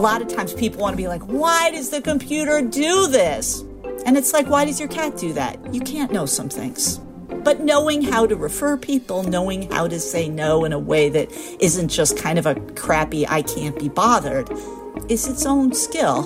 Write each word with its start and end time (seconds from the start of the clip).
A 0.00 0.08
lot 0.10 0.22
of 0.22 0.28
times 0.28 0.54
people 0.54 0.80
want 0.80 0.94
to 0.94 0.96
be 0.96 1.08
like, 1.08 1.20
why 1.24 1.70
does 1.72 1.90
the 1.90 2.00
computer 2.00 2.62
do 2.62 3.06
this? 3.08 3.60
And 4.06 4.16
it's 4.16 4.32
like, 4.32 4.46
why 4.46 4.64
does 4.64 4.80
your 4.80 4.88
cat 4.88 5.18
do 5.18 5.34
that? 5.34 5.74
You 5.74 5.82
can't 5.82 6.10
know 6.10 6.24
some 6.24 6.48
things. 6.48 6.96
But 7.44 7.60
knowing 7.60 8.00
how 8.00 8.26
to 8.26 8.34
refer 8.34 8.78
people, 8.78 9.24
knowing 9.24 9.70
how 9.70 9.88
to 9.88 10.00
say 10.00 10.26
no 10.26 10.64
in 10.64 10.72
a 10.72 10.78
way 10.78 11.10
that 11.10 11.30
isn't 11.60 11.88
just 11.88 12.16
kind 12.16 12.38
of 12.38 12.46
a 12.46 12.54
crappy, 12.54 13.28
I 13.28 13.42
can't 13.42 13.78
be 13.78 13.90
bothered, 13.90 14.48
is 15.10 15.28
its 15.28 15.44
own 15.44 15.74
skill. 15.74 16.22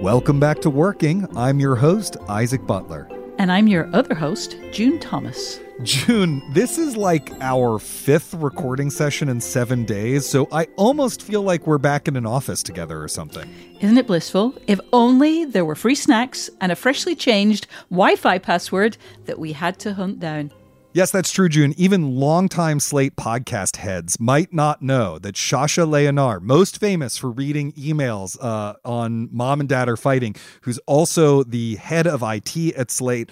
Welcome 0.00 0.38
back 0.38 0.60
to 0.60 0.70
Working. 0.70 1.26
I'm 1.36 1.58
your 1.58 1.74
host, 1.74 2.16
Isaac 2.28 2.64
Butler. 2.64 3.08
And 3.38 3.50
I'm 3.50 3.66
your 3.66 3.90
other 3.92 4.14
host, 4.14 4.56
June 4.70 5.00
Thomas. 5.00 5.58
June, 5.82 6.42
this 6.52 6.78
is 6.78 6.96
like 6.96 7.30
our 7.42 7.78
fifth 7.78 8.32
recording 8.32 8.88
session 8.88 9.28
in 9.28 9.42
seven 9.42 9.84
days, 9.84 10.26
so 10.26 10.48
I 10.50 10.68
almost 10.76 11.20
feel 11.20 11.42
like 11.42 11.66
we're 11.66 11.76
back 11.76 12.08
in 12.08 12.16
an 12.16 12.24
office 12.24 12.62
together 12.62 13.02
or 13.02 13.08
something. 13.08 13.54
Isn't 13.80 13.98
it 13.98 14.06
blissful? 14.06 14.54
If 14.66 14.80
only 14.94 15.44
there 15.44 15.66
were 15.66 15.74
free 15.74 15.94
snacks 15.94 16.48
and 16.62 16.72
a 16.72 16.76
freshly 16.76 17.14
changed 17.14 17.66
Wi 17.90 18.16
Fi 18.16 18.38
password 18.38 18.96
that 19.26 19.38
we 19.38 19.52
had 19.52 19.78
to 19.80 19.92
hunt 19.92 20.18
down. 20.18 20.50
Yes, 20.96 21.10
that's 21.10 21.30
true, 21.30 21.50
June. 21.50 21.74
Even 21.76 22.16
longtime 22.16 22.80
Slate 22.80 23.16
podcast 23.16 23.76
heads 23.76 24.18
might 24.18 24.54
not 24.54 24.80
know 24.80 25.18
that 25.18 25.34
Shasha 25.34 25.86
Leonard, 25.86 26.42
most 26.42 26.80
famous 26.80 27.18
for 27.18 27.30
reading 27.30 27.72
emails 27.72 28.42
uh, 28.42 28.76
on 28.82 29.28
Mom 29.30 29.60
and 29.60 29.68
Dad 29.68 29.90
Are 29.90 29.98
Fighting, 29.98 30.34
who's 30.62 30.78
also 30.86 31.42
the 31.42 31.74
head 31.74 32.06
of 32.06 32.22
IT 32.22 32.56
at 32.74 32.90
Slate, 32.90 33.30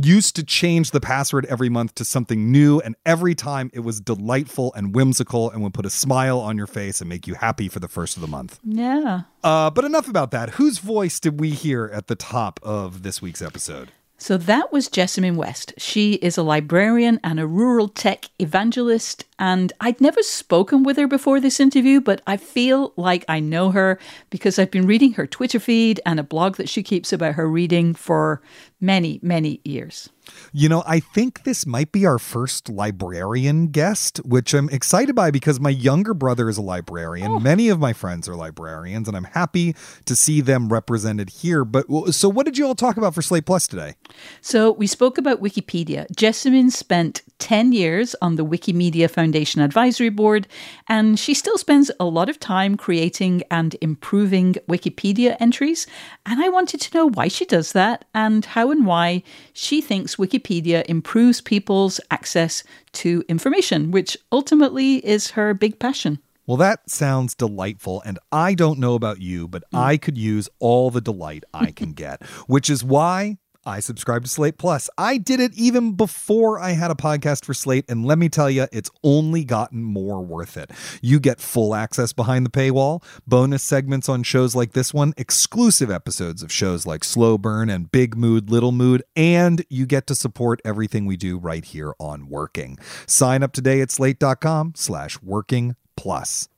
used 0.00 0.36
to 0.36 0.44
change 0.44 0.92
the 0.92 1.00
password 1.00 1.44
every 1.46 1.68
month 1.68 1.96
to 1.96 2.04
something 2.04 2.52
new. 2.52 2.78
And 2.78 2.94
every 3.04 3.34
time 3.34 3.72
it 3.74 3.80
was 3.80 4.00
delightful 4.00 4.72
and 4.74 4.94
whimsical 4.94 5.50
and 5.50 5.60
would 5.64 5.74
put 5.74 5.86
a 5.86 5.90
smile 5.90 6.38
on 6.38 6.56
your 6.56 6.68
face 6.68 7.00
and 7.00 7.08
make 7.08 7.26
you 7.26 7.34
happy 7.34 7.66
for 7.66 7.80
the 7.80 7.88
first 7.88 8.16
of 8.16 8.20
the 8.20 8.28
month. 8.28 8.60
Yeah. 8.62 9.22
Uh, 9.42 9.70
but 9.70 9.84
enough 9.84 10.06
about 10.06 10.30
that. 10.30 10.50
Whose 10.50 10.78
voice 10.78 11.18
did 11.18 11.40
we 11.40 11.50
hear 11.50 11.90
at 11.92 12.06
the 12.06 12.14
top 12.14 12.60
of 12.62 13.02
this 13.02 13.20
week's 13.20 13.42
episode? 13.42 13.90
So 14.22 14.36
that 14.36 14.72
was 14.72 14.88
Jessamyn 14.88 15.34
West. 15.34 15.74
She 15.78 16.12
is 16.12 16.38
a 16.38 16.44
librarian 16.44 17.18
and 17.24 17.40
a 17.40 17.46
rural 17.48 17.88
tech 17.88 18.26
evangelist. 18.38 19.24
And 19.42 19.72
I'd 19.80 20.00
never 20.00 20.22
spoken 20.22 20.84
with 20.84 20.96
her 20.98 21.08
before 21.08 21.40
this 21.40 21.58
interview, 21.58 22.00
but 22.00 22.22
I 22.28 22.36
feel 22.36 22.92
like 22.94 23.24
I 23.26 23.40
know 23.40 23.72
her 23.72 23.98
because 24.30 24.56
I've 24.56 24.70
been 24.70 24.86
reading 24.86 25.14
her 25.14 25.26
Twitter 25.26 25.58
feed 25.58 26.00
and 26.06 26.20
a 26.20 26.22
blog 26.22 26.58
that 26.58 26.68
she 26.68 26.84
keeps 26.84 27.12
about 27.12 27.34
her 27.34 27.48
reading 27.48 27.92
for 27.92 28.40
many, 28.80 29.18
many 29.20 29.60
years. 29.64 30.10
You 30.52 30.68
know, 30.68 30.84
I 30.86 31.00
think 31.00 31.42
this 31.42 31.66
might 31.66 31.90
be 31.90 32.06
our 32.06 32.18
first 32.18 32.68
librarian 32.68 33.68
guest, 33.68 34.18
which 34.18 34.54
I'm 34.54 34.68
excited 34.68 35.16
by 35.16 35.32
because 35.32 35.58
my 35.58 35.70
younger 35.70 36.14
brother 36.14 36.48
is 36.48 36.56
a 36.56 36.62
librarian. 36.62 37.32
Oh. 37.32 37.40
Many 37.40 37.68
of 37.68 37.80
my 37.80 37.92
friends 37.92 38.28
are 38.28 38.36
librarians, 38.36 39.08
and 39.08 39.16
I'm 39.16 39.24
happy 39.24 39.74
to 40.04 40.14
see 40.14 40.40
them 40.40 40.72
represented 40.72 41.30
here. 41.30 41.64
But 41.64 41.86
so, 42.12 42.28
what 42.28 42.46
did 42.46 42.56
you 42.56 42.66
all 42.66 42.76
talk 42.76 42.96
about 42.96 43.14
for 43.14 43.22
Slate 43.22 43.46
Plus 43.46 43.66
today? 43.66 43.96
So, 44.40 44.70
we 44.70 44.86
spoke 44.86 45.18
about 45.18 45.42
Wikipedia. 45.42 46.06
Jessamyn 46.14 46.70
spent 46.70 47.22
10 47.38 47.72
years 47.72 48.14
on 48.22 48.36
the 48.36 48.44
Wikimedia 48.44 49.10
Foundation 49.10 49.31
Advisory 49.34 50.08
Board, 50.08 50.46
and 50.88 51.18
she 51.18 51.34
still 51.34 51.58
spends 51.58 51.90
a 51.98 52.04
lot 52.04 52.28
of 52.28 52.38
time 52.38 52.76
creating 52.76 53.42
and 53.50 53.76
improving 53.80 54.54
Wikipedia 54.68 55.36
entries. 55.40 55.86
And 56.26 56.42
I 56.42 56.48
wanted 56.48 56.80
to 56.82 56.96
know 56.96 57.08
why 57.08 57.28
she 57.28 57.44
does 57.44 57.72
that 57.72 58.04
and 58.14 58.44
how 58.44 58.70
and 58.70 58.86
why 58.86 59.22
she 59.52 59.80
thinks 59.80 60.16
Wikipedia 60.16 60.84
improves 60.86 61.40
people's 61.40 62.00
access 62.10 62.62
to 62.92 63.24
information, 63.28 63.90
which 63.90 64.16
ultimately 64.30 64.96
is 65.06 65.30
her 65.32 65.54
big 65.54 65.78
passion. 65.78 66.18
Well, 66.46 66.56
that 66.56 66.90
sounds 66.90 67.34
delightful. 67.34 68.02
And 68.04 68.18
I 68.32 68.54
don't 68.54 68.78
know 68.78 68.94
about 68.94 69.20
you, 69.20 69.46
but 69.46 69.62
mm. 69.72 69.78
I 69.78 69.96
could 69.96 70.18
use 70.18 70.48
all 70.58 70.90
the 70.90 71.00
delight 71.00 71.44
I 71.54 71.70
can 71.70 71.92
get, 71.92 72.22
which 72.46 72.68
is 72.68 72.82
why 72.82 73.38
I 73.64 73.80
subscribe 73.80 74.24
to 74.24 74.28
Slate 74.28 74.58
Plus. 74.58 74.90
I 74.98 75.18
did 75.18 75.40
it 75.40 75.52
even 75.54 75.94
before 75.94 76.58
I 76.58 76.70
had 76.70 76.90
a 76.90 76.94
podcast 76.94 77.44
for 77.44 77.54
Slate, 77.54 77.84
and 77.88 78.04
let 78.04 78.18
me 78.18 78.28
tell 78.28 78.50
you, 78.50 78.66
it's 78.72 78.90
only 79.02 79.44
gotten 79.44 79.82
more 79.82 80.20
worth 80.20 80.56
it. 80.56 80.70
You 81.00 81.20
get 81.20 81.40
full 81.40 81.74
access 81.74 82.12
behind 82.12 82.44
the 82.44 82.50
paywall, 82.50 83.02
bonus 83.26 83.62
segments 83.62 84.08
on 84.08 84.22
shows 84.22 84.54
like 84.54 84.72
this 84.72 84.92
one, 84.92 85.12
exclusive 85.16 85.90
episodes 85.90 86.42
of 86.42 86.50
shows 86.52 86.86
like 86.86 87.04
Slow 87.04 87.38
Burn 87.38 87.70
and 87.70 87.90
Big 87.90 88.16
Mood, 88.16 88.50
Little 88.50 88.72
Mood, 88.72 89.02
and 89.14 89.64
you 89.70 89.86
get 89.86 90.06
to 90.08 90.14
support 90.14 90.60
everything 90.64 91.06
we 91.06 91.16
do 91.16 91.38
right 91.38 91.64
here 91.64 91.94
on 91.98 92.28
Working. 92.28 92.78
Sign 93.06 93.42
up 93.42 93.52
today 93.52 93.80
at 93.80 93.90
slate.com 93.90 94.72
slash 94.74 95.20
working 95.22 95.76
plus. 95.96 96.48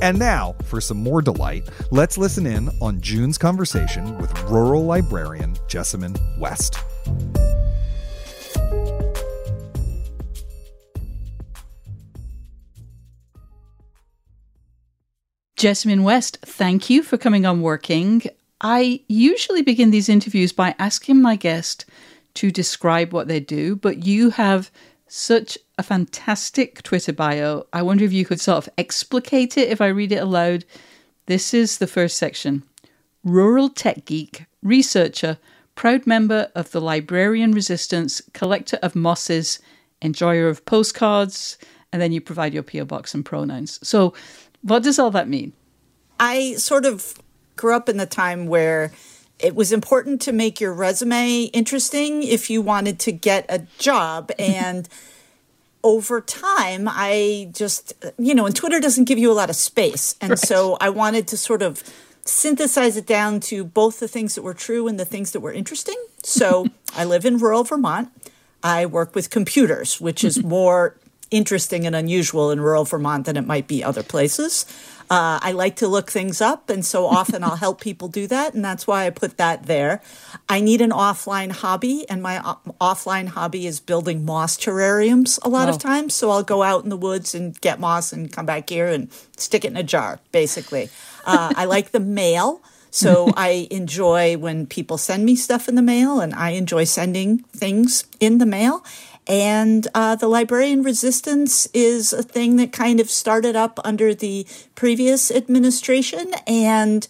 And 0.00 0.18
now, 0.18 0.54
for 0.64 0.80
some 0.80 0.98
more 0.98 1.20
delight, 1.20 1.68
let's 1.90 2.16
listen 2.16 2.46
in 2.46 2.70
on 2.80 3.00
June's 3.00 3.36
conversation 3.36 4.16
with 4.18 4.42
rural 4.44 4.84
librarian 4.84 5.54
Jessamyn 5.66 6.16
West. 6.38 6.78
Jessamyn 15.56 16.04
West, 16.04 16.38
thank 16.42 16.88
you 16.88 17.02
for 17.02 17.18
coming 17.18 17.44
on 17.44 17.62
Working. 17.62 18.22
I 18.60 19.00
usually 19.08 19.62
begin 19.62 19.90
these 19.90 20.08
interviews 20.08 20.52
by 20.52 20.76
asking 20.78 21.20
my 21.20 21.34
guest 21.34 21.84
to 22.34 22.52
describe 22.52 23.12
what 23.12 23.26
they 23.26 23.40
do, 23.40 23.74
but 23.74 24.06
you 24.06 24.30
have 24.30 24.70
such 25.08 25.58
a 25.76 25.82
fantastic 25.82 26.82
Twitter 26.82 27.12
bio. 27.12 27.66
I 27.72 27.82
wonder 27.82 28.04
if 28.04 28.12
you 28.12 28.24
could 28.24 28.40
sort 28.40 28.58
of 28.58 28.72
explicate 28.78 29.56
it 29.56 29.68
if 29.68 29.80
I 29.80 29.88
read 29.88 30.12
it 30.12 30.22
aloud. 30.22 30.64
This 31.26 31.52
is 31.52 31.78
the 31.78 31.86
first 31.86 32.16
section 32.16 32.62
Rural 33.24 33.68
tech 33.68 34.04
geek, 34.04 34.46
researcher, 34.62 35.38
proud 35.74 36.06
member 36.06 36.50
of 36.54 36.70
the 36.70 36.80
Librarian 36.80 37.52
Resistance, 37.52 38.22
collector 38.32 38.78
of 38.82 38.96
mosses, 38.96 39.58
enjoyer 40.02 40.48
of 40.48 40.64
postcards, 40.64 41.58
and 41.92 42.00
then 42.00 42.12
you 42.12 42.20
provide 42.20 42.54
your 42.54 42.62
PO 42.62 42.84
box 42.84 43.14
and 43.14 43.24
pronouns. 43.24 43.78
So, 43.86 44.14
what 44.62 44.82
does 44.82 44.98
all 44.98 45.10
that 45.12 45.28
mean? 45.28 45.52
I 46.20 46.54
sort 46.54 46.84
of 46.84 47.14
grew 47.56 47.74
up 47.74 47.88
in 47.88 47.96
the 47.96 48.06
time 48.06 48.46
where 48.46 48.92
it 49.38 49.54
was 49.54 49.72
important 49.72 50.20
to 50.22 50.32
make 50.32 50.60
your 50.60 50.72
resume 50.72 51.44
interesting 51.52 52.22
if 52.22 52.50
you 52.50 52.60
wanted 52.60 52.98
to 53.00 53.12
get 53.12 53.46
a 53.48 53.60
job. 53.78 54.28
Mm-hmm. 54.38 54.52
And 54.52 54.88
over 55.84 56.20
time 56.20 56.88
i 56.90 57.48
just 57.52 57.92
you 58.18 58.34
know 58.34 58.46
and 58.46 58.56
twitter 58.56 58.80
doesn't 58.80 59.04
give 59.04 59.16
you 59.16 59.30
a 59.30 59.32
lot 59.32 59.48
of 59.48 59.56
space. 59.56 60.16
And 60.20 60.30
right. 60.30 60.38
so 60.38 60.76
i 60.80 60.88
wanted 60.88 61.28
to 61.28 61.36
sort 61.36 61.62
of 61.62 61.82
synthesize 62.24 62.96
it 62.96 63.06
down 63.06 63.40
to 63.40 63.64
both 63.64 64.00
the 64.00 64.08
things 64.08 64.34
that 64.34 64.42
were 64.42 64.54
true 64.54 64.88
and 64.88 65.00
the 65.00 65.04
things 65.04 65.30
that 65.30 65.40
were 65.40 65.52
interesting. 65.52 65.96
So 66.24 66.66
i 66.96 67.04
live 67.04 67.24
in 67.24 67.38
rural 67.38 67.64
vermont. 67.64 68.10
I 68.62 68.86
work 68.86 69.14
with 69.14 69.30
computers 69.30 70.00
which 70.00 70.24
is 70.24 70.42
more 70.58 70.96
interesting 71.30 71.86
and 71.86 71.94
unusual 71.94 72.50
in 72.50 72.60
rural 72.60 72.84
vermont 72.84 73.26
than 73.26 73.36
it 73.36 73.46
might 73.46 73.68
be 73.68 73.84
other 73.84 74.02
places 74.02 74.66
uh, 75.10 75.40
I 75.42 75.52
like 75.52 75.76
to 75.76 75.88
look 75.88 76.10
things 76.10 76.40
up, 76.40 76.68
and 76.68 76.84
so 76.84 77.06
often 77.06 77.42
I'll 77.42 77.56
help 77.56 77.80
people 77.80 78.08
do 78.08 78.26
that, 78.26 78.52
and 78.54 78.62
that's 78.62 78.86
why 78.86 79.06
I 79.06 79.10
put 79.10 79.38
that 79.38 79.64
there. 79.64 80.02
I 80.48 80.60
need 80.60 80.82
an 80.82 80.90
offline 80.90 81.50
hobby, 81.50 82.04
and 82.10 82.22
my 82.22 82.40
o- 82.46 82.60
offline 82.78 83.28
hobby 83.28 83.66
is 83.66 83.80
building 83.80 84.26
moss 84.26 84.58
terrariums 84.58 85.38
a 85.42 85.48
lot 85.48 85.68
oh. 85.68 85.72
of 85.72 85.78
times. 85.78 86.14
So 86.14 86.30
I'll 86.30 86.42
go 86.42 86.62
out 86.62 86.84
in 86.84 86.90
the 86.90 86.96
woods 86.96 87.34
and 87.34 87.58
get 87.60 87.80
moss 87.80 88.12
and 88.12 88.30
come 88.30 88.44
back 88.44 88.68
here 88.68 88.86
and 88.86 89.10
stick 89.36 89.64
it 89.64 89.68
in 89.68 89.76
a 89.78 89.82
jar, 89.82 90.20
basically. 90.30 90.90
Uh, 91.24 91.54
I 91.56 91.64
like 91.64 91.92
the 91.92 92.00
mail. 92.00 92.60
So 92.90 93.32
I 93.36 93.66
enjoy 93.70 94.36
when 94.36 94.66
people 94.66 94.98
send 94.98 95.24
me 95.24 95.36
stuff 95.36 95.68
in 95.68 95.74
the 95.74 95.82
mail, 95.82 96.20
and 96.20 96.34
I 96.34 96.50
enjoy 96.50 96.84
sending 96.84 97.38
things 97.54 98.04
in 98.20 98.38
the 98.38 98.46
mail. 98.46 98.84
And 99.28 99.86
uh, 99.94 100.16
the 100.16 100.26
librarian 100.26 100.82
resistance 100.82 101.68
is 101.74 102.14
a 102.14 102.22
thing 102.22 102.56
that 102.56 102.72
kind 102.72 102.98
of 102.98 103.10
started 103.10 103.54
up 103.54 103.78
under 103.84 104.14
the 104.14 104.46
previous 104.74 105.30
administration 105.30 106.32
and 106.46 107.06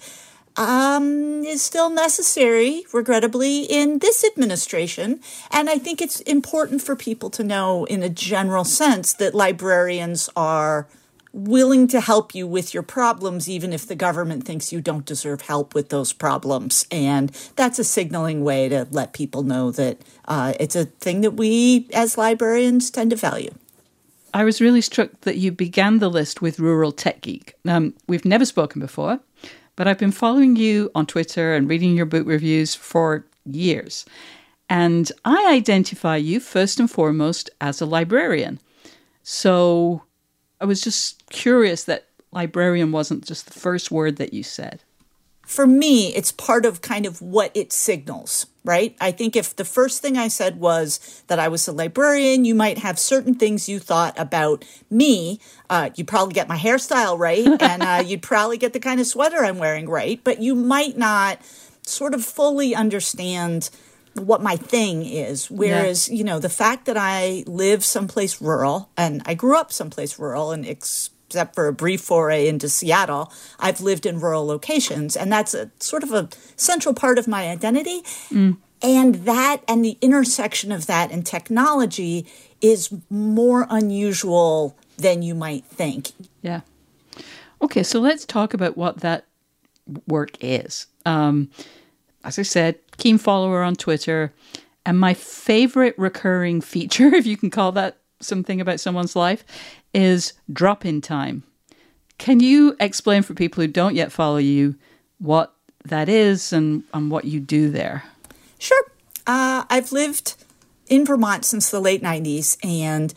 um, 0.57 1.45
is 1.45 1.63
still 1.63 1.89
necessary, 1.89 2.85
regrettably, 2.93 3.63
in 3.63 4.01
this 4.01 4.25
administration. 4.25 5.21
And 5.53 5.71
I 5.71 5.79
think 5.79 6.03
it's 6.03 6.19
important 6.23 6.83
for 6.83 6.97
people 6.97 7.31
to 7.31 7.45
know, 7.45 7.85
in 7.85 8.03
a 8.03 8.09
general 8.09 8.65
sense, 8.65 9.13
that 9.15 9.37
librarians 9.37 10.29
are 10.35 10.89
willing 11.33 11.89
to 11.89 12.01
help 12.01 12.35
you 12.35 12.47
with 12.47 12.73
your 12.73 12.83
problems, 12.83 13.49
even 13.49 13.73
if 13.73 13.87
the 13.87 13.95
government 13.95 14.45
thinks 14.45 14.73
you 14.73 14.81
don't 14.81 15.05
deserve 15.05 15.43
help 15.43 15.75
with 15.75 15.89
those 15.91 16.13
problems. 16.13 16.87
And 16.91 17.31
that's 17.57 17.79
a 17.79 17.85
signaling 17.85 18.43
way 18.43 18.69
to 18.69 18.87
let 18.91 19.13
people 19.13 19.43
know 19.43 19.71
that 19.73 19.99
uh, 20.27 20.55
it's 20.59 20.77
a 20.77 20.87
thing 20.87 21.21
that 21.23 21.33
we 21.33 21.89
as 21.93 22.19
librarians 22.19 22.91
tend 22.91 23.11
to 23.11 23.17
value. 23.17 23.55
I 24.35 24.45
was 24.45 24.61
really 24.61 24.83
struck 24.83 25.11
that 25.23 25.39
you 25.39 25.53
began 25.53 25.99
the 25.99 26.11
list 26.11 26.43
with 26.43 26.59
Rural 26.59 26.93
Tech 26.93 27.23
Geek. 27.23 27.55
Um, 27.67 27.95
we've 28.07 28.27
never 28.27 28.45
spoken 28.45 28.81
before, 28.81 29.21
but 29.75 29.89
I've 29.89 29.99
been 29.99 30.13
following 30.13 30.57
you 30.57 30.91
on 30.95 31.07
Twitter 31.07 31.55
and 31.55 31.69
reading 31.69 31.97
your 31.97 32.07
book 32.07 32.27
reviews 32.27 32.75
for 32.75 33.25
years. 33.47 34.05
And 34.69 35.11
I 35.25 35.55
identify 35.55 36.17
you 36.17 36.41
first 36.41 36.79
and 36.79 36.91
foremost 36.91 37.49
as 37.61 37.81
a 37.81 37.87
librarian. 37.87 38.61
So 39.23 40.03
I 40.61 40.65
was 40.65 40.81
just 40.81 41.27
curious 41.31 41.85
that 41.85 42.07
librarian 42.33 42.93
wasn't 42.93 43.25
just 43.25 43.47
the 43.47 43.59
first 43.59 43.91
word 43.91 44.17
that 44.17 44.33
you 44.33 44.43
said. 44.43 44.83
For 45.47 45.67
me, 45.67 46.15
it's 46.15 46.31
part 46.31 46.67
of 46.67 46.83
kind 46.83 47.07
of 47.07 47.23
what 47.23 47.51
it 47.55 47.73
signals, 47.73 48.47
right? 48.65 48.95
I 49.01 49.13
think 49.13 49.35
if 49.35 49.57
the 49.57 49.65
first 49.65 50.03
thing 50.03 50.19
I 50.19 50.29
said 50.29 50.61
was 50.61 51.23
that 51.29 51.39
I 51.39 51.49
was 51.49 51.67
a 51.67 51.73
librarian, 51.73 52.45
you 52.45 52.55
might 52.55 52.77
have 52.79 52.99
certain 52.99 53.35
things 53.35 53.67
you 53.67 53.79
thought 53.79 54.19
about 54.19 54.63
me. 54.91 55.41
Uh, 55.71 55.89
you'd 55.95 56.07
probably 56.09 56.35
get 56.35 56.49
my 56.49 56.59
hairstyle 56.59 57.19
right, 57.19 57.47
and 57.63 57.83
uh, 57.83 58.03
you'd 58.05 58.21
probably 58.21 58.59
get 58.59 58.75
the 58.75 58.81
kind 58.81 59.01
of 59.01 59.07
sweater 59.07 59.39
I'm 59.39 59.57
wearing 59.57 59.89
right, 59.89 60.21
but 60.23 60.43
you 60.43 60.55
might 60.55 60.99
not 60.99 61.41
sort 61.81 62.13
of 62.13 62.23
fully 62.23 62.75
understand 62.75 63.71
what 64.19 64.43
my 64.43 64.57
thing 64.57 65.05
is. 65.05 65.51
Whereas, 65.51 66.09
yeah. 66.09 66.17
you 66.17 66.25
know, 66.25 66.39
the 66.39 66.49
fact 66.49 66.87
that 66.87 66.97
I 66.97 67.45
live 67.47 67.85
someplace 67.85 68.41
rural 68.41 68.91
and 68.97 69.23
I 69.27 69.35
grew 69.35 69.57
up 69.57 69.73
someplace 69.73 70.19
rural 70.19 70.53
and 70.53 70.67
except 70.67 71.55
for 71.55 71.67
a 71.67 71.73
brief 71.73 72.01
foray 72.01 72.49
into 72.49 72.69
Seattle, 72.69 73.33
I've 73.59 73.81
lived 73.81 74.07
in 74.07 74.21
rural 74.21 74.47
locations. 74.47 75.17
And 75.17 75.31
that's 75.33 75.55
a 75.55 75.71
sort 75.81 76.03
of 76.03 76.13
a 76.13 76.29
central 76.57 76.95
part 76.95 77.19
of 77.19 77.29
my 77.29 77.49
identity. 77.49 78.03
Mm. 78.31 78.57
And 78.81 79.17
that 79.27 79.63
and 79.67 79.85
the 79.85 79.99
intersection 80.01 80.71
of 80.71 80.87
that 80.87 81.11
and 81.11 81.27
technology 81.27 82.27
is 82.61 82.95
more 83.11 83.67
unusual 83.71 84.77
than 84.97 85.23
you 85.23 85.35
might 85.35 85.65
think. 85.65 86.13
Yeah. 86.43 86.61
Okay, 87.61 87.83
so 87.83 87.99
let's 87.99 88.25
talk 88.25 88.55
about 88.55 88.77
what 88.77 88.99
that 88.99 89.27
work 90.07 90.37
is. 90.41 90.87
Um, 91.05 91.51
as 92.29 92.39
I 92.39 92.43
said, 92.43 92.79
keen 92.99 93.17
follower 93.17 93.63
on 93.63 93.75
Twitter. 93.75 94.35
And 94.85 95.01
my 95.01 95.15
favorite 95.15 95.95
recurring 95.97 96.61
feature, 96.61 97.07
if 97.15 97.27
you 97.27 97.39
can 97.39 97.49
call 97.49 97.73
that 97.73 97.97
something 98.21 98.61
about 98.61 98.81
someone's 98.81 99.17
life, 99.17 99.45
is 99.95 100.35
drop 100.53 100.85
in 100.85 101.01
time. 101.01 101.43
Can 102.19 102.41
you 102.41 102.77
explain 102.81 103.23
for 103.23 103.33
people 103.33 103.63
who 103.63 103.69
don't 103.69 103.95
yet 103.95 104.13
follow 104.13 104.37
you 104.37 104.75
what 105.19 105.55
that 105.87 106.11
is 106.11 106.53
and, 106.53 106.83
and 106.93 107.11
what 107.11 107.25
you 107.25 107.41
do 107.41 107.71
there? 107.71 108.05
Sure. 108.59 108.85
Uh, 109.27 109.65
I've 109.71 109.93
lived 109.93 110.35
in 110.87 111.07
Vermont 111.07 111.47
since 111.47 111.71
the 111.71 111.81
late 111.81 112.03
90s, 112.03 112.59
and 112.63 113.15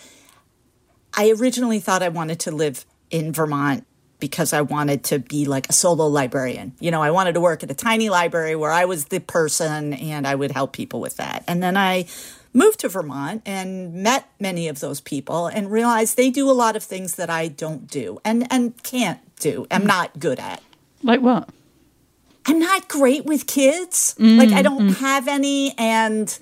I 1.14 1.32
originally 1.32 1.80
thought 1.80 2.02
I 2.02 2.10
wanted 2.10 2.40
to 2.42 2.52
live 2.52 2.86
in 3.10 3.34
Vermont 3.34 3.86
because 4.22 4.54
I 4.54 4.62
wanted 4.62 5.04
to 5.06 5.20
be 5.20 5.44
like 5.44 5.68
a 5.68 5.74
solo 5.74 6.08
librarian. 6.08 6.72
You 6.80 6.92
know, 6.92 7.02
I 7.02 7.12
wanted 7.12 7.34
to 7.34 7.42
work 7.42 7.64
at 7.64 7.70
a 7.70 7.74
tiny 7.74 8.10
library 8.10 8.56
where 8.56 8.72
I 8.72 8.86
was 8.86 9.06
the 9.06 9.20
person 9.20 9.94
and 9.94 10.26
I 10.26 10.36
would 10.36 10.52
help 10.52 10.72
people 10.72 11.02
with 11.02 11.18
that. 11.18 11.44
And 11.50 11.62
then 11.62 11.76
I 11.76 12.06
moved 12.54 12.80
to 12.82 12.90
Vermont 12.90 13.42
and 13.46 13.94
met 13.96 14.30
many 14.40 14.70
of 14.70 14.80
those 14.80 15.02
people 15.02 15.48
and 15.48 15.70
realized 15.70 16.16
they 16.16 16.30
do 16.30 16.50
a 16.50 16.54
lot 16.54 16.78
of 16.78 16.84
things 16.84 17.16
that 17.16 17.30
I 17.30 17.50
don't 17.50 17.88
do 17.88 18.22
and 18.24 18.48
and 18.50 18.82
can't 18.84 19.20
do. 19.38 19.68
I'm 19.70 19.86
not 19.86 20.20
good 20.20 20.40
at. 20.40 20.62
Like 21.04 21.20
what? 21.20 21.50
I'm 22.46 22.60
not 22.60 22.88
great 22.88 23.26
with 23.26 23.48
kids. 23.48 24.16
Mm-hmm. 24.18 24.40
Like 24.40 24.52
I 24.52 24.62
don't 24.62 24.90
mm-hmm. 24.90 25.04
have 25.04 25.28
any 25.28 25.78
and 25.78 26.38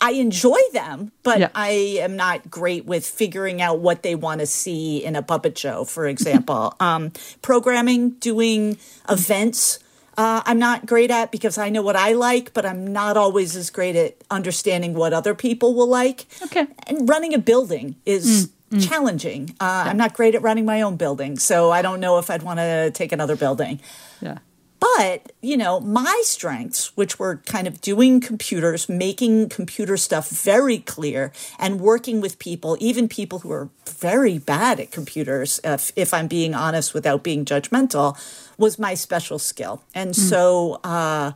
I 0.00 0.12
enjoy 0.12 0.58
them, 0.72 1.12
but 1.22 1.40
yeah. 1.40 1.48
I 1.54 1.98
am 2.00 2.16
not 2.16 2.50
great 2.50 2.86
with 2.86 3.06
figuring 3.06 3.60
out 3.60 3.78
what 3.80 4.02
they 4.02 4.14
want 4.14 4.40
to 4.40 4.46
see 4.46 5.04
in 5.04 5.16
a 5.16 5.22
puppet 5.22 5.56
show, 5.56 5.84
for 5.84 6.06
example. 6.06 6.74
um, 6.80 7.12
programming, 7.42 8.10
doing 8.10 8.78
events, 9.08 9.78
uh, 10.16 10.42
I'm 10.46 10.58
not 10.58 10.86
great 10.86 11.10
at 11.10 11.30
because 11.30 11.58
I 11.58 11.68
know 11.68 11.82
what 11.82 11.96
I 11.96 12.12
like, 12.12 12.54
but 12.54 12.64
I'm 12.64 12.86
not 12.86 13.16
always 13.16 13.54
as 13.54 13.70
great 13.70 13.96
at 13.96 14.16
understanding 14.30 14.94
what 14.94 15.12
other 15.12 15.34
people 15.34 15.74
will 15.74 15.88
like. 15.88 16.26
Okay. 16.42 16.66
And 16.86 17.08
running 17.08 17.34
a 17.34 17.38
building 17.38 17.96
is. 18.04 18.46
Mm. 18.46 18.52
Mm. 18.68 18.88
challenging. 18.88 19.54
Uh, 19.60 19.84
yeah. 19.84 19.90
I'm 19.90 19.96
not 19.96 20.12
great 20.12 20.34
at 20.34 20.42
running 20.42 20.64
my 20.64 20.82
own 20.82 20.96
building, 20.96 21.38
so 21.38 21.70
I 21.70 21.82
don't 21.82 22.00
know 22.00 22.18
if 22.18 22.30
I'd 22.30 22.42
want 22.42 22.58
to 22.58 22.90
take 22.90 23.12
another 23.12 23.36
building. 23.36 23.78
Yeah. 24.20 24.38
But, 24.78 25.32
you 25.40 25.56
know, 25.56 25.80
my 25.80 26.20
strengths, 26.24 26.96
which 26.96 27.18
were 27.18 27.38
kind 27.46 27.66
of 27.66 27.80
doing 27.80 28.20
computers, 28.20 28.88
making 28.88 29.48
computer 29.48 29.96
stuff 29.96 30.28
very 30.28 30.78
clear, 30.78 31.32
and 31.58 31.80
working 31.80 32.20
with 32.20 32.38
people, 32.38 32.76
even 32.78 33.08
people 33.08 33.40
who 33.40 33.50
are 33.52 33.70
very 33.88 34.38
bad 34.38 34.78
at 34.78 34.90
computers, 34.90 35.60
if, 35.64 35.92
if 35.96 36.12
I'm 36.12 36.28
being 36.28 36.54
honest 36.54 36.92
without 36.92 37.22
being 37.22 37.44
judgmental, 37.44 38.18
was 38.58 38.78
my 38.78 38.94
special 38.94 39.38
skill. 39.38 39.82
And 39.94 40.10
mm. 40.10 40.14
so 40.14 40.80
uh, 40.84 41.32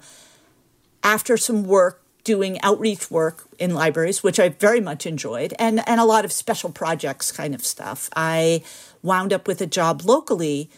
after 1.02 1.36
some 1.36 1.64
work, 1.64 2.02
doing 2.22 2.60
outreach 2.60 3.10
work 3.10 3.48
in 3.58 3.74
libraries, 3.74 4.22
which 4.22 4.38
I 4.38 4.50
very 4.50 4.80
much 4.80 5.06
enjoyed, 5.06 5.54
and, 5.58 5.86
and 5.88 5.98
a 5.98 6.04
lot 6.04 6.26
of 6.26 6.32
special 6.32 6.70
projects 6.70 7.32
kind 7.32 7.54
of 7.54 7.64
stuff, 7.64 8.10
I 8.14 8.62
wound 9.02 9.32
up 9.32 9.48
with 9.48 9.62
a 9.62 9.66
job 9.66 10.02
locally 10.04 10.68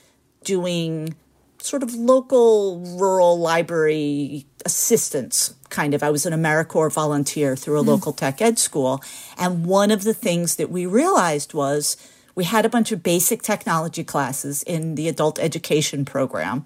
doing 0.44 1.16
sort 1.62 1.82
of 1.82 1.94
local 1.94 2.80
rural 2.98 3.38
library 3.38 4.46
assistance 4.64 5.54
kind 5.70 5.94
of. 5.94 6.02
I 6.02 6.10
was 6.10 6.26
an 6.26 6.32
AmeriCorps 6.32 6.92
volunteer 6.92 7.56
through 7.56 7.80
a 7.80 7.82
mm. 7.82 7.86
local 7.86 8.12
tech 8.12 8.42
ed 8.42 8.58
school. 8.58 9.02
And 9.38 9.64
one 9.66 9.90
of 9.90 10.04
the 10.04 10.14
things 10.14 10.56
that 10.56 10.70
we 10.70 10.86
realized 10.86 11.54
was 11.54 11.96
we 12.34 12.44
had 12.44 12.64
a 12.64 12.68
bunch 12.68 12.92
of 12.92 13.02
basic 13.02 13.42
technology 13.42 14.04
classes 14.04 14.62
in 14.62 14.94
the 14.94 15.08
adult 15.08 15.38
education 15.38 16.04
program. 16.04 16.64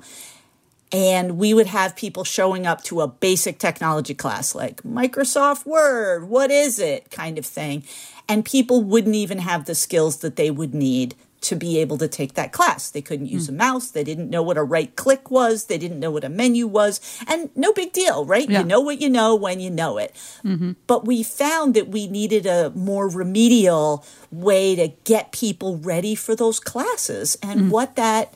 And 0.93 1.37
we 1.37 1.53
would 1.53 1.67
have 1.67 1.97
people 1.97 2.23
showing 2.23 2.67
up 2.67 2.83
to 2.85 3.01
a 3.01 3.09
basic 3.09 3.59
technology 3.59 4.15
class 4.15 4.55
like 4.55 4.83
Microsoft 4.83 5.67
Word, 5.67 6.29
what 6.29 6.51
is 6.51 6.79
it 6.79 7.11
kind 7.11 7.39
of 7.39 7.47
thing. 7.47 7.83
And 8.29 8.45
people 8.45 8.83
wouldn't 8.83 9.15
even 9.15 9.39
have 9.39 9.65
the 9.65 9.75
skills 9.75 10.19
that 10.19 10.37
they 10.37 10.51
would 10.51 10.75
need 10.75 11.17
to 11.47 11.55
be 11.55 11.79
able 11.79 11.97
to 11.97 12.09
take 12.09 12.35
that 12.35 12.51
class. 12.51 12.91
They 12.91 13.01
couldn't 13.01 13.27
use 13.27 13.47
mm. 13.47 13.51
a 13.51 13.53
mouse. 13.53 13.91
They 13.91 14.03
didn't 14.03 14.31
know 14.31 14.43
what 14.43 14.57
a 14.57 14.65
right 14.65 14.95
click 14.97 15.31
was. 15.31 15.67
They 15.67 15.79
didn't 15.79 16.01
know 16.01 16.11
what 16.11 16.25
a 16.25 16.29
menu 16.29 16.67
was. 16.67 17.01
And 17.29 17.51
no 17.55 17.73
big 17.73 17.93
deal, 17.93 18.25
right? 18.25 18.51
Yeah. 18.51 18.61
You 18.61 18.65
know 18.65 18.81
what 18.81 19.01
you 19.01 19.09
know 19.09 19.37
when 19.37 19.61
you 19.61 19.71
know 19.71 19.97
it. 19.97 20.13
Mm-hmm. 20.45 20.73
But 20.89 21.07
we 21.07 21.23
found 21.23 21.75
that 21.75 21.87
we 21.87 22.09
needed 22.09 22.47
a 22.47 22.71
more 22.71 23.09
remedial 23.09 24.05
way 24.33 24.75
to 24.75 24.89
get 25.05 25.31
people 25.31 25.77
ready 25.79 26.17
for 26.17 26.35
those 26.35 26.59
classes. 26.59 27.39
And 27.41 27.61
mm. 27.61 27.71
what 27.71 27.95
that 27.95 28.35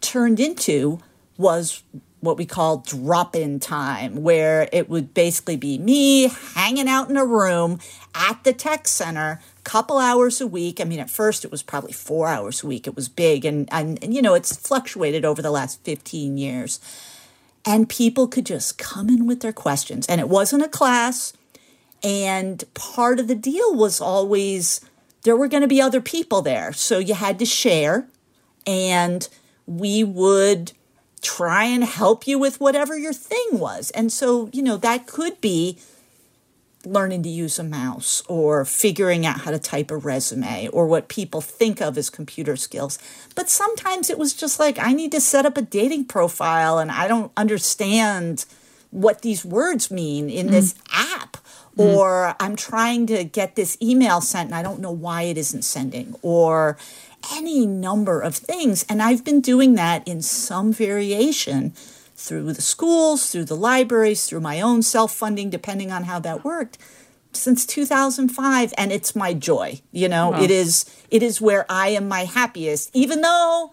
turned 0.00 0.40
into 0.40 0.98
was 1.38 1.84
what 2.18 2.36
we 2.36 2.46
call 2.46 2.78
drop 2.78 3.36
in 3.36 3.60
time, 3.60 4.22
where 4.22 4.68
it 4.72 4.88
would 4.88 5.14
basically 5.14 5.56
be 5.56 5.78
me 5.78 6.28
hanging 6.54 6.88
out 6.88 7.08
in 7.08 7.16
a 7.16 7.24
room 7.24 7.78
at 8.16 8.42
the 8.42 8.52
tech 8.52 8.88
center 8.88 9.40
couple 9.64 9.98
hours 9.98 10.40
a 10.40 10.46
week. 10.46 10.80
I 10.80 10.84
mean, 10.84 10.98
at 10.98 11.10
first 11.10 11.44
it 11.44 11.50
was 11.50 11.62
probably 11.62 11.92
four 11.92 12.28
hours 12.28 12.62
a 12.62 12.66
week. 12.66 12.86
It 12.86 12.96
was 12.96 13.08
big. 13.08 13.44
And, 13.44 13.68
and, 13.72 14.02
and, 14.02 14.14
you 14.14 14.22
know, 14.22 14.34
it's 14.34 14.56
fluctuated 14.56 15.24
over 15.24 15.42
the 15.42 15.50
last 15.50 15.82
15 15.84 16.36
years. 16.36 16.80
And 17.64 17.88
people 17.88 18.26
could 18.26 18.46
just 18.46 18.78
come 18.78 19.08
in 19.08 19.26
with 19.26 19.40
their 19.40 19.52
questions. 19.52 20.06
And 20.06 20.20
it 20.20 20.28
wasn't 20.28 20.64
a 20.64 20.68
class. 20.68 21.32
And 22.02 22.64
part 22.74 23.20
of 23.20 23.28
the 23.28 23.36
deal 23.36 23.74
was 23.74 24.00
always 24.00 24.80
there 25.22 25.36
were 25.36 25.48
going 25.48 25.62
to 25.62 25.68
be 25.68 25.80
other 25.80 26.00
people 26.00 26.42
there. 26.42 26.72
So 26.72 26.98
you 26.98 27.14
had 27.14 27.38
to 27.38 27.46
share. 27.46 28.08
And 28.66 29.28
we 29.66 30.02
would 30.02 30.72
try 31.20 31.64
and 31.64 31.84
help 31.84 32.26
you 32.26 32.38
with 32.38 32.60
whatever 32.60 32.98
your 32.98 33.12
thing 33.12 33.46
was. 33.52 33.90
And 33.92 34.12
so, 34.12 34.50
you 34.52 34.62
know, 34.62 34.76
that 34.78 35.06
could 35.06 35.40
be 35.40 35.78
learning 36.84 37.22
to 37.22 37.28
use 37.28 37.58
a 37.58 37.64
mouse 37.64 38.22
or 38.28 38.64
figuring 38.64 39.24
out 39.24 39.42
how 39.42 39.50
to 39.50 39.58
type 39.58 39.90
a 39.90 39.96
resume 39.96 40.68
or 40.68 40.86
what 40.86 41.08
people 41.08 41.40
think 41.40 41.80
of 41.80 41.96
as 41.96 42.10
computer 42.10 42.56
skills. 42.56 42.98
But 43.34 43.48
sometimes 43.48 44.10
it 44.10 44.18
was 44.18 44.34
just 44.34 44.58
like, 44.58 44.78
I 44.78 44.92
need 44.92 45.12
to 45.12 45.20
set 45.20 45.46
up 45.46 45.56
a 45.56 45.62
dating 45.62 46.06
profile 46.06 46.78
and 46.78 46.90
I 46.90 47.08
don't 47.08 47.32
understand 47.36 48.44
what 48.90 49.22
these 49.22 49.44
words 49.44 49.90
mean 49.90 50.28
in 50.28 50.48
this 50.48 50.74
mm. 50.74 50.80
app. 50.92 51.36
or 51.76 52.36
I'm 52.38 52.56
trying 52.56 53.06
to 53.06 53.24
get 53.24 53.56
this 53.56 53.78
email 53.80 54.20
sent 54.20 54.48
and 54.50 54.54
I 54.54 54.62
don't 54.62 54.80
know 54.80 54.90
why 54.92 55.22
it 55.22 55.38
isn't 55.38 55.62
sending, 55.62 56.14
or 56.20 56.76
any 57.32 57.66
number 57.66 58.20
of 58.20 58.34
things. 58.36 58.84
And 58.88 59.02
I've 59.02 59.24
been 59.24 59.40
doing 59.40 59.74
that 59.76 60.06
in 60.06 60.22
some 60.22 60.72
variation 60.72 61.72
through 62.22 62.52
the 62.52 62.62
schools, 62.62 63.30
through 63.30 63.44
the 63.46 63.56
libraries, 63.56 64.26
through 64.26 64.40
my 64.40 64.60
own 64.60 64.82
self 64.82 65.12
funding, 65.12 65.50
depending 65.50 65.90
on 65.90 66.04
how 66.04 66.18
that 66.20 66.44
worked 66.44 66.78
since 67.34 67.64
2005 67.64 68.74
and 68.76 68.92
it's 68.92 69.16
my 69.16 69.32
joy 69.32 69.80
you 69.90 70.06
know 70.06 70.34
it 70.34 70.50
is 70.50 70.84
it 71.10 71.22
is 71.22 71.40
where 71.40 71.64
i 71.70 71.88
am 71.88 72.06
my 72.06 72.26
happiest 72.26 72.90
even 72.92 73.22
though 73.22 73.72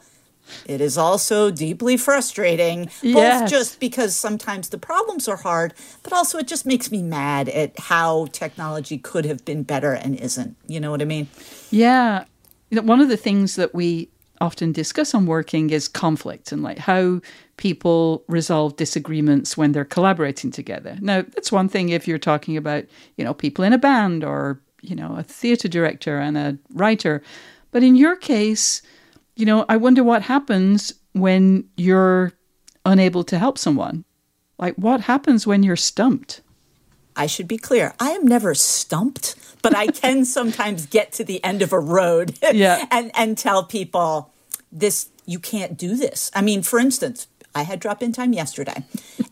it 0.66 0.80
is 0.80 0.98
also 0.98 1.52
deeply 1.52 1.98
frustrating 1.98 2.86
both 2.86 3.04
Yes. 3.04 3.50
just 3.52 3.80
because 3.82 4.16
sometimes 4.16 4.70
the 4.70 4.78
problems 4.78 5.28
are 5.28 5.36
hard 5.36 5.74
but 6.04 6.14
also 6.14 6.38
it 6.38 6.48
just 6.48 6.66
makes 6.66 6.90
me 6.90 7.04
mad 7.04 7.50
at 7.50 7.78
how 7.78 8.28
technology 8.32 8.98
could 8.98 9.26
have 9.26 9.44
been 9.44 9.64
better 9.64 9.92
and 9.92 10.16
isn't 10.16 10.56
you 10.66 10.80
know 10.80 10.92
what 10.92 11.02
i 11.02 11.06
mean 11.06 11.28
Yeah. 11.70 12.24
You 12.70 12.78
know, 12.78 12.84
one 12.84 13.02
of 13.02 13.10
the 13.10 13.18
things 13.18 13.58
that 13.58 13.76
we 13.76 14.08
often 14.42 14.72
discuss 14.72 15.14
on 15.14 15.26
working 15.26 15.70
is 15.70 15.88
conflict 15.88 16.52
and 16.52 16.64
like 16.64 16.78
how 16.78 17.22
people 17.58 18.24
resolve 18.28 18.76
disagreements 18.78 19.58
when 19.58 19.72
they're 19.72 19.86
collaborating 19.86 20.52
together. 20.52 20.98
Now, 21.02 21.22
that's 21.22 21.52
one 21.52 21.70
thing 21.70 21.90
if 21.90 22.08
you're 22.08 22.18
talking 22.18 22.56
about, 22.56 22.86
you 23.18 23.26
know, 23.26 23.34
people 23.34 23.66
in 23.66 23.74
a 23.74 23.78
band 23.78 24.24
or, 24.24 24.62
you 24.82 24.96
know, 24.96 25.16
a 25.18 25.24
theater 25.24 25.68
director 25.68 26.20
and 26.20 26.38
a 26.38 26.58
writer. 26.74 27.22
But 27.72 27.84
in 27.84 27.96
your 27.96 28.16
case, 28.16 28.82
you 29.36 29.46
know, 29.46 29.66
I 29.68 29.78
wonder 29.78 30.04
what 30.04 30.22
happens 30.22 30.94
when 31.14 31.68
you're 31.76 32.34
unable 32.86 33.24
to 33.26 33.38
help 33.38 33.58
someone. 33.58 34.06
Like 34.58 34.76
what 34.76 35.02
happens 35.02 35.46
when 35.46 35.64
you're 35.64 35.76
stumped? 35.76 36.42
I 37.16 37.26
should 37.28 37.48
be 37.48 37.58
clear. 37.58 37.94
I 38.00 38.12
am 38.12 38.26
never 38.26 38.56
stumped, 38.56 39.36
but 39.62 39.76
I 39.76 39.88
can 39.88 40.26
sometimes 40.26 40.86
get 40.86 41.12
to 41.14 41.24
the 41.24 41.44
end 41.44 41.62
of 41.62 41.74
a 41.74 41.80
road 41.80 42.38
Yeah. 42.54 42.86
and, 42.92 43.12
and 43.16 43.38
tell 43.38 43.64
people 43.64 44.32
this, 44.72 45.10
you 45.26 45.40
can't 45.40 45.78
do 45.78 45.96
this. 45.96 46.32
I 46.34 46.42
mean, 46.42 46.62
for 46.62 46.80
instance, 46.80 47.28
I 47.56 47.64
had 47.64 47.80
drop 47.80 48.04
in 48.04 48.12
time 48.12 48.32
yesterday, 48.32 48.84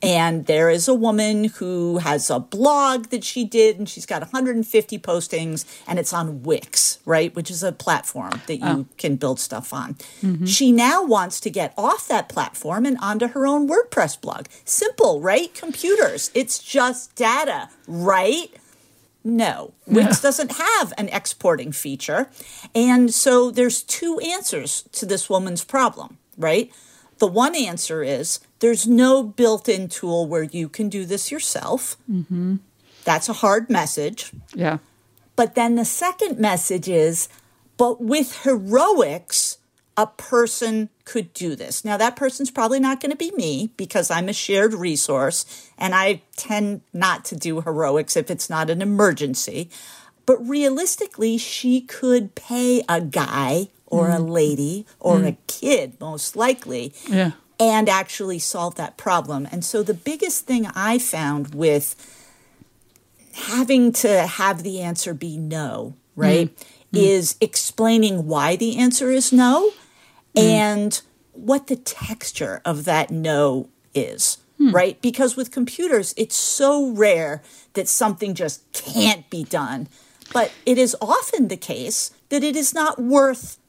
and 0.01 0.48
there 0.48 0.69
is 0.69 0.88
a 0.88 0.93
woman 0.93 1.46
who 1.46 2.00
has 2.00 2.29
a 2.29 2.39
blog 2.39 3.05
that 3.07 3.24
she 3.24 3.46
did, 3.46 3.77
and 3.77 3.88
she's 3.88 4.07
got 4.07 4.22
150 4.22 5.00
postings, 5.00 5.65
and 5.88 6.00
it's 6.00 6.12
on 6.13 6.41
Wix, 6.41 6.98
right? 7.05 7.34
Which 7.36 7.51
is 7.51 7.62
a 7.62 7.72
platform 7.72 8.41
that 8.48 8.57
you 8.57 8.65
oh. 8.65 8.86
can 8.98 9.17
build 9.17 9.39
stuff 9.39 9.72
on. 9.72 9.93
Mm-hmm. 10.22 10.46
She 10.46 10.72
now 10.72 11.03
wants 11.03 11.39
to 11.41 11.50
get 11.51 11.74
off 11.77 12.07
that 12.07 12.27
platform 12.27 12.86
and 12.86 12.98
onto 13.01 13.27
her 13.27 13.46
own 13.46 13.69
WordPress 13.69 14.19
blog. 14.19 14.48
Simple, 14.65 15.22
right? 15.22 15.53
Computers. 15.53 16.31
It's 16.34 16.57
just 16.57 17.15
data, 17.15 17.69
right? 17.88 18.50
No, 19.27 19.74
Wix 19.86 20.22
doesn't 20.22 20.53
have 20.53 20.93
an 20.98 21.10
exporting 21.10 21.74
feature. 21.74 22.29
And 22.74 23.13
so 23.13 23.51
there's 23.51 23.84
two 23.84 24.19
answers 24.19 24.84
to 24.93 25.05
this 25.05 25.29
woman's 25.29 25.65
problem, 25.65 26.17
right? 26.38 26.72
The 27.17 27.27
one 27.27 27.53
answer 27.53 28.03
is 28.03 28.39
there's 28.60 28.88
no 28.88 29.24
built 29.24 29.67
in 29.67 29.89
tool 29.89 30.27
where 30.27 30.43
you 30.43 30.69
can 30.69 30.88
do 30.88 31.03
this 31.03 31.29
yourself. 31.29 31.98
Mm-hmm. 32.10 32.55
That's 33.03 33.27
a 33.27 33.34
hard 33.34 33.69
message. 33.69 34.31
Yeah. 34.55 34.77
But 35.36 35.55
then 35.55 35.75
the 35.75 35.84
second 35.84 36.39
message 36.39 36.88
is, 36.88 37.27
but 37.75 38.00
with 38.01 38.43
heroics, 38.43 39.57
a 39.98 40.07
person 40.07 40.89
could 41.07 41.33
do 41.33 41.55
this. 41.55 41.85
Now, 41.85 41.95
that 41.95 42.17
person's 42.17 42.51
probably 42.51 42.81
not 42.81 42.99
going 42.99 43.11
to 43.11 43.17
be 43.17 43.31
me 43.31 43.71
because 43.77 44.11
I'm 44.11 44.27
a 44.27 44.33
shared 44.33 44.73
resource 44.73 45.71
and 45.77 45.95
I 45.95 46.21
tend 46.35 46.81
not 46.91 47.23
to 47.25 47.35
do 47.37 47.61
heroics 47.61 48.17
if 48.17 48.29
it's 48.29 48.49
not 48.49 48.69
an 48.69 48.81
emergency. 48.81 49.69
But 50.25 50.45
realistically, 50.45 51.37
she 51.37 51.79
could 51.79 52.35
pay 52.35 52.83
a 52.89 52.99
guy 52.99 53.69
or 53.85 54.09
a 54.09 54.17
mm. 54.17 54.29
lady 54.29 54.85
or 54.99 55.19
a 55.19 55.31
mm. 55.31 55.37
kid, 55.47 55.97
most 56.01 56.35
likely, 56.35 56.93
Yeah. 57.07 57.31
and 57.57 57.87
actually 57.87 58.39
solve 58.39 58.75
that 58.75 58.97
problem. 58.97 59.47
And 59.49 59.63
so 59.63 59.83
the 59.83 59.93
biggest 59.93 60.45
thing 60.45 60.67
I 60.75 60.99
found 60.99 61.55
with 61.55 61.95
having 63.31 63.93
to 63.93 64.27
have 64.27 64.63
the 64.63 64.81
answer 64.81 65.13
be 65.13 65.37
no, 65.37 65.93
right, 66.17 66.53
mm. 66.53 66.65
is 66.91 67.37
explaining 67.39 68.27
why 68.27 68.57
the 68.57 68.77
answer 68.77 69.09
is 69.09 69.31
no 69.31 69.71
Mm. 70.38 70.50
and 70.50 71.01
what 71.34 71.67
the 71.67 71.75
texture 71.75 72.62
of 72.65 72.86
that 72.86 73.12
no 73.12 73.70
is. 73.94 74.38
Hmm. 74.58 74.72
Right? 74.72 75.00
Because 75.01 75.36
with 75.36 75.51
computers, 75.51 76.13
it's 76.17 76.36
so 76.36 76.89
rare 76.89 77.44
that 77.74 77.88
something 77.88 78.34
just 78.34 78.63
can't 78.74 79.29
be 79.29 79.44
done. 79.44 79.88
But 80.34 80.51
it 80.65 80.77
is 80.79 80.96
often 81.00 81.48
the 81.48 81.58
case 81.58 82.12
that 82.29 82.44
it 82.44 82.56
is 82.56 82.74
not 82.74 83.00
worth 83.00 83.60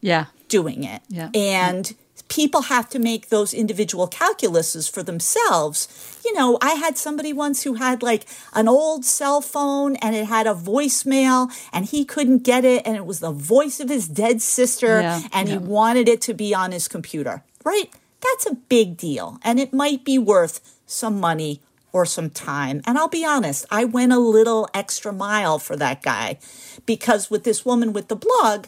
Yeah. 0.00 0.26
doing 0.48 0.84
it. 0.84 1.02
Yeah. 1.08 1.30
And 1.34 1.94
people 2.28 2.62
have 2.62 2.88
to 2.90 2.98
make 2.98 3.28
those 3.28 3.54
individual 3.54 4.08
calculuses 4.08 4.90
for 4.90 5.02
themselves. 5.02 5.88
You 6.24 6.34
know, 6.34 6.58
I 6.60 6.72
had 6.72 6.98
somebody 6.98 7.32
once 7.32 7.62
who 7.62 7.74
had 7.74 8.02
like 8.02 8.26
an 8.54 8.68
old 8.68 9.04
cell 9.04 9.40
phone 9.40 9.96
and 9.96 10.16
it 10.16 10.26
had 10.26 10.46
a 10.46 10.54
voicemail 10.54 11.50
and 11.72 11.84
he 11.84 12.04
couldn't 12.04 12.42
get 12.42 12.64
it 12.64 12.82
and 12.84 12.96
it 12.96 13.06
was 13.06 13.20
the 13.20 13.30
voice 13.32 13.80
of 13.80 13.88
his 13.88 14.08
dead 14.08 14.42
sister 14.42 15.00
Yeah, 15.00 15.22
and 15.32 15.48
yeah. 15.48 15.54
he 15.54 15.58
wanted 15.58 16.08
it 16.08 16.20
to 16.22 16.34
be 16.34 16.54
on 16.54 16.72
his 16.72 16.88
computer. 16.88 17.42
Right? 17.64 17.90
That's 18.20 18.46
a 18.46 18.54
big 18.54 18.96
deal 18.96 19.38
and 19.42 19.60
it 19.60 19.72
might 19.72 20.04
be 20.04 20.18
worth 20.18 20.60
some 20.86 21.20
money 21.20 21.60
or 21.92 22.04
some 22.04 22.28
time. 22.30 22.82
And 22.86 22.98
I'll 22.98 23.08
be 23.08 23.24
honest, 23.24 23.64
I 23.70 23.84
went 23.84 24.12
a 24.12 24.18
little 24.18 24.68
extra 24.74 25.12
mile 25.12 25.58
for 25.58 25.76
that 25.76 26.02
guy 26.02 26.38
because 26.84 27.30
with 27.30 27.44
this 27.44 27.64
woman 27.64 27.92
with 27.92 28.08
the 28.08 28.16
blog, 28.16 28.66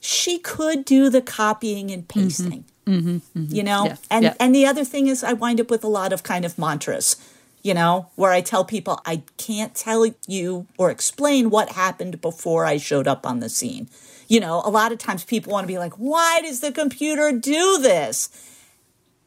she 0.00 0.38
could 0.38 0.84
do 0.84 1.10
the 1.10 1.20
copying 1.22 1.90
and 1.90 2.06
mm-hmm. 2.06 2.20
pasting. 2.26 2.64
Mm-hmm. 2.86 3.16
Mm-hmm. 3.38 3.54
You 3.54 3.62
know? 3.62 3.84
Yeah, 3.86 3.96
And 4.10 4.24
yeah. 4.24 4.34
and 4.40 4.54
the 4.54 4.66
other 4.66 4.84
thing 4.84 5.06
is 5.08 5.22
I 5.22 5.32
wind 5.34 5.60
up 5.60 5.70
with 5.70 5.84
a 5.84 5.88
lot 5.88 6.12
of 6.12 6.22
kind 6.22 6.44
of 6.44 6.58
mantras, 6.58 7.16
you 7.62 7.74
know, 7.74 8.08
where 8.14 8.32
I 8.32 8.40
tell 8.40 8.64
people 8.64 9.00
I 9.04 9.22
can't 9.36 9.74
tell 9.74 10.06
you 10.26 10.66
or 10.78 10.90
explain 10.90 11.50
what 11.50 11.70
happened 11.72 12.20
before 12.20 12.64
I 12.64 12.78
showed 12.78 13.06
up 13.06 13.26
on 13.26 13.40
the 13.40 13.48
scene. 13.48 13.88
You 14.26 14.40
know, 14.40 14.62
a 14.64 14.70
lot 14.70 14.92
of 14.92 14.98
times 14.98 15.24
people 15.24 15.52
want 15.52 15.64
to 15.64 15.68
be 15.68 15.78
like, 15.78 15.94
"Why 15.94 16.40
does 16.42 16.60
the 16.60 16.70
computer 16.72 17.32
do 17.32 17.78
this?" 17.78 18.28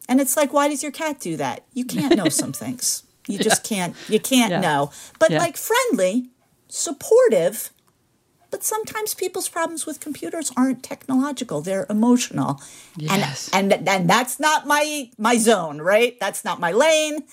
And 0.07 0.19
it's 0.21 0.35
like, 0.37 0.53
"Why 0.53 0.67
does 0.67 0.83
your 0.83 0.91
cat 0.91 1.19
do 1.19 1.37
that?" 1.37 1.63
You 1.73 1.85
can't 1.85 2.15
know 2.15 2.29
some 2.29 2.53
things. 2.63 3.03
You 3.27 3.37
just 3.37 3.63
can't 3.63 3.95
you 4.09 4.19
can't 4.19 4.51
Yeah. 4.51 4.59
know. 4.61 4.91
But 5.19 5.31
Yeah. 5.31 5.39
like 5.39 5.57
friendly, 5.57 6.29
supportive, 6.67 7.71
but 8.51 8.63
sometimes 8.63 9.13
people's 9.15 9.49
problems 9.49 9.85
with 9.85 9.99
computers 9.99 10.51
aren't 10.57 10.83
technological 10.83 11.61
they're 11.61 11.85
emotional 11.89 12.61
Yes. 12.97 13.49
and 13.53 13.71
and 13.73 13.87
and 13.89 14.09
that's 14.09 14.39
not 14.39 14.67
my 14.67 15.09
my 15.17 15.37
zone 15.37 15.79
right 15.81 16.19
that's 16.19 16.43
not 16.45 16.59
my 16.59 16.71
lane 16.71 17.23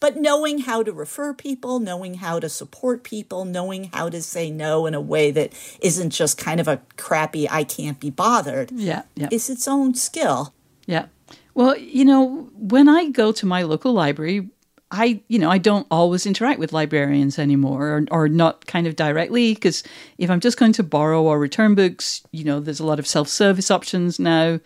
but 0.00 0.16
knowing 0.16 0.58
how 0.60 0.84
to 0.84 0.92
refer 0.92 1.34
people 1.34 1.80
knowing 1.80 2.14
how 2.14 2.38
to 2.40 2.48
support 2.48 3.02
people 3.02 3.44
knowing 3.44 3.90
how 3.92 4.08
to 4.08 4.22
say 4.22 4.50
no 4.50 4.86
in 4.86 4.94
a 4.94 5.00
way 5.00 5.30
that 5.32 5.52
isn't 5.82 6.10
just 6.10 6.38
kind 6.38 6.60
of 6.60 6.68
a 6.68 6.80
crappy 6.96 7.48
i 7.50 7.64
can't 7.64 7.98
be 8.00 8.10
bothered 8.10 8.70
Yeah. 8.72 9.02
Yeah. 9.16 9.28
is 9.32 9.50
its 9.50 9.66
own 9.68 9.94
skill 9.94 10.52
Yeah. 10.86 11.06
Well, 11.54 11.76
you 11.76 12.04
know, 12.04 12.48
when 12.54 12.88
I 12.88 13.10
go 13.10 13.32
to 13.32 13.44
my 13.44 13.62
local 13.64 13.92
library, 13.92 14.48
I, 14.90 15.20
you 15.28 15.38
know, 15.38 15.50
I 15.50 15.58
don't 15.58 15.86
always 15.90 16.24
interact 16.24 16.58
with 16.58 16.72
librarians 16.72 17.38
anymore 17.38 17.88
or, 17.88 18.04
or 18.10 18.28
not 18.28 18.66
kind 18.66 18.86
of 18.86 18.96
directly 18.96 19.54
because 19.54 19.82
if 20.16 20.30
I'm 20.30 20.40
just 20.40 20.58
going 20.58 20.72
to 20.74 20.82
borrow 20.82 21.22
or 21.22 21.38
return 21.38 21.74
books, 21.74 22.22
you 22.32 22.44
know, 22.44 22.58
there's 22.58 22.80
a 22.80 22.86
lot 22.86 22.98
of 22.98 23.06
self 23.06 23.28
service 23.28 23.70
options 23.70 24.18
now. 24.18 24.60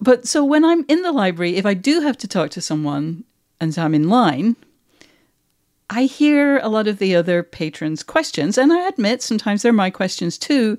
But 0.00 0.26
so 0.26 0.44
when 0.44 0.64
I'm 0.64 0.84
in 0.88 1.02
the 1.02 1.12
library, 1.12 1.56
if 1.56 1.64
I 1.64 1.74
do 1.74 2.00
have 2.00 2.18
to 2.18 2.28
talk 2.28 2.50
to 2.50 2.60
someone 2.60 3.22
and 3.60 3.76
I'm 3.78 3.94
in 3.94 4.08
line, 4.08 4.56
I 5.88 6.04
hear 6.04 6.58
a 6.58 6.68
lot 6.68 6.88
of 6.88 6.98
the 6.98 7.14
other 7.14 7.42
patrons' 7.42 8.02
questions, 8.02 8.56
and 8.56 8.72
I 8.72 8.88
admit 8.88 9.20
sometimes 9.20 9.60
they're 9.60 9.74
my 9.74 9.90
questions 9.90 10.38
too, 10.38 10.78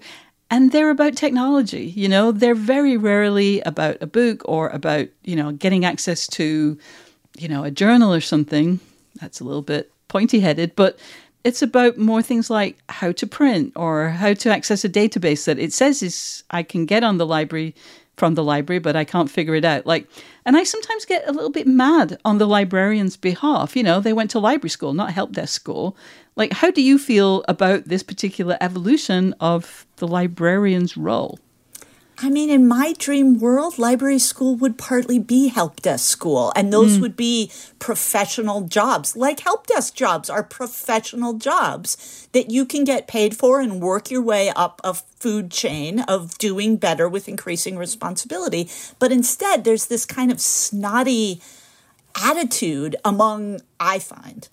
and 0.50 0.72
they're 0.72 0.90
about 0.90 1.16
technology. 1.16 1.86
You 1.96 2.10
know, 2.10 2.32
they're 2.32 2.56
very 2.56 2.98
rarely 2.98 3.62
about 3.62 3.98
a 4.02 4.08
book 4.08 4.42
or 4.46 4.70
about, 4.70 5.08
you 5.24 5.36
know, 5.36 5.52
getting 5.52 5.86
access 5.86 6.26
to, 6.28 6.80
you 7.38 7.48
know, 7.48 7.64
a 7.64 7.72
journal 7.72 8.14
or 8.14 8.22
something. 8.22 8.80
That's 9.20 9.40
a 9.40 9.44
little 9.44 9.62
bit 9.62 9.92
pointy 10.08 10.40
headed, 10.40 10.76
but 10.76 10.98
it's 11.44 11.62
about 11.62 11.98
more 11.98 12.22
things 12.22 12.50
like 12.50 12.78
how 12.90 13.12
to 13.12 13.28
print 13.28 13.74
or 13.76 14.10
how 14.10 14.34
to 14.34 14.50
access 14.50 14.86
a 14.86 14.90
database 14.90 15.46
that 15.46 15.60
it 15.60 15.74
says 15.74 16.02
is 16.02 16.44
I 16.50 16.64
can 16.64 16.86
get 16.86 17.04
on 17.04 17.18
the 17.18 17.26
library 17.26 17.76
from 18.16 18.36
the 18.36 18.44
library, 18.44 18.80
but 18.80 18.96
I 18.96 19.04
can't 19.04 19.30
figure 19.30 19.56
it 19.56 19.66
out. 19.66 19.86
Like, 19.86 20.08
and 20.46 20.56
I 20.56 20.64
sometimes 20.64 21.06
get 21.06 21.28
a 21.28 21.32
little 21.32 21.50
bit 21.50 21.68
mad 21.68 22.18
on 22.24 22.38
the 22.38 22.48
librarian's 22.48 23.18
behalf. 23.18 23.76
You 23.76 23.84
know, 23.84 24.00
they 24.00 24.14
went 24.14 24.32
to 24.32 24.40
library 24.40 24.70
school, 24.70 24.94
not 24.94 25.12
help 25.12 25.32
desk 25.32 25.54
school. 25.54 25.98
Like, 26.36 26.54
how 26.54 26.72
do 26.72 26.82
you 26.82 26.98
feel 26.98 27.44
about 27.48 27.86
this 27.86 28.04
particular 28.04 28.58
evolution 28.62 29.34
of 29.40 29.86
the 29.98 30.08
librarian's 30.08 30.96
role? 30.96 31.40
I 32.20 32.30
mean, 32.30 32.50
in 32.50 32.68
my 32.68 32.94
dream 32.98 33.40
world, 33.40 33.80
library 33.80 34.20
school 34.20 34.56
would 34.56 34.78
partly 34.78 35.20
be 35.20 35.48
help 35.48 35.82
desk 35.82 36.06
school, 36.06 36.54
and 36.56 36.72
those 36.72 36.98
mm. 36.98 37.02
would 37.02 37.16
be 37.16 37.52
professional 37.80 38.62
jobs. 38.62 39.16
Like 39.16 39.40
help 39.40 39.68
desk 39.68 39.96
jobs 39.96 40.30
are 40.30 40.44
professional 40.44 41.34
jobs 41.34 42.28
that 42.32 42.52
you 42.52 42.66
can 42.66 42.84
get 42.84 43.08
paid 43.08 43.36
for 43.36 43.60
and 43.60 43.82
work 43.82 44.12
your 44.12 44.22
way 44.22 44.52
up 44.56 44.80
a 44.84 44.94
food 44.94 45.50
chain 45.50 46.02
of 46.02 46.38
doing 46.38 46.78
better 46.78 47.10
with 47.10 47.28
increasing 47.28 47.78
responsibility. 47.78 48.70
But 49.00 49.12
instead, 49.12 49.64
there's 49.64 49.88
this 49.88 50.06
kind 50.06 50.32
of 50.32 50.40
snotty 50.40 51.42
attitude 52.16 52.96
among, 53.04 53.62
I 53.80 54.00
find, 54.00 54.48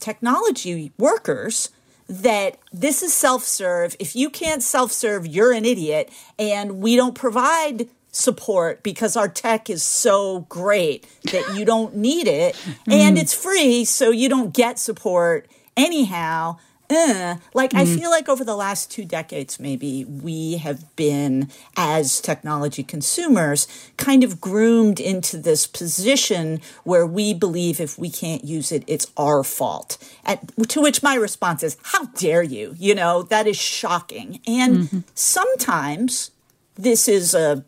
technology 0.00 0.92
workers 0.98 1.70
that 2.08 2.58
this 2.72 3.02
is 3.02 3.12
self 3.12 3.44
serve. 3.44 3.96
If 3.98 4.16
you 4.16 4.30
can't 4.30 4.62
self 4.62 4.92
serve, 4.92 5.26
you're 5.26 5.52
an 5.52 5.64
idiot. 5.64 6.10
And 6.38 6.80
we 6.80 6.96
don't 6.96 7.14
provide 7.14 7.88
support 8.10 8.82
because 8.82 9.16
our 9.16 9.28
tech 9.28 9.68
is 9.70 9.82
so 9.82 10.40
great 10.48 11.06
that 11.24 11.56
you 11.56 11.64
don't 11.64 11.94
need 11.96 12.26
it. 12.26 12.56
and 12.86 13.16
mm. 13.16 13.20
it's 13.20 13.34
free, 13.34 13.84
so 13.84 14.10
you 14.10 14.28
don't 14.28 14.54
get 14.54 14.78
support 14.78 15.46
anyhow 15.76 16.56
uh, 16.90 17.36
like 17.52 17.72
mm. 17.72 17.78
I 17.78 17.84
feel 17.84 18.10
like 18.10 18.28
over 18.28 18.44
the 18.44 18.56
last 18.56 18.90
two 18.90 19.04
decades, 19.04 19.60
maybe 19.60 20.04
we 20.04 20.56
have 20.56 20.94
been, 20.96 21.50
as 21.76 22.20
technology 22.20 22.82
consumers, 22.82 23.66
kind 23.96 24.24
of 24.24 24.40
groomed 24.40 24.98
into 24.98 25.36
this 25.36 25.66
position 25.66 26.60
where 26.84 27.06
we 27.06 27.34
believe 27.34 27.80
if 27.80 27.98
we 27.98 28.10
can't 28.10 28.44
use 28.44 28.72
it, 28.72 28.84
it's 28.86 29.06
our 29.16 29.44
fault. 29.44 29.98
At, 30.24 30.48
to 30.68 30.80
which 30.80 31.02
my 31.02 31.14
response 31.14 31.62
is, 31.62 31.76
"How 31.82 32.06
dare 32.06 32.42
you?" 32.42 32.74
You 32.78 32.94
know 32.94 33.22
that 33.24 33.46
is 33.46 33.56
shocking. 33.56 34.40
And 34.46 34.76
mm-hmm. 34.76 34.98
sometimes 35.14 36.30
this 36.74 37.08
is 37.08 37.34
a 37.34 37.64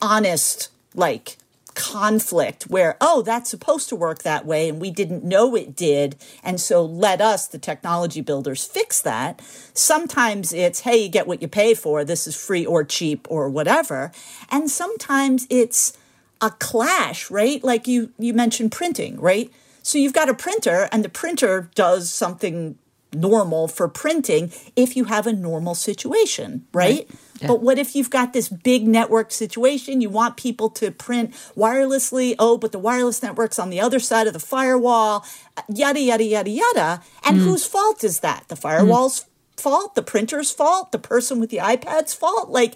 honest, 0.00 0.68
like 0.94 1.36
conflict 1.78 2.64
where, 2.64 2.96
oh, 3.00 3.22
that's 3.22 3.48
supposed 3.48 3.88
to 3.88 3.96
work 3.96 4.24
that 4.24 4.44
way 4.44 4.68
and 4.68 4.80
we 4.80 4.90
didn't 4.90 5.22
know 5.22 5.54
it 5.54 5.76
did. 5.76 6.16
And 6.42 6.60
so 6.60 6.84
let 6.84 7.20
us, 7.20 7.46
the 7.46 7.58
technology 7.58 8.20
builders, 8.20 8.66
fix 8.66 9.00
that. 9.02 9.40
Sometimes 9.74 10.52
it's, 10.52 10.80
hey, 10.80 11.04
you 11.04 11.08
get 11.08 11.28
what 11.28 11.40
you 11.40 11.46
pay 11.46 11.74
for. 11.74 12.04
This 12.04 12.26
is 12.26 12.34
free 12.34 12.66
or 12.66 12.82
cheap 12.82 13.28
or 13.30 13.48
whatever. 13.48 14.10
And 14.50 14.68
sometimes 14.68 15.46
it's 15.48 15.96
a 16.40 16.50
clash, 16.50 17.30
right? 17.30 17.62
Like 17.62 17.86
you, 17.86 18.12
you 18.18 18.34
mentioned 18.34 18.72
printing, 18.72 19.20
right? 19.20 19.50
So 19.82 19.98
you've 19.98 20.12
got 20.12 20.28
a 20.28 20.34
printer 20.34 20.88
and 20.90 21.04
the 21.04 21.08
printer 21.08 21.70
does 21.76 22.12
something 22.12 22.76
normal 23.14 23.68
for 23.68 23.88
printing 23.88 24.52
if 24.76 24.96
you 24.96 25.04
have 25.04 25.26
a 25.26 25.32
normal 25.32 25.74
situation, 25.74 26.66
right? 26.72 27.06
right. 27.08 27.10
Yeah. 27.40 27.48
But 27.48 27.62
what 27.62 27.78
if 27.78 27.94
you've 27.94 28.10
got 28.10 28.32
this 28.32 28.48
big 28.48 28.86
network 28.86 29.30
situation? 29.30 30.00
You 30.00 30.10
want 30.10 30.36
people 30.36 30.70
to 30.70 30.90
print 30.90 31.32
wirelessly. 31.56 32.34
Oh, 32.38 32.58
but 32.58 32.72
the 32.72 32.78
wireless 32.78 33.22
network's 33.22 33.58
on 33.58 33.70
the 33.70 33.80
other 33.80 34.00
side 34.00 34.26
of 34.26 34.32
the 34.32 34.40
firewall, 34.40 35.24
yada, 35.68 36.00
yada, 36.00 36.24
yada, 36.24 36.50
yada. 36.50 37.02
And 37.24 37.38
mm. 37.38 37.44
whose 37.44 37.64
fault 37.64 38.02
is 38.02 38.20
that? 38.20 38.44
The 38.48 38.56
firewall's 38.56 39.24
mm. 39.24 39.60
fault? 39.60 39.94
The 39.94 40.02
printer's 40.02 40.50
fault? 40.50 40.92
The 40.92 40.98
person 40.98 41.38
with 41.40 41.50
the 41.50 41.58
iPad's 41.58 42.14
fault? 42.14 42.50
Like, 42.50 42.74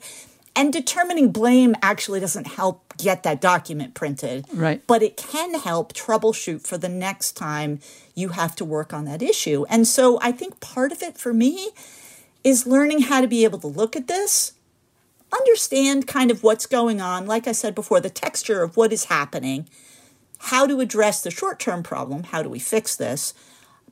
and 0.55 0.73
determining 0.73 1.33
blame 1.33 1.75
actually 1.83 2.21
doesn't 2.21 2.47
help 2.47 2.97
get 2.99 3.23
that 3.23 3.41
document 3.41 3.95
printed. 3.95 4.45
Right. 4.53 4.83
But 4.87 5.03
it 5.03 5.17
can 5.17 5.55
help 5.55 5.95
troubleshoot 5.95 6.67
for 6.67 6.77
the 6.77 6.89
next 6.89 7.33
time 7.33 7.81
you 8.15 8.29
have 8.31 8.55
to 8.57 8.65
work 8.65 8.93
on 8.93 9.07
that 9.07 9.23
issue. 9.23 9.65
And 9.71 9.87
so 9.87 10.19
I 10.21 10.33
think 10.33 10.61
part 10.61 10.93
of 10.93 11.03
it 11.03 11.17
for 11.17 11.33
me 11.33 11.71
is 12.45 12.67
learning 12.67 13.03
how 13.03 13.21
to 13.21 13.29
be 13.29 13.45
able 13.45 13.59
to 13.61 13.67
look 13.67 13.97
at 13.97 14.09
this, 14.09 14.53
understand 15.33 16.07
kind 16.07 16.31
of 16.31 16.43
what's 16.43 16.67
going 16.67 17.01
on, 17.01 17.27
like 17.27 17.47
I 17.47 17.53
said 17.53 17.75
before, 17.75 18.01
the 18.01 18.11
texture 18.11 18.63
of 18.63 18.77
what 18.77 18.93
is 18.93 19.07
happening, 19.07 19.69
how 20.39 20.67
to 20.67 20.81
address 20.81 21.23
the 21.23 21.31
short 21.31 21.59
term 21.59 21.83
problem, 21.83 22.25
how 22.25 22.43
do 22.43 22.49
we 22.49 22.59
fix 22.59 22.97
this, 22.97 23.33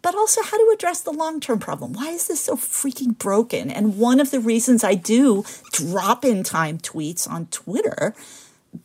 but 0.03 0.15
also 0.15 0.43
how 0.43 0.57
to 0.57 0.73
address 0.75 1.01
the 1.01 1.13
long 1.13 1.41
term 1.41 1.59
problem. 1.59 1.93
Why 1.93 2.11
is 2.11 2.27
this 2.29 2.41
so 2.41 2.57
freaking 2.57 3.17
broken? 3.17 3.71
And 3.71 3.99
one 3.99 4.21
of 4.21 4.31
the 4.31 4.41
reasons 4.41 4.83
I 4.83 4.95
do 4.95 5.45
drop 5.73 6.25
in 6.25 6.43
time 6.43 6.79
tweets 6.79 7.31
on 7.31 7.47
Twitter 7.47 8.15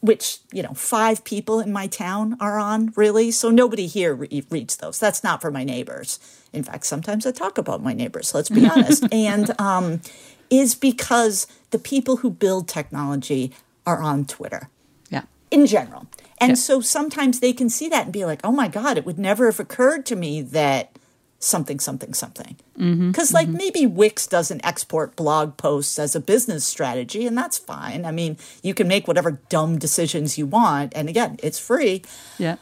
which 0.02 0.40
you 0.52 0.64
know 0.64 0.74
five 0.74 1.24
people 1.24 1.60
in 1.60 1.72
my 1.72 1.88
town 1.88 2.36
are 2.40 2.58
on 2.58 2.92
really 2.96 3.32
so 3.32 3.50
nobody 3.50 3.88
here 3.88 4.16
re- 4.16 4.44
reads 4.50 4.78
those 4.78 5.00
that's 5.00 5.24
not 5.24 5.42
for 5.42 5.52
my 5.52 5.64
neighbors 5.64 6.20
in 6.56 6.64
fact 6.64 6.86
sometimes 6.86 7.26
i 7.26 7.32
talk 7.32 7.58
about 7.58 7.84
my 7.84 7.94
neighbors 7.94 8.34
let's 8.34 8.50
be 8.50 8.68
honest 8.68 9.06
and 9.12 9.60
um, 9.60 10.02
is 10.50 10.76
because 10.76 11.48
the 11.72 11.80
people 11.80 12.18
who 12.18 12.30
build 12.30 12.68
technology 12.68 13.52
are 13.86 14.02
on 14.02 14.26
twitter 14.26 14.70
yeah 15.10 15.24
in 15.52 15.66
general 15.66 16.08
and 16.40 16.52
yeah. 16.52 16.56
so 16.56 16.82
sometimes 16.82 17.40
they 17.40 17.54
can 17.54 17.70
see 17.70 17.90
that 17.90 18.06
and 18.06 18.14
be 18.14 18.26
like 18.26 18.42
oh 18.44 18.52
my 18.52 18.68
god 18.68 18.98
it 18.98 19.06
would 19.06 19.20
never 19.20 19.46
have 19.46 19.60
occurred 19.60 20.06
to 20.06 20.16
me 20.16 20.42
that 20.42 20.98
something, 21.46 21.80
something, 21.80 22.14
something. 22.14 22.58
Because, 22.74 23.30
mm-hmm, 23.30 23.36
like, 23.36 23.48
mm-hmm. 23.48 23.58
maybe 23.58 23.86
Wix 23.86 24.28
doesn't 24.28 24.66
export 24.66 25.16
blog 25.16 25.58
posts 25.58 25.98
as 26.00 26.16
a 26.16 26.20
business 26.20 26.66
strategy, 26.66 27.26
and 27.26 27.38
that's 27.38 27.58
fine. 27.58 28.06
I 28.06 28.12
mean, 28.12 28.38
you 28.64 28.74
can 28.74 28.88
make 28.88 29.08
whatever 29.08 29.40
dumb 29.50 29.78
decisions 29.78 30.38
you 30.38 30.46
want. 30.46 30.94
And 30.96 31.08
again, 31.08 31.38
it's 31.42 31.60
free. 31.60 32.04
Yeah. 32.38 32.58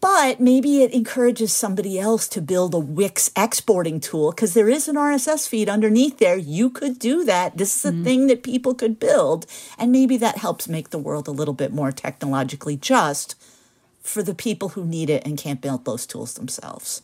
But 0.00 0.40
maybe 0.40 0.82
it 0.82 0.94
encourages 0.94 1.52
somebody 1.52 1.98
else 2.00 2.26
to 2.28 2.40
build 2.40 2.72
a 2.74 2.78
Wix 2.78 3.30
exporting 3.36 4.00
tool 4.00 4.30
because 4.30 4.54
there 4.54 4.70
is 4.70 4.88
an 4.88 4.96
RSS 4.96 5.46
feed 5.46 5.68
underneath 5.68 6.18
there. 6.18 6.38
You 6.38 6.70
could 6.70 6.98
do 6.98 7.22
that. 7.24 7.58
This 7.58 7.76
is 7.76 7.84
a 7.84 7.92
mm-hmm. 7.92 8.04
thing 8.04 8.26
that 8.28 8.42
people 8.42 8.74
could 8.74 8.98
build. 8.98 9.44
And 9.78 9.92
maybe 9.92 10.16
that 10.16 10.38
helps 10.38 10.68
make 10.68 10.88
the 10.88 10.98
world 10.98 11.28
a 11.28 11.32
little 11.32 11.52
bit 11.52 11.72
more 11.72 11.92
technologically 11.92 12.76
just 12.78 13.34
for 14.00 14.22
the 14.22 14.34
people 14.34 14.70
who 14.70 14.86
need 14.86 15.10
it 15.10 15.26
and 15.26 15.36
can't 15.36 15.60
build 15.60 15.84
those 15.84 16.06
tools 16.06 16.34
themselves. 16.34 17.02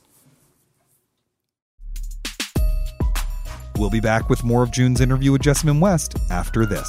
We'll 3.76 3.90
be 3.90 4.00
back 4.00 4.30
with 4.30 4.42
more 4.42 4.62
of 4.62 4.70
June's 4.70 5.02
interview 5.02 5.32
with 5.32 5.42
Jessamyn 5.42 5.80
West 5.80 6.16
after 6.30 6.64
this. 6.64 6.88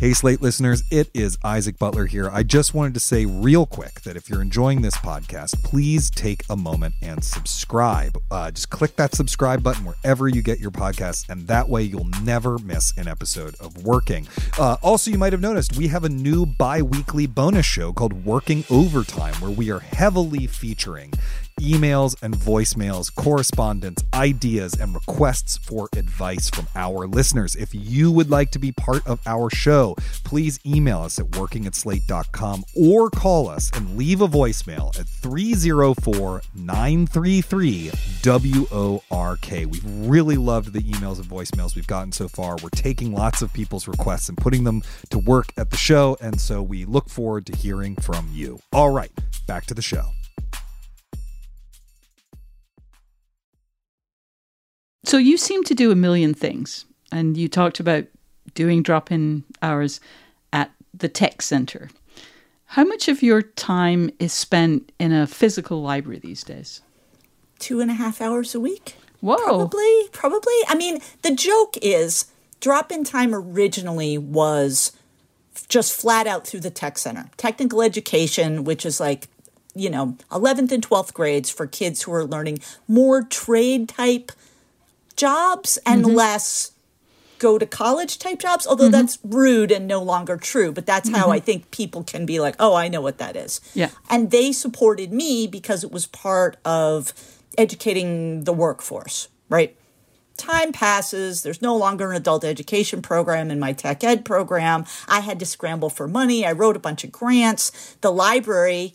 Hey, 0.00 0.12
Slate 0.12 0.42
listeners, 0.42 0.82
it 0.90 1.08
is 1.14 1.38
Isaac 1.44 1.78
Butler 1.78 2.06
here. 2.06 2.28
I 2.28 2.42
just 2.42 2.74
wanted 2.74 2.94
to 2.94 3.00
say 3.00 3.26
real 3.26 3.64
quick 3.64 4.00
that 4.00 4.16
if 4.16 4.28
you're 4.28 4.42
enjoying 4.42 4.82
this 4.82 4.96
podcast, 4.96 5.62
please 5.62 6.10
take 6.10 6.42
a 6.50 6.56
moment 6.56 6.96
and 7.00 7.24
subscribe. 7.24 8.18
Uh, 8.28 8.50
just 8.50 8.70
click 8.70 8.96
that 8.96 9.14
subscribe 9.14 9.62
button 9.62 9.84
wherever 9.84 10.26
you 10.26 10.42
get 10.42 10.58
your 10.58 10.72
podcasts, 10.72 11.28
and 11.28 11.46
that 11.46 11.68
way 11.68 11.84
you'll 11.84 12.08
never 12.22 12.58
miss 12.58 12.92
an 12.98 13.06
episode 13.06 13.54
of 13.60 13.84
Working. 13.84 14.26
Uh, 14.58 14.76
also, 14.82 15.12
you 15.12 15.16
might 15.16 15.32
have 15.32 15.40
noticed 15.40 15.76
we 15.76 15.86
have 15.88 16.02
a 16.02 16.08
new 16.08 16.44
bi 16.44 16.82
weekly 16.82 17.26
bonus 17.26 17.64
show 17.64 17.92
called 17.92 18.24
Working 18.26 18.64
Overtime, 18.70 19.34
where 19.34 19.50
we 19.50 19.70
are 19.70 19.80
heavily 19.80 20.48
featuring 20.48 21.12
emails 21.60 22.16
and 22.22 22.34
voicemails, 22.34 23.14
correspondence, 23.14 24.02
ideas, 24.12 24.74
and 24.74 24.94
requests 24.94 25.56
for 25.58 25.88
advice 25.96 26.50
from 26.50 26.66
our 26.74 27.06
listeners. 27.06 27.54
If 27.56 27.74
you 27.74 28.10
would 28.12 28.30
like 28.30 28.50
to 28.52 28.58
be 28.58 28.72
part 28.72 29.06
of 29.06 29.20
our 29.26 29.50
show, 29.50 29.96
please 30.24 30.58
email 30.66 31.00
us 31.00 31.18
at 31.18 31.36
working 31.36 31.66
at 31.66 31.74
slate.com 31.74 32.64
or 32.76 33.10
call 33.10 33.48
us 33.48 33.70
and 33.74 33.96
leave 33.96 34.20
a 34.20 34.28
voicemail 34.28 34.98
at 34.98 35.06
304 35.06 36.42
933 36.54 37.90
WORK. 38.24 39.50
We've 39.50 40.08
really 40.08 40.36
loved 40.36 40.72
the 40.72 40.80
emails 40.80 41.18
and 41.18 41.26
voicemails 41.26 41.74
we've 41.76 41.86
gotten 41.86 42.12
so 42.12 42.28
far. 42.28 42.56
We're 42.62 42.70
taking 42.70 43.12
lots 43.12 43.42
of 43.42 43.52
people's 43.52 43.88
requests 43.88 44.28
and 44.28 44.38
putting 44.38 44.64
them 44.64 44.82
to 45.10 45.18
work 45.18 45.52
at 45.56 45.70
the 45.70 45.76
show, 45.76 46.16
and 46.20 46.40
so 46.40 46.62
we 46.62 46.84
look 46.84 47.08
forward 47.08 47.46
to 47.46 47.56
hearing 47.56 47.96
from 47.96 48.28
you. 48.32 48.60
All 48.72 48.90
right, 48.90 49.12
back 49.46 49.66
to 49.66 49.74
the 49.74 49.82
show. 49.82 50.10
So 55.04 55.18
you 55.18 55.36
seem 55.36 55.64
to 55.64 55.74
do 55.74 55.90
a 55.90 55.94
million 55.94 56.34
things, 56.34 56.86
and 57.12 57.36
you 57.36 57.48
talked 57.48 57.78
about 57.78 58.06
doing 58.54 58.82
drop 58.82 59.12
in 59.12 59.44
hours 59.62 60.00
at 60.52 60.70
the 60.92 61.08
tech 61.08 61.42
center. 61.42 61.90
How 62.66 62.84
much 62.84 63.08
of 63.08 63.22
your 63.22 63.42
time 63.42 64.10
is 64.18 64.32
spent 64.32 64.90
in 64.98 65.12
a 65.12 65.26
physical 65.26 65.82
library 65.82 66.18
these 66.18 66.42
days? 66.42 66.80
Two 67.58 67.80
and 67.80 67.90
a 67.90 67.94
half 67.94 68.20
hours 68.20 68.54
a 68.54 68.60
week. 68.60 68.96
Whoa. 69.20 69.36
Probably, 69.36 70.08
probably. 70.12 70.54
I 70.68 70.74
mean, 70.74 70.98
the 71.22 71.34
joke 71.34 71.76
is 71.80 72.26
drop 72.60 72.90
in 72.90 73.04
time 73.04 73.34
originally 73.34 74.18
was 74.18 74.92
just 75.68 75.92
flat 75.92 76.26
out 76.26 76.46
through 76.46 76.60
the 76.60 76.70
tech 76.70 76.98
center. 76.98 77.30
Technical 77.36 77.82
education, 77.82 78.64
which 78.64 78.84
is 78.84 79.00
like, 79.00 79.28
you 79.74 79.90
know, 79.90 80.16
11th 80.30 80.72
and 80.72 80.86
12th 80.86 81.12
grades 81.14 81.50
for 81.50 81.66
kids 81.66 82.02
who 82.02 82.12
are 82.12 82.24
learning 82.24 82.58
more 82.88 83.22
trade 83.22 83.88
type 83.88 84.32
jobs 85.16 85.78
and 85.86 86.04
mm-hmm. 86.04 86.16
less 86.16 86.72
go 87.38 87.58
to 87.58 87.66
college 87.66 88.18
type 88.18 88.38
jobs, 88.38 88.66
although 88.66 88.84
mm-hmm. 88.84 88.92
that's 88.92 89.18
rude 89.22 89.70
and 89.70 89.86
no 89.86 90.02
longer 90.02 90.36
true. 90.36 90.72
But 90.72 90.86
that's 90.86 91.10
how 91.10 91.24
mm-hmm. 91.24 91.32
I 91.32 91.40
think 91.40 91.70
people 91.70 92.02
can 92.02 92.24
be 92.24 92.40
like, 92.40 92.56
oh, 92.58 92.74
I 92.74 92.88
know 92.88 93.00
what 93.00 93.18
that 93.18 93.36
is. 93.36 93.60
Yeah. 93.74 93.90
And 94.08 94.30
they 94.30 94.52
supported 94.52 95.12
me 95.12 95.46
because 95.46 95.84
it 95.84 95.92
was 95.92 96.06
part 96.06 96.56
of 96.64 97.12
educating 97.58 98.44
the 98.44 98.52
workforce, 98.52 99.28
right? 99.48 99.76
Time 100.36 100.72
passes. 100.72 101.42
There's 101.42 101.62
no 101.62 101.76
longer 101.76 102.10
an 102.10 102.16
adult 102.16 102.44
education 102.44 103.02
program 103.02 103.50
in 103.50 103.60
my 103.60 103.72
tech 103.72 104.02
ed 104.02 104.24
program. 104.24 104.84
I 105.06 105.20
had 105.20 105.38
to 105.40 105.46
scramble 105.46 105.90
for 105.90 106.08
money. 106.08 106.44
I 106.44 106.52
wrote 106.52 106.76
a 106.76 106.80
bunch 106.80 107.04
of 107.04 107.12
grants. 107.12 107.96
The 108.00 108.10
library 108.10 108.94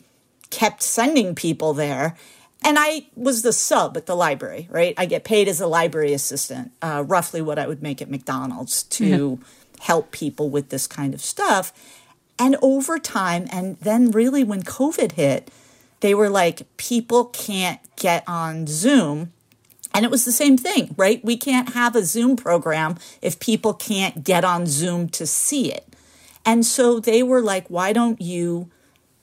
kept 0.50 0.82
sending 0.82 1.34
people 1.34 1.72
there 1.72 2.16
and 2.62 2.78
I 2.78 3.06
was 3.14 3.42
the 3.42 3.52
sub 3.52 3.96
at 3.96 4.06
the 4.06 4.14
library, 4.14 4.68
right? 4.70 4.94
I 4.98 5.06
get 5.06 5.24
paid 5.24 5.48
as 5.48 5.60
a 5.60 5.66
library 5.66 6.12
assistant, 6.12 6.72
uh, 6.82 7.04
roughly 7.06 7.40
what 7.40 7.58
I 7.58 7.66
would 7.66 7.82
make 7.82 8.02
at 8.02 8.10
McDonald's 8.10 8.82
to 8.84 9.06
yeah. 9.40 9.84
help 9.84 10.10
people 10.10 10.50
with 10.50 10.68
this 10.68 10.86
kind 10.86 11.14
of 11.14 11.20
stuff. 11.20 11.72
And 12.38 12.56
over 12.62 12.98
time, 12.98 13.46
and 13.50 13.76
then 13.78 14.10
really 14.10 14.44
when 14.44 14.62
COVID 14.62 15.12
hit, 15.12 15.50
they 16.00 16.14
were 16.14 16.30
like, 16.30 16.62
people 16.76 17.26
can't 17.26 17.80
get 17.96 18.24
on 18.26 18.66
Zoom. 18.66 19.32
And 19.92 20.04
it 20.04 20.10
was 20.10 20.24
the 20.24 20.32
same 20.32 20.56
thing, 20.56 20.94
right? 20.96 21.24
We 21.24 21.36
can't 21.36 21.74
have 21.74 21.96
a 21.96 22.04
Zoom 22.04 22.36
program 22.36 22.96
if 23.20 23.40
people 23.40 23.74
can't 23.74 24.22
get 24.22 24.44
on 24.44 24.66
Zoom 24.66 25.08
to 25.10 25.26
see 25.26 25.72
it. 25.72 25.86
And 26.44 26.64
so 26.64 27.00
they 27.00 27.22
were 27.22 27.42
like, 27.42 27.68
why 27.68 27.92
don't 27.92 28.20
you 28.20 28.70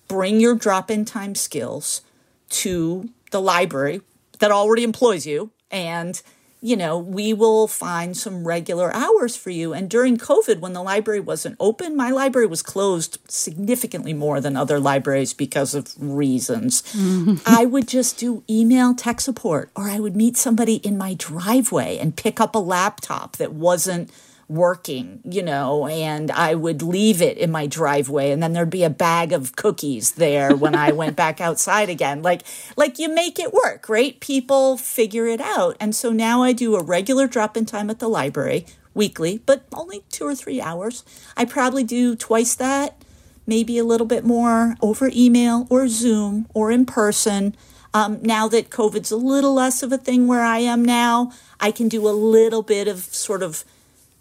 bring 0.08 0.40
your 0.40 0.56
drop 0.56 0.92
in 0.92 1.06
time 1.06 1.36
skills 1.36 2.02
to 2.50 3.10
the 3.32 3.42
library 3.42 4.02
that 4.40 4.52
already 4.52 4.84
employs 4.84 5.26
you 5.26 5.52
and 5.72 6.22
you 6.60 6.76
know, 6.76 6.98
we 6.98 7.34
will 7.34 7.68
find 7.68 8.18
some 8.18 8.48
regular 8.48 8.94
hours 8.94 9.36
for 9.36 9.52
you. 9.52 9.74
And 9.74 9.90
during 9.90 10.18
COVID, 10.18 10.60
when 10.60 10.74
the 10.74 10.82
library 10.82 11.20
wasn't 11.20 11.56
open, 11.60 11.96
my 11.96 12.10
library 12.10 12.48
was 12.48 12.64
closed 12.64 13.20
significantly 13.28 14.14
more 14.14 14.42
than 14.42 14.58
other 14.58 14.80
libraries 14.80 15.34
because 15.34 15.76
of 15.76 15.94
reasons. 16.00 16.82
Mm. 16.94 17.42
I 17.46 17.66
would 17.66 17.88
just 17.88 18.18
do 18.18 18.44
email 18.50 18.96
tech 18.96 19.22
support, 19.22 19.70
or 19.76 19.88
I 19.88 20.00
would 20.00 20.16
meet 20.16 20.36
somebody 20.36 20.76
in 20.78 20.98
my 20.98 21.14
driveway 21.14 21.98
and 22.00 22.18
pick 22.18 22.42
up 22.42 22.56
a 22.56 22.60
laptop 22.60 23.38
that 23.38 23.54
wasn't 23.54 24.12
working, 24.50 25.20
you 25.26 25.44
know, 25.44 25.88
and 25.88 26.32
I 26.32 26.56
would 26.56 26.82
leave 26.82 27.22
it 27.22 27.38
in 27.38 27.52
my 27.52 27.68
driveway 27.68 28.32
and 28.32 28.42
then 28.42 28.54
there'd 28.54 28.70
be 28.70 28.84
a 28.84 28.90
bag 28.90 29.34
of 29.34 29.56
cookies 29.56 30.14
there 30.14 30.56
when 30.56 30.74
I 30.74 30.92
went 30.92 31.16
back 31.18 31.42
outside 31.42 31.90
again. 31.90 32.22
Like 32.22 32.44
like 32.78 32.98
you 32.98 33.14
make 33.14 33.40
it 33.40 33.54
work, 33.54 33.90
right? 33.90 34.20
People 34.20 34.78
figure 34.78 35.28
it 35.28 35.42
out. 35.42 35.76
And 35.80 35.94
so 35.94 36.12
now 36.12 36.44
I 36.44 36.54
do 36.54 36.76
a 36.76 36.84
regular 36.84 37.28
drop-in 37.28 37.66
time 37.66 37.90
at 37.90 38.00
the 38.00 38.08
library 38.08 38.66
weekly, 38.94 39.42
but 39.46 39.66
only 39.74 40.04
2 40.10 40.26
or 40.26 40.36
3 40.36 40.62
hours. 40.62 41.04
I 41.36 41.46
probably 41.46 41.84
do 41.84 42.16
twice 42.16 42.56
that, 42.56 43.04
maybe 43.46 43.78
a 43.78 43.84
little 43.84 44.08
bit 44.08 44.24
more 44.24 44.76
over 44.82 45.12
email 45.14 45.68
or 45.70 45.88
Zoom 45.88 46.48
or 46.54 46.72
in 46.72 46.86
person. 46.86 47.56
Um, 47.94 48.20
now 48.22 48.48
that 48.48 48.70
COVID's 48.70 49.12
a 49.12 49.18
little 49.18 49.54
less 49.54 49.84
of 49.84 49.92
a 49.92 49.98
thing 49.98 50.28
where 50.28 50.44
I 50.44 50.60
am 50.60 50.84
now, 50.84 51.32
I 51.60 51.72
can 51.72 51.88
do 51.90 52.08
a 52.08 52.12
little 52.12 52.62
bit 52.62 52.88
of 52.88 53.00
sort 53.00 53.44
of 53.44 53.64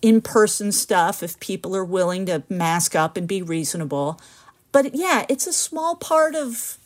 in 0.02 0.20
person 0.20 0.72
stuff 0.72 1.22
if 1.22 1.38
people 1.40 1.74
are 1.74 1.84
willing 1.84 2.26
to 2.26 2.42
mask 2.48 2.94
up 2.94 3.16
and 3.16 3.26
be 3.26 3.42
reasonable. 3.42 4.20
But 4.72 4.94
yeah, 4.94 5.24
it's 5.28 5.46
a 5.46 5.52
small 5.52 5.96
part 5.96 6.34
of 6.34 6.78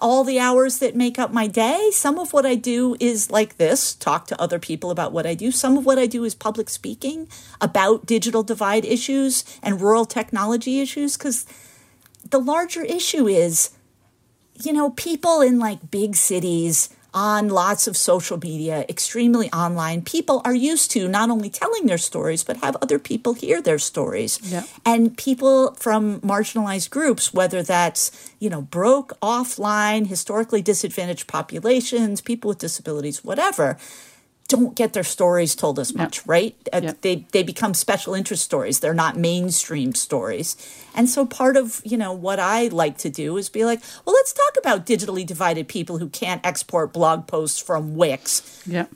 all 0.00 0.24
the 0.24 0.38
hours 0.38 0.78
that 0.78 0.94
make 0.94 1.18
up 1.18 1.32
my 1.32 1.46
day. 1.46 1.90
Some 1.92 2.18
of 2.18 2.32
what 2.32 2.46
I 2.46 2.54
do 2.54 2.96
is 3.00 3.30
like 3.30 3.56
this 3.56 3.94
talk 3.94 4.26
to 4.28 4.40
other 4.40 4.58
people 4.58 4.90
about 4.90 5.12
what 5.12 5.26
I 5.26 5.34
do. 5.34 5.50
Some 5.50 5.78
of 5.78 5.86
what 5.86 5.98
I 5.98 6.06
do 6.06 6.24
is 6.24 6.34
public 6.34 6.68
speaking 6.68 7.28
about 7.60 8.06
digital 8.06 8.42
divide 8.42 8.84
issues 8.84 9.44
and 9.62 9.80
rural 9.80 10.04
technology 10.04 10.80
issues 10.80 11.16
because 11.16 11.46
the 12.30 12.40
larger 12.40 12.82
issue 12.82 13.26
is, 13.26 13.70
you 14.62 14.72
know, 14.72 14.90
people 14.90 15.40
in 15.40 15.58
like 15.58 15.90
big 15.90 16.14
cities 16.14 16.90
on 17.16 17.48
lots 17.48 17.88
of 17.88 17.96
social 17.96 18.36
media, 18.36 18.84
extremely 18.90 19.50
online, 19.50 20.02
people 20.02 20.42
are 20.44 20.54
used 20.54 20.90
to 20.90 21.08
not 21.08 21.30
only 21.30 21.48
telling 21.48 21.86
their 21.86 21.96
stories, 21.96 22.44
but 22.44 22.58
have 22.58 22.76
other 22.82 22.98
people 22.98 23.32
hear 23.32 23.62
their 23.62 23.78
stories. 23.78 24.38
Yeah. 24.42 24.64
And 24.84 25.16
people 25.16 25.72
from 25.76 26.20
marginalized 26.20 26.90
groups, 26.90 27.32
whether 27.32 27.62
that's, 27.62 28.12
you 28.38 28.50
know, 28.50 28.60
broke, 28.60 29.18
offline, 29.22 30.06
historically 30.08 30.60
disadvantaged 30.60 31.26
populations, 31.26 32.20
people 32.20 32.48
with 32.48 32.58
disabilities, 32.58 33.24
whatever, 33.24 33.78
don't 34.48 34.74
get 34.74 34.92
their 34.92 35.04
stories 35.04 35.54
told 35.54 35.78
as 35.78 35.94
much, 35.94 36.18
yep. 36.18 36.24
right? 36.26 36.56
Uh, 36.72 36.80
yep. 36.82 37.00
They 37.00 37.26
they 37.32 37.42
become 37.42 37.74
special 37.74 38.14
interest 38.14 38.42
stories. 38.42 38.80
They're 38.80 38.94
not 38.94 39.16
mainstream 39.16 39.94
stories. 39.94 40.56
And 40.94 41.08
so 41.08 41.26
part 41.26 41.56
of, 41.56 41.80
you 41.84 41.96
know, 41.96 42.12
what 42.12 42.38
I 42.38 42.68
like 42.68 42.98
to 42.98 43.10
do 43.10 43.36
is 43.36 43.48
be 43.48 43.64
like, 43.64 43.80
well, 44.04 44.14
let's 44.14 44.32
talk 44.32 44.56
about 44.58 44.86
digitally 44.86 45.26
divided 45.26 45.68
people 45.68 45.98
who 45.98 46.08
can't 46.08 46.44
export 46.44 46.92
blog 46.92 47.26
posts 47.26 47.60
from 47.60 47.96
Wix. 47.96 48.62
Yeah. 48.66 48.86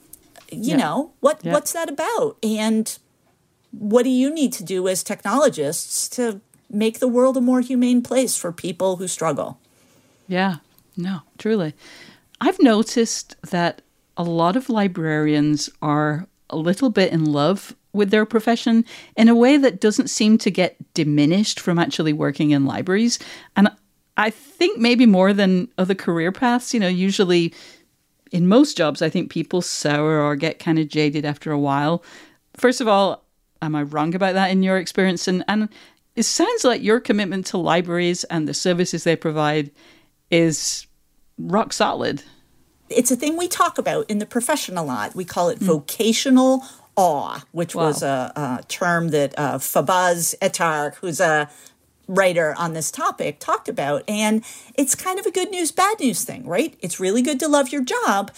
You 0.52 0.76
know, 0.76 1.12
what 1.20 1.44
what's 1.44 1.72
that 1.72 1.88
about? 1.88 2.36
And 2.42 2.98
what 3.72 4.02
do 4.02 4.10
you 4.10 4.32
need 4.32 4.52
to 4.54 4.64
do 4.64 4.88
as 4.88 5.02
technologists 5.02 6.08
to 6.10 6.40
make 6.68 6.98
the 6.98 7.08
world 7.08 7.36
a 7.36 7.40
more 7.40 7.60
humane 7.60 8.02
place 8.02 8.36
for 8.36 8.52
people 8.52 8.96
who 8.96 9.06
struggle? 9.08 9.58
Yeah. 10.26 10.56
No, 10.96 11.22
truly. 11.38 11.74
I've 12.40 12.60
noticed 12.60 13.36
that 13.50 13.82
a 14.20 14.22
lot 14.22 14.54
of 14.54 14.68
librarians 14.68 15.70
are 15.80 16.26
a 16.50 16.56
little 16.56 16.90
bit 16.90 17.10
in 17.10 17.24
love 17.24 17.74
with 17.94 18.10
their 18.10 18.26
profession 18.26 18.84
in 19.16 19.30
a 19.30 19.34
way 19.34 19.56
that 19.56 19.80
doesn't 19.80 20.10
seem 20.10 20.36
to 20.36 20.50
get 20.50 20.76
diminished 20.92 21.58
from 21.58 21.78
actually 21.78 22.12
working 22.12 22.50
in 22.50 22.66
libraries. 22.66 23.18
And 23.56 23.70
I 24.18 24.28
think 24.28 24.78
maybe 24.78 25.06
more 25.06 25.32
than 25.32 25.68
other 25.78 25.94
career 25.94 26.32
paths, 26.32 26.74
you 26.74 26.80
know, 26.80 26.86
usually 26.86 27.54
in 28.30 28.46
most 28.46 28.76
jobs, 28.76 29.00
I 29.00 29.08
think 29.08 29.30
people 29.30 29.62
sour 29.62 30.20
or 30.20 30.36
get 30.36 30.58
kind 30.58 30.78
of 30.78 30.88
jaded 30.88 31.24
after 31.24 31.50
a 31.50 31.58
while. 31.58 32.04
First 32.58 32.82
of 32.82 32.88
all, 32.88 33.24
am 33.62 33.74
I 33.74 33.84
wrong 33.84 34.14
about 34.14 34.34
that 34.34 34.50
in 34.50 34.62
your 34.62 34.76
experience? 34.76 35.28
And, 35.28 35.42
and 35.48 35.70
it 36.14 36.24
sounds 36.24 36.62
like 36.62 36.82
your 36.82 37.00
commitment 37.00 37.46
to 37.46 37.56
libraries 37.56 38.24
and 38.24 38.46
the 38.46 38.52
services 38.52 39.04
they 39.04 39.16
provide 39.16 39.70
is 40.30 40.86
rock 41.38 41.72
solid 41.72 42.22
it's 42.90 43.10
a 43.10 43.16
thing 43.16 43.36
we 43.36 43.48
talk 43.48 43.78
about 43.78 44.10
in 44.10 44.18
the 44.18 44.26
profession 44.26 44.76
a 44.76 44.82
lot. 44.82 45.14
We 45.14 45.24
call 45.24 45.48
it 45.48 45.60
mm. 45.60 45.66
vocational 45.66 46.64
awe, 46.96 47.42
which 47.52 47.74
wow. 47.74 47.86
was 47.86 48.02
a, 48.02 48.32
a, 48.36 48.64
term 48.68 49.08
that 49.08 49.32
uh, 49.38 49.58
Fobazi 49.58 50.36
Ettarh, 50.38 50.94
who's 50.96 51.20
a 51.20 51.48
writer 52.08 52.54
on 52.58 52.72
this 52.74 52.90
topic, 52.90 53.38
talked 53.38 53.68
about. 53.68 54.02
And 54.08 54.44
it's 54.74 54.94
kind 54.94 55.18
of 55.18 55.26
a 55.26 55.30
good 55.30 55.50
news, 55.50 55.70
bad 55.70 56.00
news 56.00 56.24
thing, 56.24 56.46
right? 56.46 56.76
It's 56.80 56.98
really 56.98 57.22
good 57.22 57.38
to 57.40 57.48
love 57.48 57.70
your 57.70 57.84
job, 57.84 58.32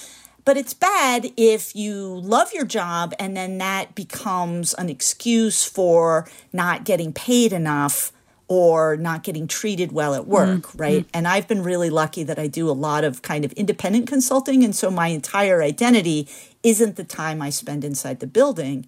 but 0.45 0.57
it's 0.57 0.75
bad 0.75 1.33
if 1.37 1.75
you 1.75 2.21
love 2.21 2.53
your 2.53 2.67
job 2.67 3.15
and 3.19 3.37
then 3.37 3.59
that 3.59 3.95
becomes 3.95 4.75
an 4.75 4.89
excuse 4.89 5.65
for 5.65 6.29
not 6.53 6.85
getting 6.85 7.13
paid 7.13 7.53
enough 7.53 8.13
or 8.49 8.97
not 8.97 9.23
getting 9.23 9.47
treated 9.47 9.93
well 9.93 10.15
at 10.15 10.27
work, 10.27 10.61
mm-hmm. 10.61 10.79
right? 10.79 11.07
And 11.15 11.27
I've 11.27 11.49
been 11.49 11.63
really 11.63 11.91
lucky 11.91 12.23
that 12.25 12.39
I 12.39 12.47
do 12.47 12.69
a 12.69 12.73
lot 12.73 13.05
of 13.05 13.23
kind 13.23 13.45
of 13.45 13.53
independent 13.53 14.07
consulting. 14.07 14.63
And 14.63 14.75
so 14.75 14.91
my 14.91 15.09
entire 15.09 15.63
identity 15.63 16.29
isn't 16.63 16.97
the 16.97 17.05
time 17.05 17.41
I 17.41 17.51
spend 17.51 17.85
inside 17.85 18.21
the 18.21 18.27
building. 18.27 18.87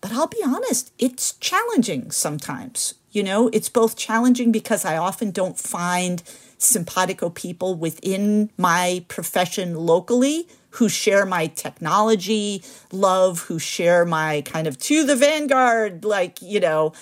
But 0.00 0.12
I'll 0.12 0.28
be 0.28 0.42
honest, 0.44 0.92
it's 0.98 1.32
challenging 1.34 2.10
sometimes. 2.10 2.94
You 3.10 3.22
know, 3.22 3.48
it's 3.52 3.68
both 3.68 3.96
challenging 3.96 4.52
because 4.52 4.84
I 4.84 4.96
often 4.96 5.30
don't 5.30 5.58
find 5.58 6.22
simpatico 6.58 7.30
people 7.30 7.74
within 7.74 8.50
my 8.56 9.04
profession 9.08 9.74
locally 9.74 10.46
who 10.70 10.88
share 10.88 11.24
my 11.24 11.46
technology 11.46 12.62
love, 12.92 13.40
who 13.42 13.58
share 13.58 14.04
my 14.04 14.42
kind 14.42 14.66
of 14.66 14.78
to 14.78 15.04
the 15.04 15.16
vanguard, 15.16 16.04
like, 16.04 16.42
you 16.42 16.60
know, 16.60 16.92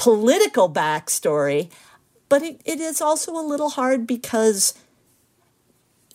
political 0.00 0.70
backstory, 0.70 1.70
but 2.28 2.42
it, 2.42 2.60
it 2.64 2.80
is 2.80 3.00
also 3.00 3.32
a 3.32 3.44
little 3.46 3.70
hard 3.70 4.06
because 4.06 4.74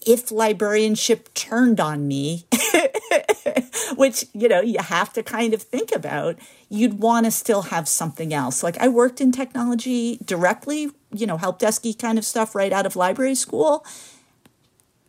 if 0.05 0.31
librarianship 0.31 1.33
turned 1.33 1.79
on 1.79 2.07
me, 2.07 2.45
which, 3.95 4.25
you 4.33 4.47
know, 4.47 4.61
you 4.61 4.79
have 4.79 5.13
to 5.13 5.23
kind 5.23 5.53
of 5.53 5.61
think 5.61 5.91
about, 5.95 6.37
you'd 6.69 6.99
want 6.99 7.25
to 7.25 7.31
still 7.31 7.63
have 7.63 7.87
something 7.87 8.33
else. 8.33 8.63
Like 8.63 8.77
I 8.79 8.87
worked 8.87 9.21
in 9.21 9.31
technology 9.31 10.17
directly 10.23 10.91
you 11.19 11.25
know, 11.25 11.37
help 11.37 11.59
desky 11.59 11.97
kind 11.97 12.17
of 12.17 12.25
stuff 12.25 12.55
right 12.55 12.73
out 12.73 12.85
of 12.85 12.95
library 12.95 13.35
school. 13.35 13.85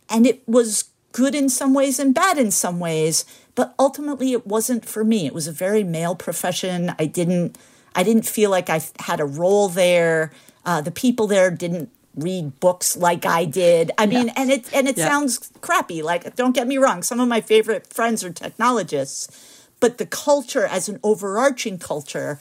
And 0.09 0.25
it 0.25 0.47
was 0.47 0.85
good 1.11 1.35
in 1.35 1.49
some 1.49 1.73
ways 1.73 1.99
and 1.99 2.13
bad 2.13 2.37
in 2.37 2.51
some 2.51 2.79
ways, 2.79 3.25
but 3.55 3.73
ultimately 3.77 4.31
it 4.31 4.47
wasn't 4.47 4.85
for 4.85 5.03
me. 5.03 5.25
It 5.25 5.33
was 5.33 5.47
a 5.47 5.51
very 5.51 5.83
male 5.83 6.15
profession. 6.15 6.93
I 6.97 7.05
didn't 7.05 7.57
I 7.97 8.03
didn't 8.03 8.27
feel 8.27 8.51
like 8.51 8.69
I 8.69 8.79
had 8.99 9.19
a 9.19 9.25
role 9.25 9.69
there. 9.69 10.31
Uh, 10.63 10.81
the 10.81 10.91
people 10.91 11.25
there 11.25 11.49
didn't 11.49 11.89
read 12.15 12.59
books 12.59 12.95
like 12.95 13.25
I 13.25 13.43
did. 13.43 13.91
I 13.97 14.05
mean, 14.05 14.29
and 14.35 14.51
it 14.51 14.71
and 14.71 14.87
it 14.87 14.97
yeah. 14.97 15.07
sounds 15.07 15.51
crappy. 15.61 16.03
Like, 16.03 16.35
don't 16.35 16.53
get 16.53 16.67
me 16.67 16.77
wrong. 16.77 17.01
Some 17.01 17.19
of 17.19 17.27
my 17.27 17.41
favorite 17.41 17.91
friends 17.91 18.23
are 18.23 18.31
technologists, 18.31 19.67
but 19.79 19.97
the 19.97 20.05
culture 20.05 20.65
as 20.65 20.87
an 20.87 20.99
overarching 21.03 21.79
culture 21.79 22.39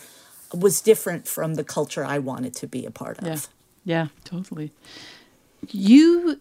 was 0.52 0.82
different 0.82 1.26
from 1.26 1.54
the 1.54 1.64
culture 1.64 2.04
I 2.04 2.18
wanted 2.18 2.54
to 2.56 2.66
be 2.66 2.84
a 2.84 2.90
part 2.90 3.18
of. 3.18 3.26
Yeah, 3.26 3.38
yeah 3.84 4.06
totally. 4.24 4.72
You 5.70 6.38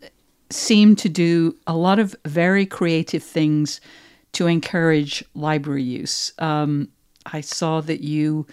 seem 0.50 0.98
to 0.98 1.08
do 1.08 1.56
a 1.66 1.76
lot 1.76 2.00
of 2.00 2.16
very 2.26 2.66
creative 2.66 3.24
things 3.24 3.80
to 4.34 4.48
encourage 4.48 5.24
library 5.34 5.84
use. 5.84 6.34
Um, 6.40 6.90
I 7.26 7.40
saw 7.42 7.80
that 7.82 8.02
you 8.02 8.46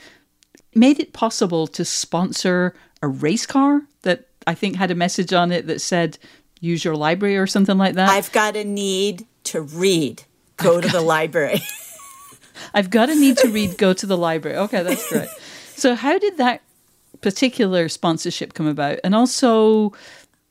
made 0.74 0.98
it 0.98 1.12
possible 1.12 1.66
to 1.68 1.84
sponsor 1.84 2.74
a 3.02 3.08
race 3.08 3.46
car 3.46 3.82
that 4.02 4.28
I 4.46 4.54
think 4.54 4.76
had 4.76 4.90
a 4.90 4.94
message 4.94 5.32
on 5.32 5.52
it 5.52 5.66
that 5.66 5.80
said, 5.80 6.18
use 6.60 6.84
your 6.84 6.96
library 6.96 7.36
or 7.36 7.46
something 7.46 7.78
like 7.78 7.94
that. 7.94 8.08
I've 8.08 8.32
got 8.32 8.56
a 8.56 8.64
need 8.64 9.26
to 9.44 9.60
read. 9.60 10.24
Go 10.56 10.78
I've 10.78 10.84
to 10.84 10.88
the 10.88 11.00
library. 11.00 11.60
I've 12.74 12.90
got 12.90 13.10
a 13.10 13.14
need 13.14 13.36
to 13.38 13.48
read. 13.48 13.78
Go 13.78 13.92
to 13.92 14.06
the 14.06 14.16
library. 14.16 14.56
Okay, 14.56 14.82
that's 14.82 15.08
great. 15.08 15.28
so, 15.76 15.94
how 15.94 16.18
did 16.18 16.36
that 16.38 16.62
particular 17.20 17.88
sponsorship 17.88 18.54
come 18.54 18.66
about? 18.66 18.98
And 19.04 19.14
also, 19.14 19.92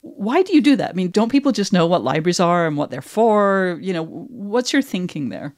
why 0.01 0.41
do 0.41 0.53
you 0.53 0.61
do 0.61 0.75
that? 0.75 0.91
I 0.91 0.93
mean, 0.93 1.11
don't 1.11 1.29
people 1.29 1.51
just 1.51 1.73
know 1.73 1.87
what 1.87 2.03
libraries 2.03 2.39
are 2.39 2.67
and 2.67 2.77
what 2.77 2.89
they're 2.89 3.01
for? 3.01 3.77
You 3.81 3.93
know, 3.93 4.05
what's 4.05 4.73
your 4.73 4.81
thinking 4.81 5.29
there? 5.29 5.53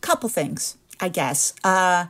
Couple 0.00 0.28
things, 0.28 0.76
I 1.00 1.08
guess. 1.08 1.54
Uh, 1.64 2.06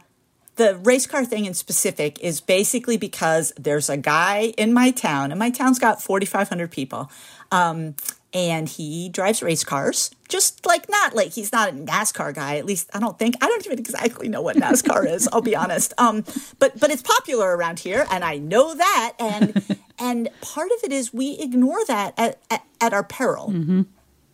the 0.56 0.76
race 0.78 1.06
car 1.06 1.24
thing 1.24 1.46
in 1.46 1.54
specific 1.54 2.20
is 2.20 2.40
basically 2.40 2.96
because 2.96 3.52
there's 3.56 3.88
a 3.88 3.96
guy 3.96 4.54
in 4.56 4.72
my 4.72 4.90
town, 4.90 5.30
and 5.30 5.38
my 5.38 5.50
town's 5.50 5.78
got 5.78 6.02
4,500 6.02 6.70
people. 6.70 7.10
Um, 7.50 7.94
and 8.34 8.68
he 8.68 9.08
drives 9.08 9.42
race 9.42 9.62
cars 9.62 10.10
just 10.28 10.66
like 10.66 10.88
not 10.88 11.14
like 11.14 11.32
he's 11.32 11.52
not 11.52 11.68
a 11.68 11.72
nascar 11.72 12.34
guy 12.34 12.56
at 12.56 12.66
least 12.66 12.90
i 12.92 12.98
don't 12.98 13.18
think 13.18 13.36
i 13.40 13.46
don't 13.46 13.64
even 13.64 13.78
exactly 13.78 14.28
know 14.28 14.42
what 14.42 14.56
nascar 14.56 15.08
is 15.10 15.28
i'll 15.32 15.40
be 15.40 15.54
honest 15.54 15.94
um, 15.98 16.24
but 16.58 16.78
but 16.78 16.90
it's 16.90 17.02
popular 17.02 17.56
around 17.56 17.78
here 17.78 18.04
and 18.10 18.24
i 18.24 18.36
know 18.36 18.74
that 18.74 19.12
and 19.20 19.78
and 19.98 20.28
part 20.40 20.70
of 20.72 20.82
it 20.82 20.92
is 20.92 21.14
we 21.14 21.38
ignore 21.38 21.84
that 21.86 22.12
at, 22.18 22.38
at, 22.50 22.64
at 22.80 22.92
our 22.92 23.04
peril 23.04 23.50
mm-hmm. 23.50 23.82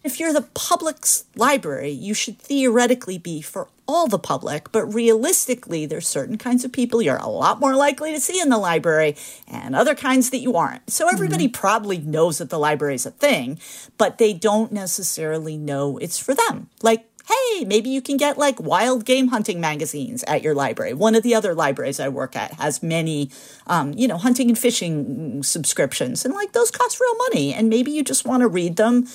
If 0.03 0.19
you're 0.19 0.33
the 0.33 0.49
public's 0.55 1.25
library 1.37 1.91
you 1.91 2.15
should 2.15 2.39
theoretically 2.39 3.19
be 3.19 3.43
for 3.43 3.69
all 3.91 4.07
the 4.07 4.21
public, 4.21 4.71
but 4.71 4.87
realistically, 4.87 5.85
there's 5.85 6.07
certain 6.07 6.39
kinds 6.39 6.65
of 6.65 6.71
people 6.71 7.03
you're 7.03 7.17
a 7.17 7.29
lot 7.29 7.59
more 7.59 7.75
likely 7.75 8.13
to 8.13 8.21
see 8.21 8.41
in 8.41 8.49
the 8.49 8.57
library 8.57 9.17
and 9.49 9.75
other 9.75 9.97
kinds 9.97 10.31
that 10.31 10.39
you 10.39 10.55
aren't. 10.55 10.89
So 10.89 11.09
everybody 11.09 11.47
mm-hmm. 11.47 11.61
probably 11.61 11.99
knows 11.99 12.39
that 12.39 12.51
the 12.51 12.59
library 12.59 12.95
is 12.95 13.05
a 13.05 13.11
thing, 13.11 13.59
but 13.99 14.19
they 14.19 14.33
don't 14.33 14.71
necessarily 14.71 15.57
know 15.57 15.99
it's 15.99 16.21
for 16.21 16.35
them. 16.35 16.71
Like, 16.83 17.05
hey, 17.27 17.65
maybe 17.65 17.91
you 17.91 18.01
can 18.01 18.17
get 18.17 18.39
like 18.39 18.61
wild 18.61 19.05
game 19.05 19.29
hunting 19.29 19.61
magazines 19.61 20.23
at 20.29 20.43
your 20.43 20.55
library. 20.55 20.95
One 20.95 21.17
of 21.17 21.25
the 21.25 21.35
other 21.35 21.55
libraries 21.55 21.99
I 21.99 22.09
work 22.09 22.37
at 22.37 22.55
has 22.55 22.85
many, 22.85 23.31
um, 23.67 23.93
you 23.95 24.07
know, 24.07 24.19
hunting 24.19 24.49
and 24.49 24.59
fishing 24.59 25.43
subscriptions, 25.43 26.25
and 26.25 26.33
like 26.33 26.53
those 26.53 26.71
cost 26.71 27.01
real 27.01 27.17
money. 27.17 27.55
And 27.55 27.69
maybe 27.69 27.91
you 27.91 28.05
just 28.05 28.25
want 28.25 28.43
to 28.43 28.49
read 28.49 28.77
them 28.77 29.09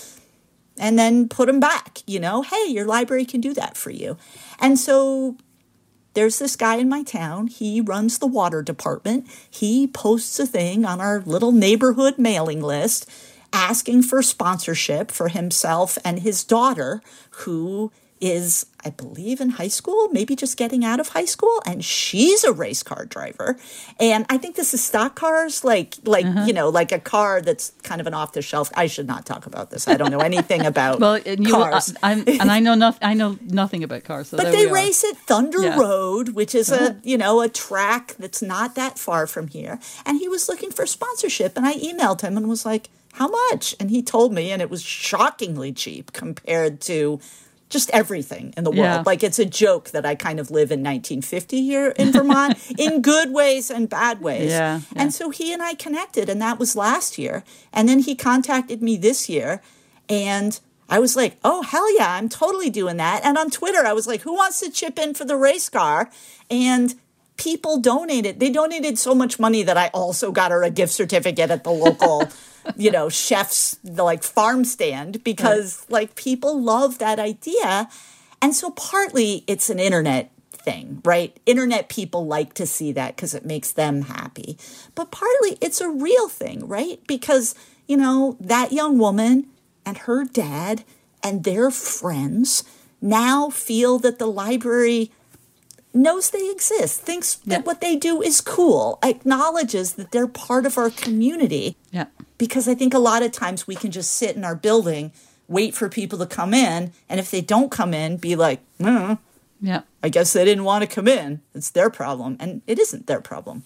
and 0.78 0.98
then 0.98 1.30
put 1.30 1.48
them 1.48 1.60
back. 1.60 2.00
You 2.06 2.20
know, 2.20 2.42
hey, 2.42 2.66
your 2.68 2.86
library 2.86 3.26
can 3.26 3.42
do 3.42 3.54
that 3.54 3.78
for 3.78 3.90
you. 3.90 4.18
And 4.60 4.80
so 4.80 5.38
there's 6.14 6.40
this 6.40 6.56
guy 6.56 6.76
in 6.78 6.90
my 6.90 7.04
town. 7.04 7.48
He 7.48 7.82
runs 7.82 8.18
the 8.18 8.28
water 8.28 8.62
department. 8.62 9.28
He 9.50 9.88
posts 9.88 10.40
a 10.40 10.46
thing 10.46 10.86
on 10.86 11.02
our 11.02 11.20
little 11.22 11.52
neighborhood 11.52 12.18
mailing 12.18 12.62
list 12.62 13.10
asking 13.52 14.04
for 14.04 14.22
sponsorship 14.22 15.12
for 15.12 15.30
himself 15.30 15.98
and 16.04 16.20
his 16.20 16.44
daughter, 16.44 17.02
who 17.32 17.92
is, 18.22 18.66
I 18.84 18.92
believe, 18.92 19.42
in 19.42 19.50
high 19.52 19.68
school, 19.68 20.08
maybe 20.10 20.36
just 20.36 20.56
getting 20.58 20.86
out 20.86 21.02
of 21.02 21.10
high 21.10 21.26
school, 21.26 21.62
and 21.66 21.84
she's 21.84 22.46
a 22.46 22.54
race 22.54 22.82
car 22.82 23.06
driver. 23.06 23.58
And 24.00 24.26
I 24.30 24.38
think 24.38 24.56
this 24.56 24.74
is 24.74 24.84
stock 24.84 25.16
cars, 25.16 25.64
like 25.66 25.96
like 26.06 26.26
uh-huh. 26.26 26.46
you 26.46 26.54
know, 26.54 26.70
like 26.70 26.92
a 26.94 27.00
car 27.00 27.42
that's 27.42 27.72
kind 27.84 28.00
of 28.00 28.08
an 28.08 28.14
off 28.14 28.32
the 28.32 28.42
shelf. 28.42 28.72
I 28.76 28.88
should 28.88 29.08
not 29.08 29.26
talk 29.26 29.46
about 29.46 29.70
this. 29.70 29.88
I 29.88 29.96
don't 29.96 30.12
know 30.12 30.20
anything 30.20 30.66
about 30.66 31.00
well, 31.02 31.20
and 31.26 31.46
you, 31.46 31.54
cars, 31.54 31.94
uh, 32.02 32.24
and 32.26 32.50
I 32.50 32.60
know 32.60 32.76
nothing. 32.76 33.08
I 33.08 33.14
know 33.16 33.38
nothing 33.42 33.84
about 33.84 34.06
cars. 34.06 34.30
So 34.30 34.38
but 34.38 34.52
they 34.52 34.68
race 34.68 35.04
at 35.04 35.18
Thunder 35.18 35.62
yeah. 35.62 35.78
Road, 35.78 36.30
which 36.30 36.56
is 36.56 36.72
uh-huh. 36.72 36.94
a 36.94 37.08
you 37.08 37.18
know 37.18 37.42
a 37.42 37.50
track 37.50 38.16
that's 38.18 38.42
not 38.42 38.76
that 38.76 38.98
far 38.98 39.28
from 39.28 39.50
here. 39.50 39.80
And 40.06 40.20
he 40.20 40.30
was 40.30 40.48
looking 40.48 40.72
for 40.72 40.86
sponsorship, 40.86 41.58
and 41.58 41.66
I 41.66 41.74
emailed 41.74 42.22
him 42.22 42.38
and 42.38 42.48
was 42.48 42.66
like. 42.66 42.90
How 43.16 43.30
much? 43.30 43.74
And 43.80 43.90
he 43.90 44.04
told 44.04 44.34
me, 44.34 44.52
and 44.52 44.62
it 44.62 44.70
was 44.70 44.84
shockingly 44.84 45.72
cheap 45.72 46.12
compared 46.12 46.82
to 46.82 47.22
just 47.76 47.90
everything 47.90 48.54
in 48.56 48.64
the 48.64 48.72
world. 48.72 48.84
Yeah. 48.84 49.04
Like 49.06 49.22
it's 49.22 49.38
a 49.38 49.44
joke 49.44 49.90
that 49.90 50.06
I 50.06 50.16
kind 50.16 50.40
of 50.40 50.50
live 50.50 50.72
in 50.72 50.80
1950 50.80 51.62
here 51.62 51.90
in 51.90 52.14
Vermont 52.14 52.58
in 52.78 53.02
good 53.02 53.34
ways 53.34 53.70
and 53.70 53.90
bad 53.90 54.22
ways. 54.22 54.52
Yeah, 54.52 54.78
yeah, 54.78 55.02
And 55.02 55.14
so 55.14 55.30
he 55.30 55.52
and 55.52 55.62
I 55.62 55.74
connected, 55.74 56.30
and 56.30 56.42
that 56.42 56.58
was 56.58 56.74
last 56.78 57.18
year. 57.18 57.44
And 57.74 57.90
then 57.90 58.00
he 58.00 58.16
contacted 58.16 58.82
me 58.82 58.96
this 58.96 59.28
year, 59.28 59.62
and 60.08 60.58
I 60.88 61.00
was 61.00 61.18
like, 61.18 61.38
oh, 61.44 61.64
hell 61.64 61.94
yeah, 61.98 62.14
I'm 62.14 62.30
totally 62.30 62.70
doing 62.70 62.96
that. 62.96 63.26
And 63.26 63.38
on 63.38 63.50
Twitter, 63.50 63.86
I 63.86 63.92
was 63.92 64.08
like, 64.08 64.22
who 64.22 64.34
wants 64.34 64.62
to 64.62 64.72
chip 64.72 64.98
in 64.98 65.14
for 65.14 65.26
the 65.26 65.36
race 65.36 65.68
car? 65.68 66.10
And 66.50 66.96
people 67.36 67.80
donated. 67.82 68.40
They 68.40 68.52
donated 68.52 68.98
so 68.98 69.14
much 69.14 69.38
money 69.38 69.64
that 69.64 69.76
I 69.76 69.88
also 69.88 70.32
got 70.32 70.52
her 70.52 70.64
a 70.64 70.70
gift 70.70 70.94
certificate 70.94 71.52
at 71.52 71.66
the 71.66 71.72
local 71.72 72.30
you 72.76 72.92
know, 72.92 73.10
chef's 73.10 73.78
like 73.84 74.24
farm 74.24 74.66
stand 74.66 75.24
because 75.24 75.82
right. 75.84 75.92
like 75.92 76.16
people 76.16 76.62
love 76.62 77.00
that 77.00 77.20
idea. 77.20 77.90
And 78.42 78.56
so 78.56 78.72
partly 78.72 79.44
it's 79.48 79.70
an 79.70 79.80
internet 79.80 80.32
thing, 80.52 81.02
right? 81.06 81.40
Internet 81.46 81.90
people 81.90 82.26
like 82.26 82.54
to 82.56 82.66
see 82.66 82.92
that 82.94 83.16
because 83.16 83.34
it 83.34 83.46
makes 83.46 83.72
them 83.72 84.04
happy. 84.04 84.58
But 84.96 85.12
partly 85.12 85.58
it's 85.62 85.82
a 85.82 85.90
real 85.90 86.28
thing, 86.28 86.68
right? 86.68 87.00
Because, 87.08 87.56
you 87.88 87.98
know, 87.98 88.38
that 88.40 88.72
young 88.72 88.98
woman 88.98 89.48
and 89.86 89.98
her 90.00 90.26
dad 90.26 90.84
and 91.24 91.44
their 91.44 91.72
friends 91.72 92.64
now 93.02 93.50
feel 93.50 94.00
that 94.00 94.20
the 94.20 94.28
library 94.28 95.12
knows 95.94 96.32
they 96.32 96.52
exist, 96.52 97.02
thinks 97.02 97.40
yeah. 97.46 97.56
that 97.58 97.66
what 97.66 97.80
they 97.80 97.96
do 97.96 98.22
is 98.22 98.42
cool, 98.42 99.00
acknowledges 99.02 99.94
that 99.94 100.12
they're 100.12 100.28
part 100.28 100.66
of 100.66 100.78
our 100.78 100.90
community. 100.90 101.78
Yeah. 101.92 102.08
Because 102.38 102.68
I 102.68 102.76
think 102.76 102.94
a 102.94 103.00
lot 103.00 103.24
of 103.24 103.32
times 103.32 103.68
we 103.68 103.76
can 103.76 103.92
just 103.92 104.14
sit 104.14 104.36
in 104.36 104.44
our 104.44 104.56
building, 104.56 105.14
wait 105.48 105.74
for 105.74 105.90
people 105.90 106.20
to 106.20 106.26
come 106.26 106.54
in, 106.54 106.92
and 107.08 107.20
if 107.20 107.32
they 107.32 107.42
don't 107.42 107.72
come 107.72 107.94
in, 107.94 108.18
be 108.18 108.36
like, 108.36 108.60
mm, 108.80 109.18
yeah. 109.62 109.82
I 110.04 110.10
guess 110.10 110.34
they 110.34 110.46
didn't 110.46 110.64
want 110.64 110.84
to 110.84 110.88
come 110.88 111.08
in. 111.08 111.42
It's 111.54 111.70
their 111.70 111.90
problem. 111.90 112.38
And 112.40 112.62
it 112.68 112.78
isn't 112.78 113.08
their 113.08 113.22
problem. 113.22 113.64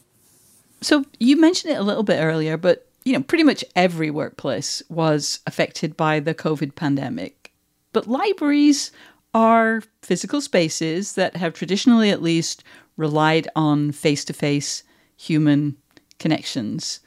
So 0.82 1.04
you 1.20 1.36
mentioned 1.36 1.74
it 1.74 1.80
a 1.80 1.84
little 1.84 2.04
bit 2.04 2.22
earlier, 2.22 2.58
but 2.58 2.88
you 3.06 3.14
know, 3.14 3.22
pretty 3.22 3.44
much 3.44 3.66
every 3.76 4.12
workplace 4.12 4.84
was 4.90 5.40
affected 5.48 5.98
by 5.98 6.20
the 6.20 6.36
COVID 6.36 6.76
pandemic. 6.76 7.52
But 7.92 8.08
libraries 8.08 8.92
are 9.34 9.82
physical 10.02 10.42
spaces 10.42 11.14
that 11.14 11.36
have 11.36 11.54
traditionally, 11.54 12.12
at 12.12 12.22
least, 12.22 12.64
relied 12.98 13.48
on 13.56 13.92
face 13.92 14.26
to 14.26 14.34
face 14.34 14.84
human 15.18 15.76
connections. 16.20 17.00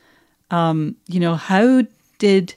Um, 0.53 0.97
you 1.09 1.19
know, 1.19 1.35
how 1.35 1.83
did 2.19 2.55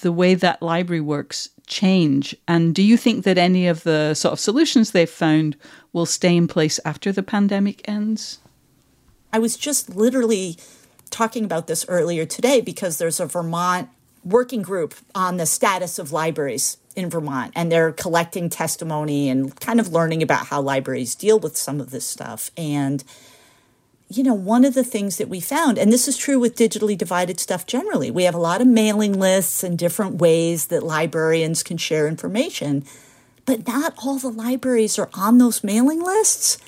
the 0.00 0.12
way 0.12 0.34
that 0.34 0.62
library 0.62 1.00
works 1.00 1.50
change? 1.66 2.34
And 2.48 2.74
do 2.74 2.82
you 2.82 2.96
think 2.96 3.24
that 3.24 3.36
any 3.36 3.66
of 3.66 3.82
the 3.82 4.14
sort 4.14 4.32
of 4.32 4.40
solutions 4.40 4.90
they've 4.90 5.10
found 5.10 5.56
will 5.92 6.06
stay 6.06 6.36
in 6.36 6.48
place 6.48 6.80
after 6.84 7.12
the 7.12 7.22
pandemic 7.22 7.86
ends? 7.88 8.38
I 9.32 9.38
was 9.38 9.56
just 9.56 9.94
literally 9.94 10.56
talking 11.10 11.44
about 11.44 11.66
this 11.66 11.84
earlier 11.88 12.24
today 12.24 12.60
because 12.60 12.98
there's 12.98 13.20
a 13.20 13.26
Vermont 13.26 13.88
working 14.24 14.62
group 14.62 14.94
on 15.14 15.36
the 15.36 15.46
status 15.46 15.98
of 15.98 16.12
libraries 16.12 16.78
in 16.94 17.08
Vermont, 17.10 17.52
and 17.56 17.72
they're 17.72 17.92
collecting 17.92 18.50
testimony 18.50 19.28
and 19.28 19.58
kind 19.60 19.80
of 19.80 19.92
learning 19.92 20.22
about 20.22 20.46
how 20.46 20.60
libraries 20.60 21.14
deal 21.14 21.38
with 21.38 21.56
some 21.56 21.80
of 21.80 21.90
this 21.90 22.06
stuff. 22.06 22.50
And, 22.56 23.02
you 24.16 24.22
know, 24.22 24.34
one 24.34 24.64
of 24.64 24.74
the 24.74 24.84
things 24.84 25.16
that 25.16 25.28
we 25.28 25.40
found, 25.40 25.78
and 25.78 25.92
this 25.92 26.08
is 26.08 26.16
true 26.16 26.38
with 26.38 26.56
digitally 26.56 26.96
divided 26.96 27.40
stuff 27.40 27.66
generally, 27.66 28.10
we 28.10 28.24
have 28.24 28.34
a 28.34 28.38
lot 28.38 28.60
of 28.60 28.66
mailing 28.66 29.18
lists 29.18 29.62
and 29.62 29.78
different 29.78 30.16
ways 30.16 30.66
that 30.66 30.82
librarians 30.82 31.62
can 31.62 31.76
share 31.76 32.06
information, 32.06 32.84
but 33.46 33.66
not 33.66 33.94
all 34.04 34.18
the 34.18 34.28
libraries 34.28 34.98
are 34.98 35.10
on 35.14 35.38
those 35.38 35.64
mailing 35.64 36.02
lists. 36.02 36.58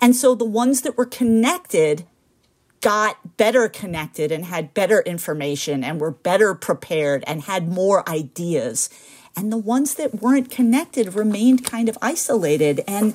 And 0.00 0.16
so 0.16 0.34
the 0.34 0.44
ones 0.44 0.82
that 0.82 0.96
were 0.96 1.06
connected 1.06 2.06
got 2.80 3.36
better 3.36 3.68
connected 3.68 4.32
and 4.32 4.46
had 4.46 4.74
better 4.74 5.00
information 5.02 5.84
and 5.84 6.00
were 6.00 6.10
better 6.10 6.54
prepared 6.54 7.22
and 7.26 7.42
had 7.42 7.68
more 7.68 8.08
ideas. 8.08 8.90
And 9.36 9.52
the 9.52 9.56
ones 9.56 9.94
that 9.94 10.20
weren't 10.20 10.50
connected 10.50 11.14
remained 11.14 11.64
kind 11.64 11.88
of 11.88 11.96
isolated. 12.02 12.82
And, 12.86 13.14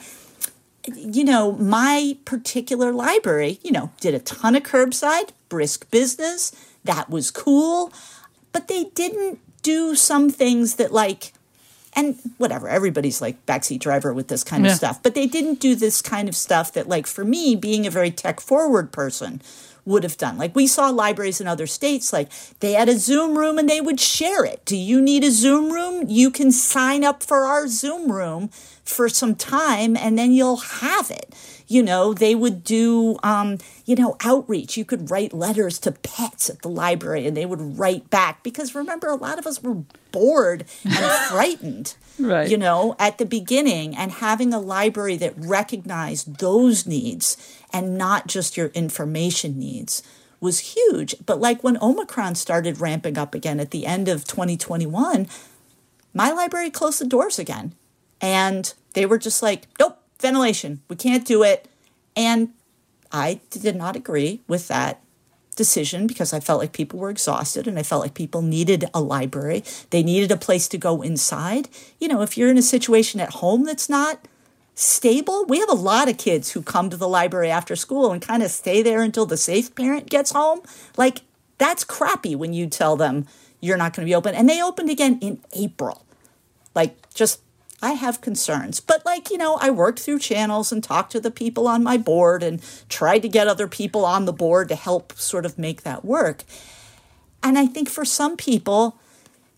you 0.95 1.23
know, 1.23 1.53
my 1.53 2.17
particular 2.25 2.91
library, 2.91 3.59
you 3.63 3.71
know, 3.71 3.91
did 3.99 4.13
a 4.13 4.19
ton 4.19 4.55
of 4.55 4.63
curbside, 4.63 5.29
brisk 5.49 5.89
business. 5.91 6.51
That 6.83 7.09
was 7.09 7.31
cool. 7.31 7.91
But 8.51 8.67
they 8.67 8.85
didn't 8.85 9.39
do 9.61 9.95
some 9.95 10.29
things 10.29 10.75
that, 10.75 10.93
like, 10.93 11.33
and 11.93 12.17
whatever, 12.37 12.67
everybody's 12.69 13.21
like 13.21 13.43
backseat 13.45 13.79
driver 13.79 14.13
with 14.13 14.27
this 14.27 14.43
kind 14.43 14.65
of 14.65 14.73
stuff. 14.73 15.01
But 15.01 15.15
they 15.15 15.25
didn't 15.25 15.59
do 15.59 15.75
this 15.75 16.01
kind 16.01 16.29
of 16.29 16.35
stuff 16.35 16.73
that, 16.73 16.87
like, 16.87 17.07
for 17.07 17.25
me, 17.25 17.55
being 17.55 17.85
a 17.85 17.91
very 17.91 18.11
tech 18.11 18.39
forward 18.39 18.91
person, 18.91 19.41
would 19.87 20.03
have 20.03 20.17
done. 20.17 20.37
Like 20.37 20.55
we 20.55 20.67
saw 20.67 20.89
libraries 20.89 21.39
in 21.39 21.47
other 21.47 21.65
states, 21.65 22.11
like 22.11 22.29
they 22.59 22.73
had 22.73 22.89
a 22.89 22.99
Zoom 22.99 23.37
room 23.37 23.57
and 23.57 23.69
they 23.69 23.81
would 23.81 23.99
share 23.99 24.43
it. 24.45 24.63
Do 24.65 24.75
you 24.75 25.01
need 25.01 25.23
a 25.23 25.31
Zoom 25.31 25.71
room? 25.71 26.05
You 26.07 26.29
can 26.29 26.51
sign 26.51 27.03
up 27.03 27.23
for 27.23 27.45
our 27.45 27.67
Zoom 27.67 28.11
room 28.11 28.49
for 28.83 29.07
some 29.07 29.33
time 29.35 29.95
and 29.95 30.17
then 30.17 30.31
you'll 30.31 30.57
have 30.57 31.09
it. 31.09 31.33
You 31.69 31.83
know, 31.83 32.13
they 32.13 32.35
would 32.35 32.63
do, 32.63 33.17
um, 33.23 33.57
you 33.85 33.95
know, 33.95 34.15
outreach. 34.23 34.77
You 34.77 34.85
could 34.85 35.09
write 35.09 35.33
letters 35.33 35.79
to 35.79 35.91
pets 35.91 36.49
at 36.49 36.61
the 36.61 36.69
library 36.69 37.27
and 37.27 37.35
they 37.35 37.45
would 37.45 37.77
write 37.77 38.09
back 38.09 38.43
because 38.43 38.75
remember, 38.75 39.07
a 39.07 39.15
lot 39.15 39.39
of 39.39 39.47
us 39.47 39.61
were 39.61 39.83
bored 40.11 40.65
and 40.83 40.93
frightened. 41.29 41.95
Right. 42.19 42.49
You 42.49 42.57
know, 42.57 42.95
at 42.97 43.19
the 43.19 43.25
beginning, 43.25 43.95
and 43.95 44.11
having 44.11 44.51
a 44.51 44.59
library 44.59 45.17
that 45.17 45.33
recognized 45.37 46.39
those 46.39 46.87
needs 46.87 47.56
and 47.73 47.97
not 47.97 48.27
just 48.27 48.57
your 48.57 48.67
information 48.67 49.57
needs 49.59 50.03
was 50.39 50.75
huge. 50.75 51.15
But 51.25 51.41
like 51.41 51.63
when 51.63 51.81
Omicron 51.81 52.35
started 52.35 52.79
ramping 52.79 53.17
up 53.17 53.33
again 53.33 53.59
at 53.59 53.71
the 53.71 53.85
end 53.85 54.07
of 54.07 54.25
2021, 54.25 55.27
my 56.13 56.31
library 56.31 56.69
closed 56.69 56.99
the 56.99 57.05
doors 57.05 57.39
again. 57.39 57.73
And 58.21 58.73
they 58.93 59.05
were 59.05 59.17
just 59.17 59.41
like, 59.43 59.67
nope, 59.79 59.99
ventilation, 60.19 60.81
we 60.89 60.95
can't 60.95 61.25
do 61.25 61.43
it. 61.43 61.67
And 62.15 62.49
I 63.11 63.41
did 63.51 63.75
not 63.75 63.95
agree 63.95 64.41
with 64.47 64.67
that 64.67 65.01
decision 65.55 66.07
because 66.07 66.33
I 66.33 66.39
felt 66.39 66.59
like 66.59 66.71
people 66.71 66.99
were 66.99 67.09
exhausted 67.09 67.67
and 67.67 67.77
I 67.77 67.83
felt 67.83 68.01
like 68.01 68.13
people 68.13 68.41
needed 68.41 68.85
a 68.93 69.01
library. 69.01 69.63
They 69.89 70.03
needed 70.03 70.31
a 70.31 70.37
place 70.37 70.67
to 70.69 70.77
go 70.77 71.01
inside. 71.01 71.67
You 71.99 72.07
know, 72.07 72.21
if 72.21 72.37
you're 72.37 72.49
in 72.49 72.57
a 72.57 72.63
situation 72.63 73.19
at 73.19 73.31
home 73.31 73.65
that's 73.65 73.89
not 73.89 74.27
stable, 74.77 75.43
we 75.45 75.59
have 75.59 75.69
a 75.69 75.73
lot 75.73 76.07
of 76.07 76.17
kids 76.17 76.51
who 76.51 76.61
come 76.61 76.89
to 76.89 76.97
the 76.97 77.07
library 77.07 77.49
after 77.49 77.75
school 77.75 78.11
and 78.11 78.21
kind 78.21 78.43
of 78.43 78.51
stay 78.51 78.83
there 78.83 79.01
until 79.01 79.25
the 79.25 79.35
safe 79.35 79.73
parent 79.73 80.07
gets 80.07 80.31
home. 80.31 80.61
Like, 80.95 81.21
that's 81.57 81.83
crappy 81.83 82.35
when 82.35 82.53
you 82.53 82.67
tell 82.67 82.95
them 82.95 83.25
you're 83.59 83.77
not 83.77 83.95
going 83.95 84.05
to 84.05 84.09
be 84.09 84.13
open. 84.13 84.35
And 84.35 84.47
they 84.47 84.61
opened 84.61 84.91
again 84.91 85.17
in 85.19 85.39
April. 85.53 86.05
Like, 86.75 87.11
just 87.15 87.41
I 87.81 87.93
have 87.93 88.21
concerns. 88.21 88.79
But, 88.79 89.03
like, 89.03 89.31
you 89.31 89.37
know, 89.39 89.57
I 89.59 89.71
worked 89.71 89.99
through 89.99 90.19
channels 90.19 90.71
and 90.71 90.83
talked 90.83 91.11
to 91.13 91.19
the 91.19 91.31
people 91.31 91.67
on 91.67 91.83
my 91.83 91.97
board 91.97 92.43
and 92.43 92.61
tried 92.87 93.23
to 93.23 93.29
get 93.29 93.47
other 93.47 93.67
people 93.67 94.05
on 94.05 94.25
the 94.25 94.33
board 94.33 94.69
to 94.69 94.75
help 94.75 95.13
sort 95.13 95.45
of 95.45 95.57
make 95.57 95.81
that 95.81 96.05
work. 96.05 96.43
And 97.41 97.57
I 97.57 97.65
think 97.65 97.89
for 97.89 98.05
some 98.05 98.37
people, 98.37 98.99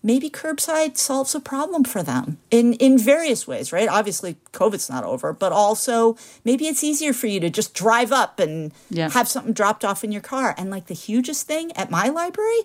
maybe 0.02 0.30
curbside 0.30 0.96
solves 0.96 1.34
a 1.34 1.40
problem 1.40 1.84
for 1.84 2.02
them 2.02 2.38
in, 2.50 2.72
in 2.74 2.98
various 2.98 3.46
ways, 3.46 3.72
right? 3.72 3.88
Obviously, 3.88 4.36
COVID's 4.52 4.88
not 4.88 5.04
over, 5.04 5.32
but 5.32 5.52
also 5.52 6.16
maybe 6.44 6.66
it's 6.66 6.82
easier 6.82 7.12
for 7.12 7.26
you 7.26 7.38
to 7.40 7.50
just 7.50 7.74
drive 7.74 8.10
up 8.12 8.40
and 8.40 8.72
Yeah. 8.88 9.10
have 9.10 9.28
something 9.28 9.52
dropped 9.52 9.84
off 9.84 10.02
in 10.02 10.10
your 10.12 10.22
car. 10.22 10.54
And 10.56 10.70
like 10.70 10.86
the 10.86 10.94
hugest 10.94 11.46
thing 11.46 11.72
at 11.76 11.90
my 11.90 12.08
library, 12.08 12.60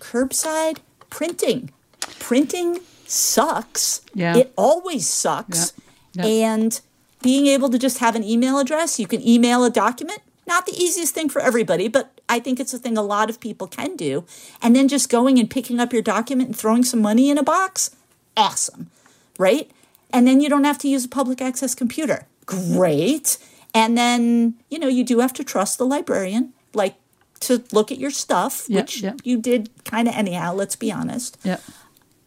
curbside 0.00 0.78
printing. 1.10 1.70
Printing 2.18 2.80
sucks. 3.06 4.00
Yeah. 4.14 4.36
It 4.36 4.52
always 4.56 5.08
sucks. 5.08 5.72
Yeah. 6.12 6.26
And 6.26 6.80
being 7.22 7.46
able 7.46 7.68
to 7.70 7.78
just 7.78 7.98
have 7.98 8.14
an 8.14 8.22
email 8.22 8.58
address, 8.58 8.98
you 9.00 9.06
can 9.06 9.26
email 9.26 9.64
a 9.64 9.70
document. 9.70 10.20
Not 10.46 10.66
the 10.66 10.72
easiest 10.72 11.14
thing 11.14 11.28
for 11.28 11.40
everybody, 11.42 11.88
but 11.88 12.15
I 12.28 12.40
think 12.40 12.58
it's 12.58 12.74
a 12.74 12.78
thing 12.78 12.96
a 12.98 13.02
lot 13.02 13.30
of 13.30 13.40
people 13.40 13.66
can 13.66 13.96
do. 13.96 14.24
And 14.60 14.74
then 14.74 14.88
just 14.88 15.08
going 15.10 15.38
and 15.38 15.48
picking 15.48 15.80
up 15.80 15.92
your 15.92 16.02
document 16.02 16.48
and 16.48 16.56
throwing 16.58 16.84
some 16.84 17.00
money 17.00 17.30
in 17.30 17.38
a 17.38 17.42
box, 17.42 17.90
awesome, 18.36 18.90
right? 19.38 19.70
And 20.12 20.26
then 20.26 20.40
you 20.40 20.48
don't 20.48 20.64
have 20.64 20.78
to 20.78 20.88
use 20.88 21.04
a 21.04 21.08
public 21.08 21.40
access 21.40 21.74
computer. 21.74 22.26
Great. 22.46 23.38
And 23.74 23.96
then, 23.96 24.54
you 24.70 24.78
know, 24.78 24.88
you 24.88 25.04
do 25.04 25.18
have 25.18 25.32
to 25.34 25.44
trust 25.44 25.78
the 25.78 25.86
librarian, 25.86 26.52
like 26.74 26.94
to 27.40 27.62
look 27.72 27.92
at 27.92 27.98
your 27.98 28.10
stuff, 28.10 28.66
Yeah, 28.68 28.80
which 28.80 29.02
yeah. 29.02 29.14
you 29.22 29.40
did 29.40 29.70
kind 29.84 30.08
of 30.08 30.14
anyhow, 30.14 30.54
let's 30.54 30.76
be 30.76 30.90
honest. 30.90 31.38
Yeah. 31.42 31.58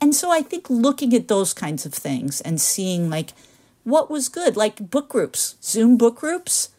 And 0.02 0.16
so 0.16 0.32
I 0.32 0.42
think 0.42 0.70
looking 0.70 1.14
at 1.14 1.28
those 1.28 1.54
kinds 1.54 1.86
of 1.86 1.94
things 1.94 2.40
and 2.42 2.62
seeing 2.62 3.10
like 3.10 3.32
what 3.84 4.10
was 4.10 4.30
good, 4.30 4.56
like 4.56 4.90
book 4.90 5.10
groups, 5.10 5.56
Zoom 5.62 5.98
book 5.98 6.18
groups. 6.18 6.70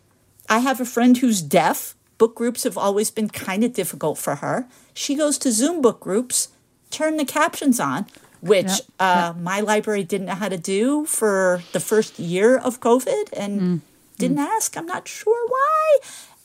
I 0.48 0.60
have 0.60 0.80
a 0.80 0.84
friend 0.84 1.16
who's 1.18 1.42
deaf. 1.42 1.94
Book 2.20 2.34
groups 2.40 2.64
have 2.68 2.76
always 2.76 3.10
been 3.10 3.28
kind 3.28 3.64
of 3.64 3.72
difficult 3.72 4.16
for 4.18 4.34
her. 4.44 4.66
She 4.92 5.14
goes 5.22 5.38
to 5.38 5.50
Zoom 5.50 5.80
book 5.80 6.00
groups, 6.00 6.48
turn 6.90 7.16
the 7.16 7.24
captions 7.24 7.80
on, 7.80 8.06
which 8.40 8.74
Yeah, 9.00 9.30
uh, 9.30 9.32
my 9.40 9.60
library 9.60 10.04
didn't 10.04 10.26
know 10.30 10.34
how 10.44 10.50
to 10.56 10.58
do 10.58 11.06
for 11.06 11.62
the 11.72 11.80
first 11.80 12.18
year 12.18 12.50
of 12.58 12.80
COVID 12.88 13.24
and 13.32 13.80
didn't 14.20 14.38
ask. 14.38 14.76
I'm 14.76 14.86
not 14.86 15.08
sure 15.08 15.42
why. 15.48 15.98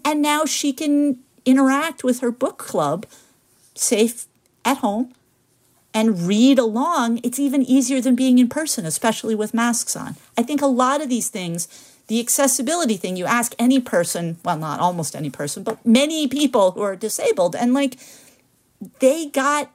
And 0.07 0.21
now 0.21 0.45
she 0.45 0.71
can 0.71 1.19
interact 1.45 2.03
with 2.07 2.21
her 2.21 2.31
book 2.31 2.57
club 2.57 3.05
safe 3.75 4.25
at 4.63 4.77
home 4.77 5.13
and 5.93 6.27
read 6.27 6.59
along, 6.59 7.19
it's 7.23 7.39
even 7.39 7.61
easier 7.63 8.01
than 8.01 8.15
being 8.15 8.37
in 8.37 8.49
person, 8.49 8.85
especially 8.85 9.35
with 9.35 9.53
masks 9.53 9.95
on. 9.95 10.15
I 10.37 10.43
think 10.43 10.61
a 10.61 10.67
lot 10.67 11.01
of 11.01 11.07
these 11.07 11.29
things, 11.29 11.67
the 12.07 12.19
accessibility 12.19 12.97
thing, 12.97 13.17
you 13.17 13.25
ask 13.25 13.55
any 13.57 13.79
person, 13.79 14.37
well, 14.45 14.57
not 14.57 14.79
almost 14.79 15.15
any 15.15 15.29
person, 15.29 15.63
but 15.63 15.83
many 15.85 16.27
people 16.27 16.71
who 16.71 16.81
are 16.81 16.95
disabled, 16.95 17.55
and 17.55 17.73
like 17.73 17.97
they 18.99 19.27
got 19.27 19.71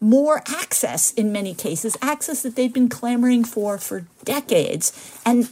more 0.00 0.42
access 0.48 1.12
in 1.12 1.30
many 1.30 1.54
cases, 1.54 1.96
access 2.02 2.42
that 2.42 2.56
they've 2.56 2.72
been 2.72 2.88
clamoring 2.88 3.44
for 3.44 3.78
for 3.78 4.04
decades. 4.24 5.20
And 5.24 5.48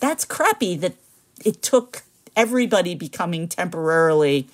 that's 0.00 0.26
crappy 0.26 0.76
that 0.76 0.94
it 1.44 1.62
took 1.62 2.02
everybody 2.36 2.94
becoming 2.94 3.48
temporarily, 3.48 4.48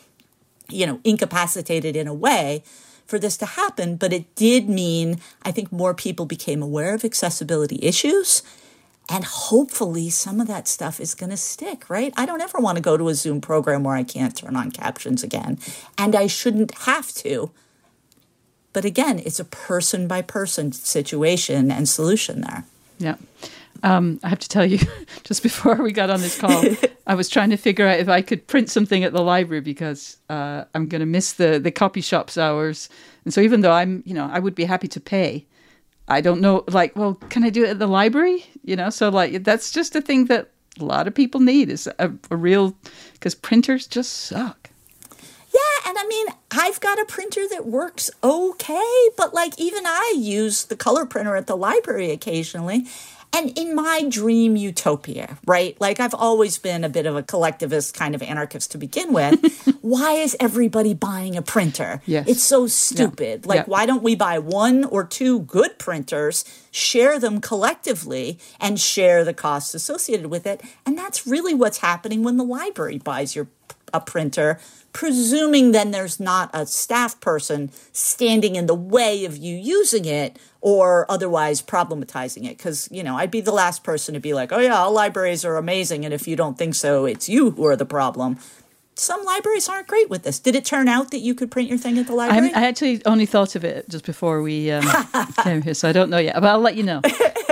you 0.69 0.87
know, 0.87 1.01
incapacitated 1.03 1.97
in 1.97 2.07
a 2.07 2.15
way 2.15 2.63
for 3.05 3.19
this 3.19 3.37
to 3.39 3.47
happen. 3.47 3.97
But 3.97 4.13
it 4.13 4.33
did 4.37 4.69
mean, 4.69 5.19
I 5.43 5.51
think, 5.51 5.73
more 5.73 5.93
people 5.93 6.25
became 6.25 6.63
aware 6.63 6.95
of 6.95 7.05
accessibility 7.05 7.81
issues. 7.83 8.43
And 9.13 9.25
hopefully, 9.25 10.09
some 10.09 10.41
of 10.41 10.47
that 10.47 10.67
stuff 10.67 10.99
is 10.99 11.15
going 11.15 11.29
to 11.29 11.37
stick, 11.37 11.91
right? 11.91 12.15
I 12.17 12.25
don't 12.25 12.41
ever 12.41 12.59
want 12.59 12.77
to 12.77 12.83
go 12.83 12.97
to 12.97 13.11
a 13.11 13.15
Zoom 13.15 13.43
program 13.43 13.85
where 13.85 13.95
I 13.95 14.05
can't 14.05 14.35
turn 14.35 14.57
on 14.57 14.71
captions 14.71 15.23
again. 15.23 15.59
And 15.99 16.17
I 16.17 16.27
shouldn't 16.27 16.75
have 16.79 17.13
to. 17.17 17.51
But 18.73 18.87
again, 18.87 19.19
it's 19.19 19.39
a 19.39 19.45
person 19.45 20.09
by 20.09 20.23
person 20.23 20.73
situation 20.73 21.71
and 21.71 21.87
solution 21.87 22.41
there. 22.41 22.65
Yeah. 22.99 23.17
Um, 23.83 24.19
I 24.23 24.31
have 24.31 24.39
to 24.39 24.49
tell 24.49 24.65
you, 24.65 24.79
just 25.25 25.43
before 25.43 25.75
we 25.83 25.93
got 25.93 26.09
on 26.09 26.23
this 26.23 26.41
call, 26.41 26.65
I 27.07 27.15
was 27.15 27.29
trying 27.29 27.51
to 27.51 27.59
figure 27.59 27.87
out 27.87 27.99
if 27.99 28.09
I 28.09 28.23
could 28.23 28.47
print 28.47 28.71
something 28.71 29.05
at 29.05 29.13
the 29.13 29.21
library 29.21 29.61
because 29.61 30.17
uh, 30.31 30.65
I'm 30.75 30.87
going 30.87 31.01
to 31.01 31.07
miss 31.07 31.35
the 31.35 31.59
the 31.59 31.71
copy 31.71 32.01
shop's 32.01 32.39
hours. 32.39 32.89
And 33.27 33.35
so 33.35 33.43
even 33.43 33.61
though 33.61 33.73
I'm, 33.73 34.03
you 34.07 34.15
know, 34.15 34.31
I 34.33 34.39
would 34.39 34.55
be 34.55 34.65
happy 34.65 34.89
to 34.89 35.01
pay, 35.01 35.45
I 36.09 36.21
don't 36.21 36.41
know. 36.41 36.65
Like, 36.69 36.97
well, 36.97 37.15
can 37.29 37.45
I 37.45 37.51
do 37.51 37.65
it 37.65 37.71
at 37.71 37.79
the 37.79 37.87
library? 37.87 38.47
You 38.65 38.77
know, 38.77 38.91
so 38.91 39.09
like 39.09 39.45
that's 39.45 39.73
just 39.73 39.97
a 39.97 40.01
thing 40.01 40.27
that 40.27 40.51
a 40.81 40.85
lot 40.85 41.07
of 41.07 41.15
people 41.15 41.41
need 41.41 41.69
is 41.69 41.89
a, 41.99 42.13
a 42.31 42.37
real 42.37 42.75
because 43.15 43.35
printers 43.35 43.87
just 43.87 44.13
suck. 44.13 44.71
Yeah, 45.53 45.89
and 45.89 45.99
I 45.99 46.07
mean, 46.09 46.27
I've 46.51 46.81
got 46.81 46.99
a 46.99 47.05
printer 47.05 47.43
that 47.51 47.67
works 47.67 48.11
okay, 48.25 49.09
but 49.17 49.35
like 49.35 49.53
even 49.59 49.85
I 49.87 50.15
use 50.17 50.65
the 50.65 50.77
color 50.77 51.05
printer 51.05 51.37
at 51.37 51.47
the 51.47 51.57
library 51.57 52.11
occasionally. 52.11 52.87
And 53.35 53.57
in 53.59 53.75
my 53.75 54.05
dream 54.09 54.57
utopia, 54.57 55.39
right? 55.47 55.75
Like 55.81 56.01
I've 56.01 56.15
always 56.15 56.59
been 56.59 56.85
a 56.85 56.89
bit 56.91 57.07
of 57.07 57.17
a 57.17 57.23
collectivist 57.23 57.95
kind 57.95 58.15
of 58.15 58.23
anarchist 58.23 58.73
to 58.73 58.79
begin 58.79 59.13
with. 59.13 59.75
why 59.81 60.13
is 60.13 60.37
everybody 60.39 60.93
buying 60.93 61.37
a 61.37 61.43
printer? 61.43 62.03
Yes. 62.05 62.29
It's 62.29 62.43
so 62.43 62.67
stupid. 62.67 63.47
Like 63.47 63.61
Yeah. 63.61 63.65
why 63.67 63.87
don't 63.87 64.03
we 64.03 64.15
buy 64.15 64.39
one 64.39 64.85
or 64.85 65.05
two 65.05 65.41
good 65.41 65.79
printers, 65.79 66.45
share 66.71 67.19
them 67.19 67.41
collectively 67.41 68.39
and 68.61 68.79
share 68.79 69.25
the 69.25 69.35
costs 69.35 69.75
associated 69.75 70.27
with 70.27 70.47
it? 70.47 70.61
And 70.85 70.99
that's 70.99 71.27
really 71.27 71.55
what's 71.55 71.79
happening 71.79 72.23
when 72.23 72.37
the 72.37 72.45
library 72.45 72.99
buys 72.99 73.35
your 73.35 73.49
a 73.95 74.01
printer, 74.01 74.59
presuming 74.93 75.73
then 75.73 75.91
there's 75.91 76.21
not 76.21 76.51
a 76.53 76.67
staff 76.67 77.19
person 77.21 77.71
standing 77.93 78.57
in 78.57 78.67
the 78.67 78.75
way 78.75 79.25
of 79.25 79.37
you 79.37 79.57
using 79.57 80.05
it 80.05 80.39
or 80.61 81.11
otherwise 81.11 81.63
problematizing 81.63 82.45
it. 82.45 82.57
Because, 82.59 82.89
you 82.93 83.03
know, 83.03 83.17
I'd 83.17 83.31
be 83.31 83.41
the 83.41 83.53
last 83.53 83.85
person 83.85 84.15
to 84.15 84.21
be 84.21 84.35
like, 84.35 84.53
oh, 84.53 84.59
yeah, 84.59 84.77
all 84.77 84.93
libraries 84.93 85.45
are 85.45 85.57
amazing. 85.57 86.05
And 86.05 86.13
if 86.13 86.29
you 86.29 86.37
don't 86.37 86.59
think 86.59 86.75
so, 86.75 87.05
it's 87.07 87.29
you 87.29 87.51
who 87.53 87.67
are 87.67 87.77
the 87.77 87.87
problem. 87.87 88.39
some 88.95 89.25
libraries 89.25 89.69
aren't 89.69 89.87
great 89.87 90.11
with 90.11 90.23
this. 90.23 90.39
Did 90.39 90.55
it 90.55 90.65
turn 90.65 90.87
out 90.89 91.11
that 91.11 91.21
you 91.21 91.35
could 91.35 91.51
print 91.51 91.69
your 91.69 91.79
thing 91.79 91.99
at 91.99 92.07
the 92.07 92.15
library? 92.15 92.53
I, 92.55 92.61
I 92.63 92.65
actually 92.67 93.05
only 93.07 93.27
thought 93.27 93.57
of 93.57 93.65
it 93.65 93.89
just 93.89 94.05
before 94.05 94.43
we 94.43 94.71
um, 94.71 94.85
came 95.43 95.63
here, 95.63 95.75
so 95.75 95.89
I 95.89 95.93
don't 95.93 96.11
know 96.11 96.19
yet, 96.19 96.35
but 96.35 96.45
I'll 96.45 96.61
let 96.61 96.77
you 96.77 96.83
know. 96.83 97.01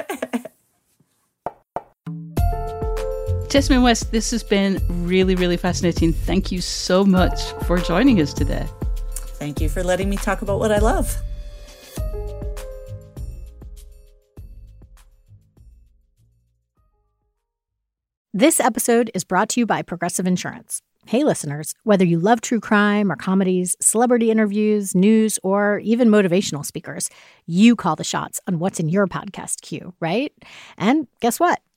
Jessamyn 3.51 3.82
West, 3.82 4.12
this 4.12 4.30
has 4.30 4.44
been 4.44 4.80
really, 4.88 5.34
really 5.34 5.57
fascinating. 5.57 6.12
Thank 6.12 6.53
you 6.53 6.61
so 6.61 7.03
much 7.03 7.51
for 7.66 7.78
joining 7.78 8.20
us 8.20 8.32
today. 8.32 8.64
Thank 9.40 9.61
you 9.61 9.68
for 9.68 9.82
letting 9.82 10.09
me 10.09 10.16
talk 10.16 10.42
about 10.42 10.61
what 10.61 10.70
I 10.70 10.78
love. 10.78 11.16
This 18.32 18.61
episode 18.61 19.11
is 19.14 19.24
brought 19.24 19.48
to 19.48 19.61
you 19.61 19.66
by 19.66 19.82
Progressive 19.82 20.28
Insurance. 20.28 20.80
Hey, 21.07 21.24
listeners, 21.24 21.74
whether 21.82 22.05
you 22.05 22.20
love 22.20 22.42
true 22.42 22.61
crime 22.61 23.11
or 23.11 23.16
comedies, 23.16 23.74
celebrity 23.80 24.30
interviews, 24.30 24.94
news, 24.94 25.40
or 25.42 25.80
even 25.80 26.09
motivational 26.09 26.64
speakers, 26.64 27.11
you 27.46 27.74
call 27.74 27.96
the 27.96 28.05
shots 28.05 28.38
on 28.46 28.61
what's 28.61 28.78
in 28.78 28.88
your 28.88 29.09
podcast 29.09 29.62
queue, 29.62 29.92
right? 29.98 30.32
And 30.78 31.09
guess 31.20 31.40
what? 31.40 31.61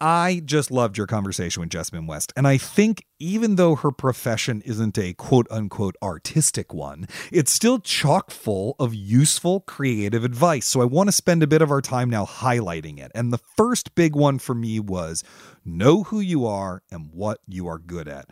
I 0.00 0.42
just 0.44 0.70
loved 0.70 0.96
your 0.96 1.08
conversation 1.08 1.60
with 1.60 1.70
Jessamyn 1.70 2.06
West. 2.06 2.32
And 2.36 2.46
I 2.46 2.56
think 2.56 3.04
even 3.18 3.56
though 3.56 3.74
her 3.74 3.90
profession 3.90 4.62
isn't 4.64 4.96
a 4.96 5.14
quote 5.14 5.48
unquote 5.50 5.96
artistic 6.00 6.72
one, 6.72 7.08
it's 7.32 7.52
still 7.52 7.80
chock 7.80 8.30
full 8.30 8.76
of 8.78 8.94
useful, 8.94 9.60
creative 9.60 10.22
advice. 10.22 10.66
So 10.66 10.80
I 10.80 10.84
want 10.84 11.08
to 11.08 11.12
spend 11.12 11.42
a 11.42 11.48
bit 11.48 11.62
of 11.62 11.72
our 11.72 11.82
time 11.82 12.10
now 12.10 12.24
highlighting 12.24 13.00
it. 13.00 13.10
And 13.14 13.32
the 13.32 13.38
first 13.38 13.96
big 13.96 14.14
one 14.14 14.38
for 14.38 14.54
me 14.54 14.78
was 14.78 15.24
know 15.64 16.04
who 16.04 16.20
you 16.20 16.46
are 16.46 16.82
and 16.92 17.10
what 17.12 17.40
you 17.48 17.66
are 17.66 17.78
good 17.78 18.06
at. 18.06 18.28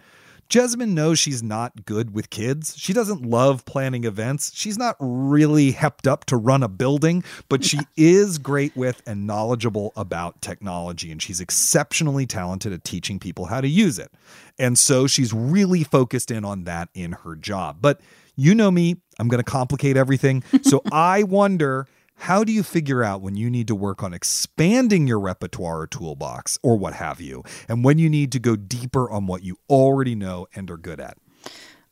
Jessamyn 0.49 0.91
knows 0.91 1.19
she's 1.19 1.43
not 1.43 1.85
good 1.85 2.15
with 2.15 2.31
kids. 2.31 2.75
She 2.77 2.93
doesn't 2.93 3.27
love 3.27 3.65
planning 3.65 4.05
events. 4.05 4.53
She's 4.55 4.79
not 4.79 4.97
really 5.01 5.73
hepped 5.73 6.07
up 6.07 6.25
to 6.27 6.37
run 6.37 6.63
a 6.63 6.69
building, 6.69 7.25
but 7.49 7.65
she 7.65 7.81
is 7.97 8.39
great 8.39 8.77
with 8.77 9.03
and 9.07 9.27
knowledgeable 9.27 9.93
about 9.97 10.41
technology. 10.41 11.11
And 11.11 11.21
she's 11.21 11.41
exceptionally 11.41 12.27
talented 12.27 12.73
at 12.73 12.85
teaching 12.85 13.19
people 13.19 13.47
how 13.47 13.61
to 13.61 13.69
use 13.69 13.99
it. 13.99 14.13
And 14.59 14.79
so 14.79 15.07
she's 15.07 15.33
really 15.33 15.83
focused 15.83 16.31
in 16.31 16.45
on 16.45 16.65
that 16.65 16.89
in 16.95 17.13
her 17.13 17.35
job. 17.35 17.79
But 17.81 18.01
you 18.37 18.55
know 18.55 18.71
me, 18.71 18.97
I'm 19.19 19.29
going 19.29 19.43
to 19.43 19.51
complicate 19.51 19.97
everything. 19.97 20.43
So 20.63 20.83
I 20.91 21.23
wonder 21.23 21.87
how 22.17 22.45
do 22.45 22.53
you 22.53 22.63
figure 22.63 23.05
out 23.05 23.21
when 23.21 23.37
you 23.37 23.49
need 23.51 23.69
to 23.69 23.75
work 23.75 24.03
on 24.03 24.13
expanding 24.13 25.07
your 25.07 25.21
repertoire 25.21 25.81
or 25.83 25.87
toolbox 25.87 26.59
or 26.63 26.77
what 26.77 26.95
have 26.95 27.21
you, 27.21 27.45
and 27.69 27.85
when 27.85 27.99
you 27.99 28.09
need 28.09 28.33
to 28.33 28.39
go 28.39 28.57
deeper 28.57 29.11
on 29.11 29.27
what 29.27 29.43
you 29.43 29.59
already 29.69 30.15
know 30.15 30.47
and 30.55 30.71
are 30.71 30.77
good 30.77 31.01
at? 31.01 31.19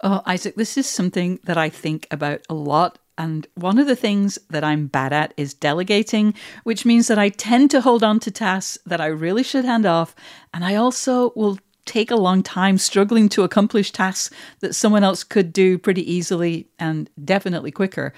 Oh, 0.02 0.22
Isaac, 0.26 0.56
this 0.56 0.76
is 0.76 0.86
something 0.86 1.38
that 1.44 1.56
I 1.56 1.68
think 1.68 2.06
about 2.10 2.40
a 2.50 2.54
lot. 2.54 2.98
And 3.16 3.46
one 3.54 3.78
of 3.78 3.86
the 3.86 3.96
things 3.96 4.38
that 4.50 4.64
I'm 4.64 4.88
bad 4.88 5.12
at 5.12 5.32
is 5.36 5.54
delegating, 5.54 6.34
which 6.64 6.84
means 6.84 7.06
that 7.08 7.18
I 7.18 7.28
tend 7.28 7.70
to 7.70 7.80
hold 7.80 8.02
on 8.02 8.18
to 8.20 8.30
tasks 8.30 8.76
that 8.84 9.00
I 9.00 9.06
really 9.06 9.44
should 9.44 9.64
hand 9.64 9.86
off. 9.86 10.16
And 10.52 10.64
I 10.64 10.74
also 10.74 11.32
will 11.36 11.58
take 11.86 12.10
a 12.10 12.16
long 12.16 12.42
time 12.42 12.76
struggling 12.76 13.28
to 13.28 13.42
accomplish 13.44 13.92
tasks 13.92 14.34
that 14.60 14.74
someone 14.74 15.04
else 15.04 15.22
could 15.22 15.52
do 15.52 15.78
pretty 15.78 16.10
easily 16.10 16.66
and 16.78 17.08
definitely 17.24 17.70
quicker. 17.70 18.12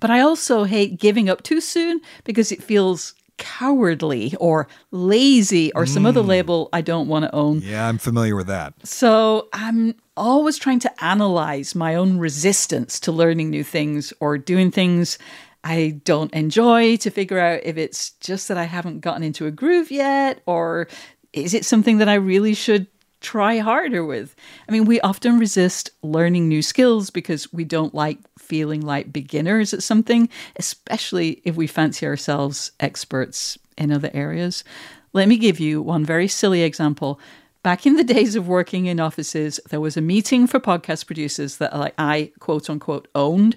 But 0.00 0.10
I 0.10 0.20
also 0.20 0.64
hate 0.64 0.98
giving 0.98 1.28
up 1.28 1.42
too 1.42 1.60
soon 1.60 2.00
because 2.24 2.50
it 2.50 2.62
feels 2.62 3.14
cowardly 3.40 4.34
or 4.38 4.68
lazy 4.90 5.72
or 5.72 5.86
some 5.86 6.04
other 6.04 6.20
mm. 6.20 6.26
label 6.26 6.68
I 6.74 6.82
don't 6.82 7.08
want 7.08 7.24
to 7.24 7.34
own. 7.34 7.62
Yeah, 7.62 7.88
I'm 7.88 7.96
familiar 7.96 8.36
with 8.36 8.48
that. 8.48 8.74
So 8.84 9.48
I'm 9.54 9.94
always 10.16 10.58
trying 10.58 10.80
to 10.80 11.04
analyze 11.04 11.74
my 11.74 11.94
own 11.94 12.18
resistance 12.18 13.00
to 13.00 13.12
learning 13.12 13.48
new 13.48 13.64
things 13.64 14.12
or 14.20 14.36
doing 14.36 14.70
things 14.70 15.18
I 15.64 16.00
don't 16.04 16.32
enjoy 16.34 16.96
to 16.98 17.10
figure 17.10 17.38
out 17.38 17.60
if 17.64 17.76
it's 17.78 18.10
just 18.20 18.48
that 18.48 18.58
I 18.58 18.64
haven't 18.64 19.00
gotten 19.00 19.22
into 19.22 19.46
a 19.46 19.50
groove 19.50 19.90
yet 19.90 20.42
or 20.46 20.88
is 21.32 21.54
it 21.54 21.64
something 21.64 21.98
that 21.98 22.08
I 22.08 22.14
really 22.14 22.54
should 22.54 22.86
try 23.20 23.58
harder 23.58 24.04
with. 24.04 24.34
I 24.68 24.72
mean, 24.72 24.84
we 24.84 25.00
often 25.00 25.38
resist 25.38 25.90
learning 26.02 26.48
new 26.48 26.62
skills 26.62 27.10
because 27.10 27.52
we 27.52 27.64
don't 27.64 27.94
like 27.94 28.18
feeling 28.38 28.80
like 28.80 29.12
beginners 29.12 29.72
at 29.74 29.82
something, 29.82 30.28
especially 30.56 31.40
if 31.44 31.56
we 31.56 31.66
fancy 31.66 32.06
ourselves 32.06 32.72
experts 32.80 33.58
in 33.76 33.92
other 33.92 34.10
areas. 34.12 34.64
Let 35.12 35.28
me 35.28 35.36
give 35.36 35.60
you 35.60 35.82
one 35.82 36.04
very 36.04 36.28
silly 36.28 36.62
example. 36.62 37.20
Back 37.62 37.84
in 37.84 37.96
the 37.96 38.04
days 38.04 38.36
of 38.36 38.48
working 38.48 38.86
in 38.86 39.00
offices, 39.00 39.60
there 39.68 39.80
was 39.80 39.96
a 39.96 40.00
meeting 40.00 40.46
for 40.46 40.60
podcast 40.60 41.06
producers 41.06 41.58
that 41.58 41.72
I 41.98 42.32
quote 42.40 42.70
unquote 42.70 43.08
owned. 43.14 43.56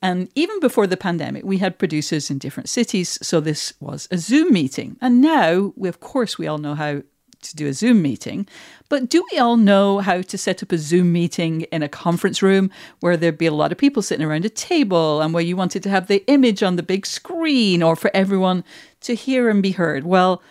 And 0.00 0.28
even 0.34 0.58
before 0.58 0.88
the 0.88 0.96
pandemic, 0.96 1.44
we 1.44 1.58
had 1.58 1.78
producers 1.78 2.28
in 2.28 2.38
different 2.38 2.68
cities, 2.68 3.18
so 3.22 3.38
this 3.38 3.72
was 3.78 4.08
a 4.10 4.18
Zoom 4.18 4.52
meeting. 4.52 4.96
And 5.00 5.20
now, 5.20 5.72
we, 5.76 5.88
of 5.88 6.00
course, 6.00 6.38
we 6.38 6.48
all 6.48 6.58
know 6.58 6.74
how 6.74 7.02
to 7.42 7.56
do 7.56 7.66
a 7.66 7.72
Zoom 7.72 8.02
meeting. 8.02 8.46
But 8.88 9.08
do 9.08 9.24
we 9.30 9.38
all 9.38 9.56
know 9.56 9.98
how 9.98 10.22
to 10.22 10.38
set 10.38 10.62
up 10.62 10.72
a 10.72 10.78
Zoom 10.78 11.12
meeting 11.12 11.62
in 11.62 11.82
a 11.82 11.88
conference 11.88 12.42
room 12.42 12.70
where 13.00 13.16
there'd 13.16 13.38
be 13.38 13.46
a 13.46 13.52
lot 13.52 13.72
of 13.72 13.78
people 13.78 14.02
sitting 14.02 14.26
around 14.26 14.44
a 14.44 14.50
table 14.50 15.20
and 15.20 15.32
where 15.32 15.42
you 15.42 15.56
wanted 15.56 15.82
to 15.84 15.90
have 15.90 16.06
the 16.06 16.24
image 16.26 16.62
on 16.62 16.76
the 16.76 16.82
big 16.82 17.06
screen 17.06 17.82
or 17.82 17.96
for 17.96 18.10
everyone 18.14 18.64
to 19.00 19.14
hear 19.14 19.48
and 19.48 19.62
be 19.62 19.72
heard? 19.72 20.04
Well, 20.04 20.42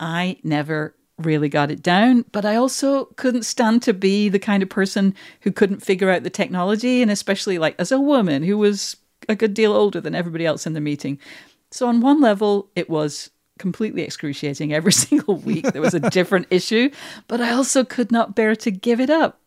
I 0.00 0.38
never 0.42 0.94
really 1.18 1.48
got 1.48 1.70
it 1.70 1.82
down, 1.82 2.24
but 2.32 2.44
I 2.44 2.56
also 2.56 3.06
couldn't 3.16 3.44
stand 3.44 3.82
to 3.82 3.92
be 3.92 4.28
the 4.28 4.38
kind 4.38 4.62
of 4.62 4.68
person 4.68 5.14
who 5.42 5.52
couldn't 5.52 5.84
figure 5.84 6.10
out 6.10 6.24
the 6.24 6.30
technology, 6.30 7.02
and 7.02 7.10
especially 7.10 7.58
like 7.58 7.76
as 7.78 7.92
a 7.92 8.00
woman 8.00 8.42
who 8.42 8.58
was 8.58 8.96
a 9.28 9.36
good 9.36 9.54
deal 9.54 9.72
older 9.72 10.00
than 10.00 10.14
everybody 10.14 10.44
else 10.44 10.66
in 10.66 10.72
the 10.72 10.80
meeting. 10.80 11.18
So, 11.70 11.88
on 11.88 12.00
one 12.00 12.20
level, 12.20 12.68
it 12.74 12.90
was 12.90 13.30
completely 13.58 14.02
excruciating 14.02 14.72
every 14.72 14.92
single 15.06 15.36
week. 15.36 15.64
There 15.72 15.82
was 15.82 15.94
a 15.94 16.00
different 16.00 16.46
issue, 16.50 16.90
but 17.28 17.40
I 17.40 17.50
also 17.52 17.84
could 17.84 18.10
not 18.12 18.34
bear 18.34 18.54
to 18.56 18.70
give 18.70 19.00
it 19.00 19.10
up. 19.10 19.40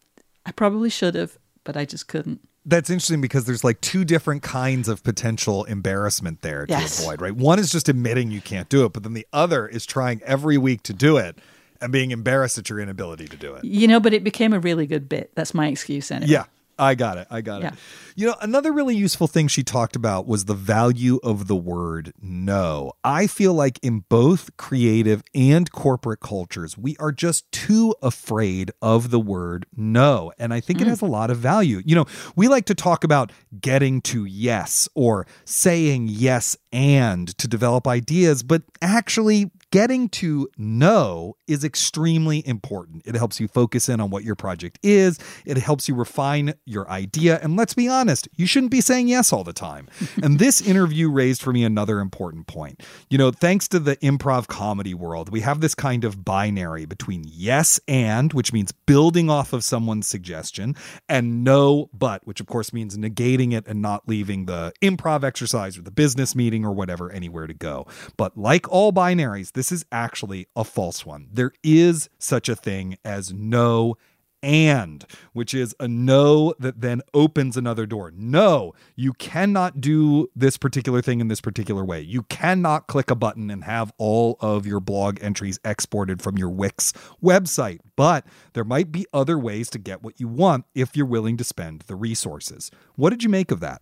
I 0.45 0.51
probably 0.51 0.89
should 0.89 1.15
have, 1.15 1.37
but 1.63 1.75
I 1.75 1.85
just 1.85 2.07
couldn't. 2.07 2.41
That's 2.65 2.89
interesting 2.89 3.21
because 3.21 3.45
there's 3.45 3.63
like 3.63 3.79
two 3.79 4.03
different 4.03 4.43
kinds 4.43 4.89
of 4.89 5.01
potential 5.03 5.63
embarrassment 5.65 6.41
there 6.41 6.65
to 6.65 6.73
Yes. 6.73 6.99
avoid, 7.01 7.21
right? 7.21 7.33
One 7.35 7.59
is 7.59 7.71
just 7.71 7.87
admitting 7.87 8.29
you 8.29 8.41
can't 8.41 8.67
do 8.67 8.83
it, 8.85 8.91
but 8.91 9.03
then 9.03 9.13
the 9.13 9.25
other 9.31 9.67
is 9.67 9.85
trying 9.85 10.21
every 10.23 10.57
week 10.57 10.83
to 10.83 10.93
do 10.93 11.15
it 11.15 11.37
and 11.79 11.93
being 11.93 12.11
embarrassed 12.11 12.57
at 12.57 12.69
your 12.69 12.79
inability 12.81 13.27
to 13.29 13.37
do 13.37 13.53
it. 13.53 13.63
You 13.63 13.87
know, 13.87 13.99
but 14.01 14.13
it 14.13 14.21
became 14.23 14.51
a 14.51 14.59
really 14.59 14.85
good 14.85 15.07
bit. 15.07 15.31
That's 15.35 15.53
my 15.53 15.67
excuse 15.67 16.11
anyway. 16.11 16.29
Yeah, 16.31 16.43
I 16.79 16.95
got 16.95 17.17
it. 17.17 17.27
I 17.29 17.41
got 17.41 17.61
Yeah. 17.61 17.69
it. 17.69 17.73
You 18.15 18.27
know, 18.27 18.35
another 18.41 18.71
really 18.71 18.95
useful 18.95 19.27
thing 19.27 19.47
she 19.47 19.63
talked 19.63 19.95
about 19.95 20.27
was 20.27 20.45
the 20.45 20.53
value 20.55 21.19
of 21.23 21.47
the 21.47 21.55
word 21.55 22.13
no. 22.21 22.93
I 23.03 23.27
feel 23.27 23.53
like 23.53 23.79
in 23.83 24.05
both 24.09 24.55
creative 24.57 25.23
and 25.35 25.71
corporate 25.71 26.19
cultures, 26.19 26.77
we 26.77 26.95
are 26.97 27.11
just 27.11 27.51
too 27.51 27.95
afraid 28.01 28.71
of 28.81 29.11
the 29.11 29.19
word 29.19 29.65
no. 29.75 30.31
And 30.39 30.53
I 30.53 30.59
think 30.59 30.81
it 30.81 30.85
mm. 30.85 30.89
has 30.89 31.01
a 31.01 31.05
lot 31.05 31.29
of 31.29 31.37
value. 31.37 31.81
You 31.85 31.95
know, 31.95 32.05
we 32.35 32.47
like 32.47 32.65
to 32.65 32.75
talk 32.75 33.03
about 33.03 33.31
getting 33.59 34.01
to 34.01 34.25
yes 34.25 34.89
or 34.95 35.27
saying 35.45 36.07
yes 36.09 36.57
and 36.71 37.37
to 37.37 37.47
develop 37.47 37.87
ideas, 37.87 38.43
but 38.43 38.63
actually 38.81 39.51
getting 39.71 40.09
to 40.09 40.49
know 40.57 41.35
is 41.47 41.63
extremely 41.63 42.45
important. 42.47 43.03
It 43.05 43.15
helps 43.15 43.39
you 43.39 43.47
focus 43.47 43.89
in 43.89 43.99
on 43.99 44.09
what 44.09 44.23
your 44.23 44.35
project 44.35 44.79
is, 44.83 45.19
it 45.45 45.57
helps 45.57 45.87
you 45.87 45.95
refine 45.95 46.53
your 46.65 46.89
idea. 46.89 47.39
And 47.41 47.55
let's 47.55 47.73
be 47.73 47.87
honest, 47.87 48.27
you 48.35 48.45
shouldn't 48.45 48.71
be 48.71 48.81
saying 48.81 49.07
yes 49.07 49.33
all 49.33 49.43
the 49.43 49.53
time. 49.53 49.87
and 50.23 50.39
this 50.39 50.61
interview 50.61 51.09
raised 51.09 51.41
for 51.41 51.51
me 51.51 51.63
another 51.63 51.99
important 51.99 52.47
point. 52.47 52.81
You 53.09 53.17
know, 53.17 53.31
thanks 53.31 53.67
to 53.69 53.79
the 53.79 53.97
improv 53.97 54.47
comedy 54.47 54.93
world, 54.93 55.29
we 55.29 55.41
have 55.41 55.61
this 55.61 55.75
kind 55.75 56.03
of 56.03 56.23
binary 56.23 56.85
between 56.85 57.23
yes 57.27 57.79
and, 57.87 58.33
which 58.33 58.53
means 58.53 58.71
building 58.71 59.29
off 59.29 59.53
of 59.53 59.63
someone's 59.63 60.07
suggestion, 60.07 60.75
and 61.09 61.43
no 61.43 61.89
but, 61.93 62.25
which 62.25 62.39
of 62.39 62.47
course 62.47 62.73
means 62.73 62.97
negating 62.97 63.53
it 63.53 63.65
and 63.67 63.81
not 63.81 64.07
leaving 64.07 64.45
the 64.45 64.73
improv 64.81 65.23
exercise 65.23 65.77
or 65.77 65.81
the 65.81 65.91
business 65.91 66.35
meeting 66.35 66.65
or 66.65 66.71
whatever 66.71 67.11
anywhere 67.11 67.47
to 67.47 67.53
go. 67.53 67.85
But 68.15 68.37
like 68.37 68.69
all 68.71 68.93
binaries, 68.93 69.51
this 69.57 69.71
is 69.71 69.83
actually 69.91 70.47
a 70.55 70.63
false 70.63 71.03
one. 71.03 71.29
There 71.33 71.51
is 71.63 72.09
such 72.19 72.47
a 72.47 72.55
thing 72.55 72.97
as 73.03 73.33
no 73.33 73.97
and, 74.43 75.03
which 75.33 75.55
is 75.55 75.75
a 75.79 75.87
no 75.87 76.53
that 76.59 76.81
then 76.81 77.01
opens 77.15 77.57
another 77.57 77.87
door. 77.87 78.13
No, 78.15 78.75
you 78.95 79.13
cannot 79.13 79.81
do 79.81 80.29
this 80.35 80.57
particular 80.57 81.01
thing 81.01 81.21
in 81.21 81.27
this 81.27 81.41
particular 81.41 81.83
way. 81.83 82.01
You 82.01 82.21
cannot 82.23 82.85
click 82.85 83.09
a 83.09 83.15
button 83.15 83.49
and 83.49 83.63
have 83.63 83.91
all 83.97 84.37
of 84.41 84.67
your 84.67 84.79
blog 84.79 85.17
entries 85.23 85.59
exported 85.65 86.21
from 86.21 86.37
your 86.37 86.49
Wix 86.49 86.93
website. 87.21 87.79
But 87.95 88.27
there 88.53 88.63
might 88.63 88.91
be 88.91 89.07
other 89.11 89.39
ways 89.39 89.71
to 89.71 89.79
get 89.79 90.03
what 90.03 90.19
you 90.19 90.27
want 90.27 90.65
if 90.75 90.95
you're 90.95 91.07
willing 91.07 91.35
to 91.37 91.43
spend 91.43 91.81
the 91.87 91.95
resources. 91.95 92.69
What 92.95 93.09
did 93.09 93.23
you 93.23 93.29
make 93.29 93.49
of 93.49 93.59
that? 93.61 93.81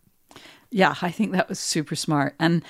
Yeah, 0.72 0.96
I 1.02 1.12
think 1.12 1.34
that 1.34 1.50
was 1.50 1.60
super 1.60 1.98
smart. 1.98 2.34
And 2.40 2.64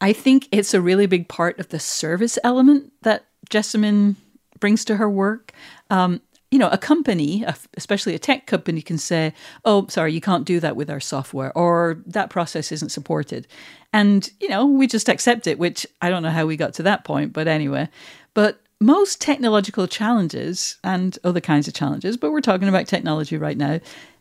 I 0.00 0.12
think 0.12 0.48
it's 0.50 0.74
a 0.74 0.80
really 0.80 1.06
big 1.06 1.28
part 1.28 1.58
of 1.58 1.68
the 1.68 1.78
service 1.78 2.38
element 2.42 2.92
that 3.02 3.26
Jessamyn 3.50 4.16
brings 4.58 4.84
to 4.86 4.96
her 4.96 5.10
work. 5.10 5.52
Um, 5.90 6.20
you 6.50 6.58
know, 6.58 6.68
a 6.70 6.78
company, 6.78 7.44
especially 7.76 8.14
a 8.14 8.18
tech 8.18 8.46
company, 8.46 8.82
can 8.82 8.98
say, 8.98 9.32
oh, 9.64 9.86
sorry, 9.86 10.12
you 10.12 10.20
can't 10.20 10.44
do 10.44 10.58
that 10.60 10.74
with 10.74 10.90
our 10.90 10.98
software, 10.98 11.56
or 11.56 12.02
that 12.06 12.28
process 12.28 12.72
isn't 12.72 12.88
supported. 12.88 13.46
And, 13.92 14.28
you 14.40 14.48
know, 14.48 14.66
we 14.66 14.88
just 14.88 15.08
accept 15.08 15.46
it, 15.46 15.58
which 15.60 15.86
I 16.02 16.10
don't 16.10 16.24
know 16.24 16.30
how 16.30 16.46
we 16.46 16.56
got 16.56 16.74
to 16.74 16.82
that 16.82 17.04
point, 17.04 17.32
but 17.32 17.46
anyway. 17.46 17.88
But 18.34 18.60
most 18.80 19.20
technological 19.20 19.86
challenges 19.86 20.78
and 20.82 21.18
other 21.22 21.40
kinds 21.40 21.68
of 21.68 21.74
challenges, 21.74 22.16
but 22.16 22.32
we're 22.32 22.40
talking 22.40 22.68
about 22.68 22.88
technology 22.88 23.36
right 23.36 23.56
now, 23.56 23.78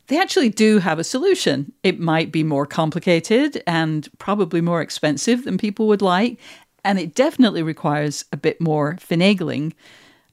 they 0.10 0.20
actually 0.20 0.50
do 0.50 0.80
have 0.80 1.00
a 1.00 1.04
solution. 1.04 1.72
It 1.84 2.00
might 2.00 2.32
be 2.32 2.44
more 2.44 2.66
complicated 2.66 3.64
and 3.66 4.10
probably 4.18 4.60
more 4.60 4.82
expensive 4.82 5.46
than 5.46 5.58
people 5.58 5.88
would 5.88 6.02
like. 6.02 6.40
And 6.84 7.00
it 7.00 7.14
definitely 7.14 7.62
requires 7.62 8.26
a 8.34 8.38
bit 8.38 8.60
more 8.60 8.96
finagling. 8.96 9.74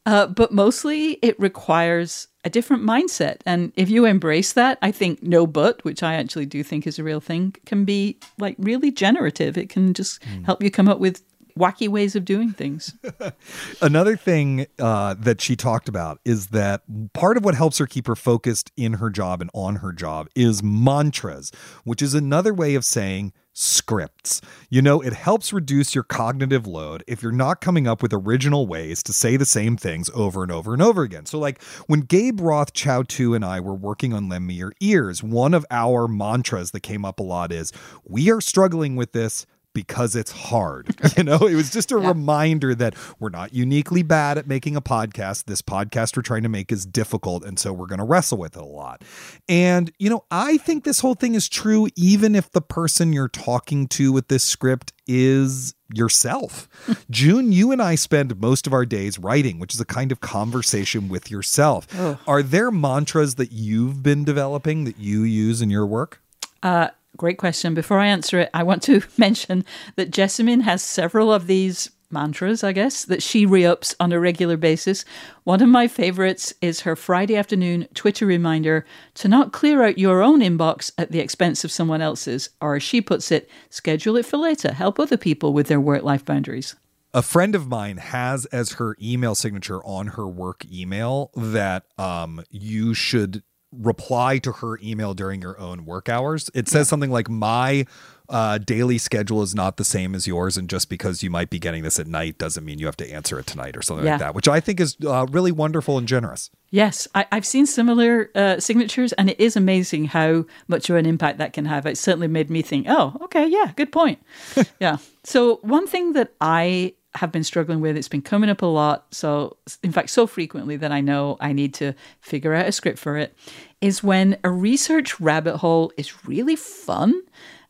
Uh, 0.06 0.26
but 0.28 0.52
mostly 0.52 1.12
it 1.22 1.38
requires 1.38 2.28
a 2.44 2.50
different 2.50 2.84
mindset. 2.84 3.38
And 3.44 3.72
if 3.76 3.90
you 3.90 4.06
embrace 4.06 4.54
that, 4.54 4.78
I 4.80 4.92
think 4.92 5.22
no 5.22 5.46
but, 5.46 5.84
which 5.84 6.02
I 6.02 6.14
actually 6.14 6.46
do 6.46 6.62
think 6.62 6.86
is 6.86 6.98
a 6.98 7.04
real 7.04 7.20
thing, 7.20 7.54
can 7.66 7.84
be 7.84 8.18
like 8.38 8.56
really 8.58 8.90
generative. 8.90 9.58
It 9.58 9.68
can 9.68 9.92
just 9.92 10.22
mm. 10.22 10.44
help 10.46 10.62
you 10.62 10.70
come 10.70 10.88
up 10.88 11.00
with 11.00 11.22
wacky 11.56 11.88
ways 11.88 12.14
of 12.14 12.24
doing 12.24 12.50
things. 12.52 12.94
Another 13.80 14.16
thing 14.16 14.66
uh, 14.78 15.14
that 15.14 15.40
she 15.40 15.56
talked 15.56 15.88
about 15.88 16.20
is 16.24 16.48
that 16.48 16.82
part 17.12 17.36
of 17.36 17.44
what 17.44 17.54
helps 17.54 17.78
her 17.78 17.86
keep 17.86 18.06
her 18.06 18.16
focused 18.16 18.70
in 18.76 18.94
her 18.94 19.10
job 19.10 19.40
and 19.40 19.50
on 19.54 19.76
her 19.76 19.92
job 19.92 20.28
is 20.34 20.62
mantras, 20.62 21.50
which 21.84 22.02
is 22.02 22.14
another 22.14 22.52
way 22.52 22.74
of 22.74 22.84
saying 22.84 23.32
scripts. 23.58 24.42
You 24.68 24.82
know, 24.82 25.00
it 25.00 25.14
helps 25.14 25.52
reduce 25.52 25.94
your 25.94 26.04
cognitive 26.04 26.66
load 26.66 27.02
if 27.06 27.22
you're 27.22 27.32
not 27.32 27.62
coming 27.62 27.86
up 27.86 28.02
with 28.02 28.12
original 28.12 28.66
ways 28.66 29.02
to 29.04 29.14
say 29.14 29.38
the 29.38 29.46
same 29.46 29.78
things 29.78 30.10
over 30.14 30.42
and 30.42 30.52
over 30.52 30.74
and 30.74 30.82
over 30.82 31.02
again. 31.02 31.24
So, 31.24 31.38
like 31.38 31.62
when 31.86 32.00
Gabe 32.00 32.40
Roth, 32.40 32.74
Chau 32.74 33.02
Tu, 33.02 33.32
and 33.32 33.44
I 33.44 33.60
were 33.60 33.74
working 33.74 34.12
on 34.12 34.28
Lend 34.28 34.46
Me 34.46 34.54
Your 34.54 34.74
Ears, 34.80 35.22
one 35.22 35.54
of 35.54 35.64
our 35.70 36.06
mantras 36.06 36.72
that 36.72 36.80
came 36.80 37.06
up 37.06 37.18
a 37.18 37.22
lot 37.22 37.50
is, 37.50 37.72
We 38.04 38.30
are 38.30 38.42
struggling 38.42 38.94
with 38.94 39.12
this 39.12 39.46
because 39.76 40.16
it's 40.16 40.32
hard. 40.32 40.88
You 41.16 41.22
know, 41.22 41.46
it 41.46 41.54
was 41.54 41.70
just 41.70 41.92
a 41.92 41.98
yeah. 41.98 42.08
reminder 42.08 42.74
that 42.74 42.94
we're 43.18 43.30
not 43.30 43.54
uniquely 43.54 44.02
bad 44.02 44.36
at 44.36 44.46
making 44.46 44.76
a 44.76 44.82
podcast. 44.82 45.44
This 45.44 45.62
podcast 45.62 46.14
we're 46.14 46.22
trying 46.22 46.42
to 46.42 46.48
make 46.48 46.70
is 46.70 46.84
difficult. 46.84 47.42
And 47.42 47.58
so 47.58 47.72
we're 47.72 47.86
going 47.86 48.00
to 48.00 48.04
wrestle 48.04 48.36
with 48.36 48.54
it 48.54 48.60
a 48.60 48.66
lot. 48.66 49.02
And, 49.48 49.90
you 49.98 50.10
know, 50.10 50.24
I 50.30 50.58
think 50.58 50.84
this 50.84 51.00
whole 51.00 51.14
thing 51.14 51.34
is 51.34 51.48
true, 51.48 51.88
even 51.96 52.34
if 52.34 52.50
the 52.50 52.60
person 52.60 53.14
you're 53.14 53.28
talking 53.28 53.88
to 53.88 54.12
with 54.12 54.28
this 54.28 54.44
script 54.44 54.92
is 55.06 55.74
yourself. 55.94 56.68
June, 57.10 57.50
you 57.50 57.72
and 57.72 57.80
I 57.80 57.94
spend 57.94 58.38
most 58.38 58.66
of 58.66 58.74
our 58.74 58.84
days 58.84 59.18
writing, 59.18 59.58
which 59.58 59.72
is 59.72 59.80
a 59.80 59.86
kind 59.86 60.12
of 60.12 60.20
conversation 60.20 61.08
with 61.08 61.30
yourself. 61.30 61.86
Oh. 61.96 62.18
Are 62.26 62.42
there 62.42 62.70
mantras 62.70 63.36
that 63.36 63.52
you've 63.52 64.02
been 64.02 64.24
developing 64.24 64.84
that 64.84 64.98
you 64.98 65.22
use 65.22 65.62
in 65.62 65.70
your 65.70 65.86
work? 65.86 66.20
Uh, 66.62 66.88
Great 67.16 67.38
question. 67.38 67.74
Before 67.74 67.98
I 67.98 68.06
answer 68.06 68.40
it, 68.40 68.50
I 68.52 68.62
want 68.62 68.82
to 68.84 69.02
mention 69.16 69.64
that 69.96 70.10
Jessamyn 70.10 70.62
has 70.62 70.82
several 70.82 71.32
of 71.32 71.46
these 71.46 71.90
mantras, 72.10 72.62
I 72.62 72.72
guess, 72.72 73.04
that 73.04 73.22
she 73.22 73.46
re 73.46 73.64
ups 73.64 73.94
on 73.98 74.12
a 74.12 74.20
regular 74.20 74.56
basis. 74.56 75.04
One 75.44 75.62
of 75.62 75.68
my 75.68 75.88
favorites 75.88 76.54
is 76.60 76.80
her 76.80 76.96
Friday 76.96 77.36
afternoon 77.36 77.88
Twitter 77.94 78.26
reminder 78.26 78.84
to 79.14 79.28
not 79.28 79.52
clear 79.52 79.82
out 79.82 79.98
your 79.98 80.22
own 80.22 80.40
inbox 80.40 80.92
at 80.98 81.10
the 81.10 81.20
expense 81.20 81.64
of 81.64 81.72
someone 81.72 82.00
else's, 82.00 82.50
or 82.60 82.76
as 82.76 82.82
she 82.82 83.00
puts 83.00 83.32
it, 83.32 83.50
schedule 83.70 84.16
it 84.16 84.26
for 84.26 84.36
later. 84.36 84.72
Help 84.72 85.00
other 85.00 85.16
people 85.16 85.52
with 85.52 85.68
their 85.68 85.80
work 85.80 86.02
life 86.02 86.24
boundaries. 86.24 86.76
A 87.14 87.22
friend 87.22 87.54
of 87.54 87.66
mine 87.66 87.96
has 87.96 88.44
as 88.46 88.72
her 88.72 88.94
email 89.02 89.34
signature 89.34 89.82
on 89.84 90.08
her 90.08 90.28
work 90.28 90.64
email 90.70 91.30
that 91.34 91.84
um, 91.98 92.44
you 92.50 92.92
should 92.92 93.42
reply 93.72 94.38
to 94.38 94.52
her 94.52 94.78
email 94.82 95.14
during 95.14 95.42
your 95.42 95.58
own 95.58 95.84
work 95.84 96.08
hours. 96.08 96.50
It 96.54 96.68
says 96.68 96.88
something 96.88 97.10
like, 97.10 97.28
My 97.28 97.86
uh, 98.28 98.58
daily 98.58 98.98
schedule 98.98 99.42
is 99.42 99.54
not 99.54 99.76
the 99.76 99.84
same 99.84 100.14
as 100.14 100.26
yours. 100.26 100.56
And 100.56 100.68
just 100.68 100.88
because 100.88 101.22
you 101.22 101.30
might 101.30 101.50
be 101.50 101.58
getting 101.58 101.82
this 101.82 101.98
at 101.98 102.06
night 102.06 102.38
doesn't 102.38 102.64
mean 102.64 102.78
you 102.78 102.86
have 102.86 102.96
to 102.98 103.10
answer 103.10 103.38
it 103.38 103.46
tonight 103.46 103.76
or 103.76 103.82
something 103.82 104.04
yeah. 104.04 104.12
like 104.12 104.20
that, 104.20 104.34
which 104.34 104.48
I 104.48 104.60
think 104.60 104.80
is 104.80 104.96
uh, 105.06 105.26
really 105.30 105.52
wonderful 105.52 105.98
and 105.98 106.08
generous. 106.08 106.50
Yes, 106.70 107.06
I, 107.14 107.26
have 107.30 107.46
seen 107.46 107.64
similar 107.64 108.30
uh, 108.34 108.58
signatures, 108.58 109.12
and 109.12 109.30
it 109.30 109.38
is 109.38 109.56
amazing 109.56 110.06
how 110.06 110.46
much 110.66 110.90
of 110.90 110.96
an 110.96 111.06
impact 111.06 111.38
that 111.38 111.52
can 111.52 111.64
have. 111.64 111.86
It 111.86 111.96
certainly 111.96 112.26
made 112.26 112.50
me 112.50 112.60
think, 112.60 112.86
oh, 112.88 113.16
okay, 113.22 113.46
yeah, 113.46 113.72
good 113.76 113.92
point. 113.92 114.18
yeah. 114.80 114.96
So, 115.22 115.60
one 115.62 115.86
thing 115.86 116.12
that 116.14 116.32
I 116.40 116.94
have 117.16 117.32
been 117.32 117.44
struggling 117.44 117.80
with. 117.80 117.96
It's 117.96 118.08
been 118.08 118.22
coming 118.22 118.50
up 118.50 118.62
a 118.62 118.66
lot. 118.66 119.06
So, 119.10 119.56
in 119.82 119.92
fact, 119.92 120.10
so 120.10 120.26
frequently 120.26 120.76
that 120.76 120.92
I 120.92 121.00
know 121.00 121.36
I 121.40 121.52
need 121.52 121.74
to 121.74 121.94
figure 122.20 122.54
out 122.54 122.66
a 122.66 122.72
script 122.72 122.98
for 122.98 123.16
it 123.16 123.36
is 123.80 124.02
when 124.02 124.38
a 124.44 124.50
research 124.50 125.20
rabbit 125.20 125.58
hole 125.58 125.92
is 125.96 126.26
really 126.26 126.56
fun 126.56 127.22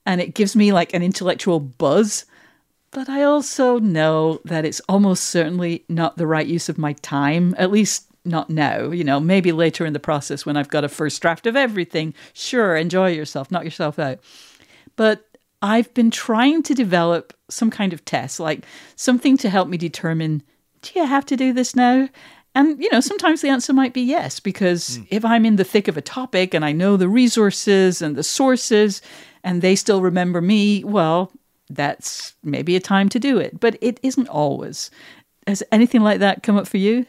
and 0.05 0.21
it 0.21 0.35
gives 0.35 0.55
me 0.55 0.73
like 0.73 0.95
an 0.95 1.03
intellectual 1.03 1.61
buzz. 1.61 2.25
But 2.93 3.09
I 3.09 3.23
also 3.23 3.79
know 3.79 4.41
that 4.45 4.65
it's 4.65 4.81
almost 4.89 5.25
certainly 5.25 5.85
not 5.89 6.17
the 6.17 6.27
right 6.27 6.47
use 6.47 6.69
of 6.69 6.79
my 6.79 6.95
time, 6.95 7.55
at 7.59 7.71
least 7.71 8.07
not 8.25 8.49
now. 8.49 8.91
You 8.91 9.05
know, 9.05 9.21
maybe 9.21 9.53
later 9.53 9.85
in 9.85 9.93
the 9.93 10.01
process 10.01 10.47
when 10.47 10.57
I've 10.57 10.69
got 10.69 10.85
a 10.85 10.89
first 10.89 11.21
draft 11.21 11.47
of 11.47 11.57
everything. 11.57 12.15
Sure, 12.33 12.77
enjoy 12.77 13.11
yourself, 13.11 13.51
knock 13.51 13.65
yourself 13.65 13.99
out. 13.99 14.21
But 14.95 15.36
I've 15.63 15.93
been 15.95 16.11
trying 16.11 16.63
to 16.65 16.75
develop 16.75 17.33
some 17.49 17.71
kind 17.71 17.93
of 17.93 18.05
test, 18.05 18.41
like 18.41 18.65
something 18.97 19.37
to 19.39 19.51
help 19.51 19.69
me 19.69 19.77
determine 19.77 20.43
do 20.83 21.01
you 21.01 21.07
have 21.07 21.27
to 21.27 21.37
do 21.37 21.53
this 21.53 21.75
now? 21.75 22.09
And, 22.55 22.83
you 22.83 22.89
know, 22.91 23.01
sometimes 23.01 23.43
the 23.43 23.49
answer 23.49 23.73
might 23.73 23.93
be 23.93 24.01
yes, 24.01 24.41
because 24.41 24.99
mm. 24.99 25.07
if 25.11 25.25
I'm 25.25 25.45
in 25.45 25.57
the 25.57 25.65
thick 25.65 25.89
of 25.89 25.97
a 25.97 26.03
topic 26.03 26.55
and 26.55 26.65
I 26.65 26.73
know 26.73 26.97
the 26.97 27.09
resources 27.09 28.01
and 28.01 28.17
the 28.17 28.23
sources 28.23 29.03
and 29.45 29.61
they 29.61 29.77
still 29.77 30.01
remember 30.01 30.41
me, 30.41 30.83
well, 30.85 31.31
that's 31.69 32.35
maybe 32.43 32.75
a 32.77 32.81
time 32.81 33.09
to 33.11 33.19
do 33.19 33.39
it. 33.39 33.61
But 33.61 33.77
it 33.81 34.01
isn't 34.03 34.29
always. 34.29 34.91
Has 35.47 35.63
anything 35.71 36.03
like 36.03 36.21
that 36.21 36.43
come 36.43 36.57
up 36.57 36.67
for 36.67 36.79
you? 36.79 37.05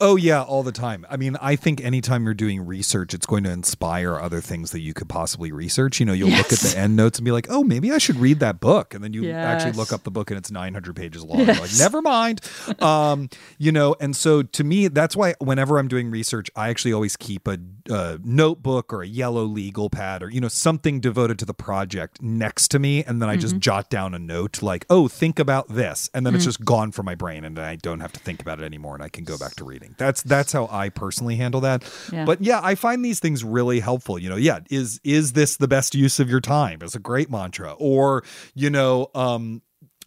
Oh 0.00 0.16
yeah, 0.16 0.42
all 0.42 0.62
the 0.62 0.72
time. 0.72 1.06
I 1.10 1.16
mean, 1.16 1.36
I 1.40 1.56
think 1.56 1.82
anytime 1.82 2.24
you're 2.24 2.34
doing 2.34 2.64
research, 2.64 3.14
it's 3.14 3.26
going 3.26 3.44
to 3.44 3.50
inspire 3.50 4.18
other 4.18 4.40
things 4.40 4.70
that 4.70 4.80
you 4.80 4.94
could 4.94 5.08
possibly 5.08 5.52
research. 5.52 6.00
You 6.00 6.06
know, 6.06 6.12
you'll 6.12 6.30
yes. 6.30 6.38
look 6.38 6.52
at 6.52 6.58
the 6.60 6.78
end 6.78 6.96
notes 6.96 7.18
and 7.18 7.24
be 7.24 7.32
like, 7.32 7.46
"Oh, 7.50 7.62
maybe 7.62 7.92
I 7.92 7.98
should 7.98 8.16
read 8.16 8.40
that 8.40 8.60
book," 8.60 8.94
and 8.94 9.04
then 9.04 9.12
you 9.12 9.24
yes. 9.24 9.36
actually 9.36 9.72
look 9.72 9.92
up 9.92 10.04
the 10.04 10.10
book 10.10 10.30
and 10.30 10.38
it's 10.38 10.50
900 10.50 10.96
pages 10.96 11.22
long. 11.22 11.40
Yes. 11.40 11.60
like, 11.60 11.78
never 11.78 12.02
mind. 12.02 12.40
um, 12.80 13.28
you 13.58 13.72
know, 13.72 13.96
and 14.00 14.14
so 14.14 14.42
to 14.42 14.64
me, 14.64 14.88
that's 14.88 15.16
why 15.16 15.34
whenever 15.38 15.78
I'm 15.78 15.88
doing 15.88 16.10
research, 16.10 16.50
I 16.56 16.68
actually 16.68 16.92
always 16.92 17.16
keep 17.16 17.46
a, 17.48 17.58
a 17.88 18.18
notebook 18.22 18.92
or 18.92 19.02
a 19.02 19.06
yellow 19.06 19.44
legal 19.44 19.90
pad 19.90 20.22
or 20.22 20.30
you 20.30 20.40
know 20.40 20.48
something 20.48 21.00
devoted 21.00 21.38
to 21.40 21.44
the 21.44 21.54
project 21.54 22.22
next 22.22 22.68
to 22.68 22.78
me, 22.78 23.04
and 23.04 23.20
then 23.20 23.28
I 23.28 23.34
mm-hmm. 23.34 23.40
just 23.40 23.58
jot 23.58 23.90
down 23.90 24.14
a 24.14 24.18
note 24.18 24.62
like, 24.62 24.86
"Oh, 24.88 25.08
think 25.08 25.38
about 25.38 25.68
this," 25.68 26.10
and 26.14 26.24
then 26.24 26.32
mm-hmm. 26.32 26.36
it's 26.36 26.44
just 26.44 26.64
gone 26.64 26.92
from 26.92 27.06
my 27.06 27.14
brain, 27.14 27.44
and 27.44 27.58
I 27.58 27.76
don't 27.76 28.00
have 28.00 28.12
to 28.12 28.20
think 28.20 28.40
about 28.40 28.60
it 28.60 28.64
anymore, 28.64 28.94
and 28.94 29.02
I 29.02 29.08
can 29.08 29.24
go 29.24 29.36
back 29.36 29.54
to 29.56 29.64
reading. 29.70 29.94
That's 29.96 30.22
that's 30.22 30.52
how 30.52 30.68
I 30.70 30.88
personally 30.88 31.36
handle 31.36 31.60
that. 31.62 31.82
Yeah. 32.12 32.24
But 32.24 32.42
yeah, 32.42 32.60
I 32.62 32.74
find 32.74 33.04
these 33.04 33.20
things 33.20 33.44
really 33.44 33.80
helpful. 33.80 34.18
You 34.18 34.28
know, 34.28 34.36
yeah, 34.36 34.60
is 34.70 35.00
is 35.04 35.32
this 35.32 35.56
the 35.56 35.68
best 35.68 35.94
use 35.94 36.20
of 36.20 36.28
your 36.28 36.40
time? 36.40 36.82
Is 36.82 36.94
a 36.94 36.98
great 36.98 37.30
mantra. 37.30 37.74
Or, 37.78 38.24
you 38.54 38.68
know, 38.68 39.08
um, 39.14 39.62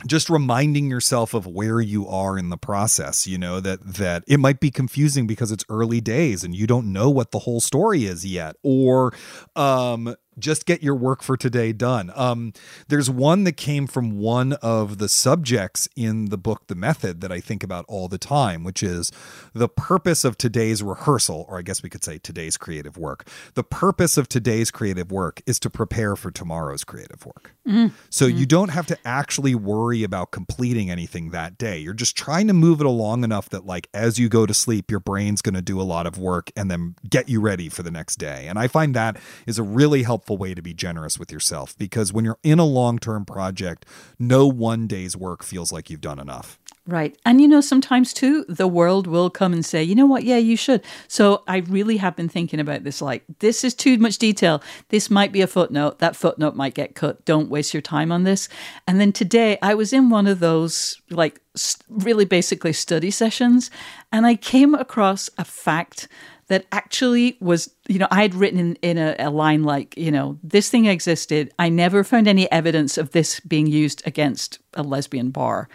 just 0.06 0.30
reminding 0.30 0.90
yourself 0.90 1.34
of 1.34 1.48
where 1.48 1.80
you 1.80 2.08
are 2.08 2.38
in 2.38 2.50
the 2.50 2.58
process 2.58 3.26
you 3.26 3.38
know 3.38 3.60
that 3.60 3.80
that 3.86 4.24
it 4.28 4.40
might 4.40 4.60
be 4.60 4.72
confusing 4.72 5.28
because 5.28 5.52
it's 5.52 5.64
early 5.70 6.02
days 6.02 6.44
and 6.44 6.56
you 6.56 6.68
don't 6.68 6.92
know 6.92 7.10
what 7.10 7.32
the 7.32 7.40
whole 7.40 7.62
story 7.62 8.04
is 8.06 8.26
yet 8.26 8.56
or 8.64 9.14
um 9.56 10.14
just 10.38 10.66
get 10.66 10.84
your 10.84 10.96
work 10.96 11.22
for 11.22 11.38
today 11.38 11.74
done. 11.74 12.12
Um, 12.16 12.54
there's 12.88 13.10
one 13.10 13.44
that 13.44 13.58
came 13.58 13.88
from 13.88 14.20
one 14.20 14.54
of 14.54 14.98
the 14.98 15.10
subjects 15.10 15.88
in 15.96 16.26
the 16.26 16.38
book, 16.38 16.68
The 16.68 16.76
Method, 16.76 17.22
that 17.22 17.32
I 17.32 17.40
think 17.40 17.64
about 17.64 17.86
all 17.88 18.08
the 18.08 18.18
time, 18.18 18.64
which 18.64 18.84
is 18.84 19.12
the 19.54 19.70
purpose 19.70 20.24
of 20.24 20.38
today's 20.38 20.82
rehearsal, 20.82 21.46
or 21.48 21.60
I 21.60 21.62
guess 21.62 21.84
we 21.84 21.90
could 21.90 22.04
say 22.04 22.18
today's 22.18 22.58
creative 22.58 22.98
work. 22.98 23.28
The 23.54 23.64
purpose 23.64 24.18
of 24.18 24.28
today's 24.28 24.72
creative 24.72 25.12
work 25.12 25.42
is 25.46 25.60
to 25.60 25.70
prepare 25.70 26.16
for 26.16 26.32
tomorrow's 26.32 26.84
creative 26.84 27.26
work. 27.26 27.56
Mm. 27.68 27.92
So 28.10 28.28
mm. 28.28 28.38
you 28.38 28.46
don't 28.46 28.70
have 28.70 28.88
to 28.88 28.98
actually 29.06 29.56
worry 29.56 30.04
about 30.04 30.32
completing 30.32 30.90
anything 30.90 31.30
that 31.32 31.58
day. 31.58 31.78
You're 31.78 31.94
just 31.94 32.16
trying 32.18 32.48
to 32.48 32.54
move 32.54 32.80
it 32.80 32.86
along 32.86 33.24
enough 33.24 33.50
that, 33.50 33.66
like, 33.66 33.88
as 33.94 34.18
you 34.18 34.30
go 34.30 34.46
to 34.46 34.54
sleep, 34.54 34.90
your 34.90 35.00
brain's 35.00 35.42
going 35.42 35.56
to 35.56 35.62
do 35.62 35.80
a 35.80 35.84
lot 35.84 36.08
of 36.08 36.18
work 36.18 36.52
and 36.56 36.72
then 36.72 36.96
get 37.08 37.30
you 37.30 37.40
ready 37.40 37.70
for 37.70 37.84
the 37.84 37.92
next 37.92 38.16
day. 38.16 38.48
And 38.48 38.58
I 38.58 38.68
find 38.68 38.96
that 38.96 39.18
is 39.46 39.60
a 39.60 39.64
really 39.64 40.04
helpful 40.04 40.23
helpful 40.24 40.38
way 40.38 40.54
to 40.54 40.62
be 40.62 40.74
generous 40.74 41.20
with 41.20 41.34
yourself 41.34 41.78
because 41.78 42.14
when 42.14 42.24
you're 42.24 42.40
in 42.44 42.58
a 42.58 42.66
long 42.66 42.98
term 42.98 43.26
project, 43.26 43.86
no 44.18 44.48
one 44.48 44.88
day's 44.88 45.18
work 45.18 45.44
feels 45.44 45.70
like 45.70 45.90
you've 45.90 46.00
done 46.00 46.18
enough. 46.18 46.58
Right. 46.86 47.18
And 47.26 47.42
you 47.42 47.48
know, 47.48 47.60
sometimes 47.62 48.14
too, 48.14 48.46
the 48.48 48.68
world 48.68 49.06
will 49.06 49.30
come 49.30 49.52
and 49.52 49.66
say, 49.66 49.84
you 49.84 49.96
know 49.96 50.06
what? 50.06 50.24
Yeah, 50.24 50.38
you 50.38 50.56
should. 50.56 50.82
So 51.10 51.44
I 51.48 51.58
really 51.58 51.98
have 51.98 52.16
been 52.16 52.30
thinking 52.30 52.60
about 52.60 52.84
this 52.84 53.02
like, 53.02 53.24
this 53.40 53.64
is 53.66 53.74
too 53.74 53.98
much 53.98 54.18
detail. 54.18 54.62
This 54.90 55.10
might 55.10 55.34
be 55.34 55.42
a 55.42 55.48
footnote. 55.48 56.00
That 56.00 56.16
footnote 56.16 56.56
might 56.56 56.74
get 56.74 56.96
cut. 56.96 57.26
Don't 57.26 57.50
waste 57.50 57.74
your 57.74 57.82
time 57.82 58.12
on 58.12 58.24
this. 58.24 58.48
And 58.88 59.00
then 59.00 59.12
today 59.12 59.58
I 59.62 59.74
was 59.74 59.92
in 59.92 60.10
one 60.10 60.28
of 60.28 60.40
those 60.40 61.02
like 61.10 61.42
really 61.90 62.26
basically 62.26 62.74
study 62.74 63.12
sessions 63.12 63.70
and 64.12 64.26
I 64.26 64.36
came 64.36 64.74
across 64.74 65.30
a 65.38 65.46
fact 65.46 66.08
that 66.54 66.68
actually 66.72 67.36
was, 67.40 67.74
you 67.88 67.98
know, 67.98 68.08
I 68.12 68.22
had 68.22 68.36
written 68.36 68.60
in, 68.60 68.76
in 68.84 69.00
a, 69.00 69.16
a, 69.18 69.32
line 69.32 69.64
like, 69.64 69.98
you 69.98 70.12
know, 70.12 70.38
this 70.44 70.70
thing 70.70 70.86
existed. 70.86 71.52
I 71.58 71.70
never 71.70 72.04
found 72.04 72.28
any 72.28 72.50
evidence 72.52 72.96
of 72.96 73.10
this 73.10 73.40
being 73.40 73.66
used 73.66 74.06
against 74.06 74.60
a 74.76 74.84
lesbian 74.84 75.32
bar. 75.32 75.68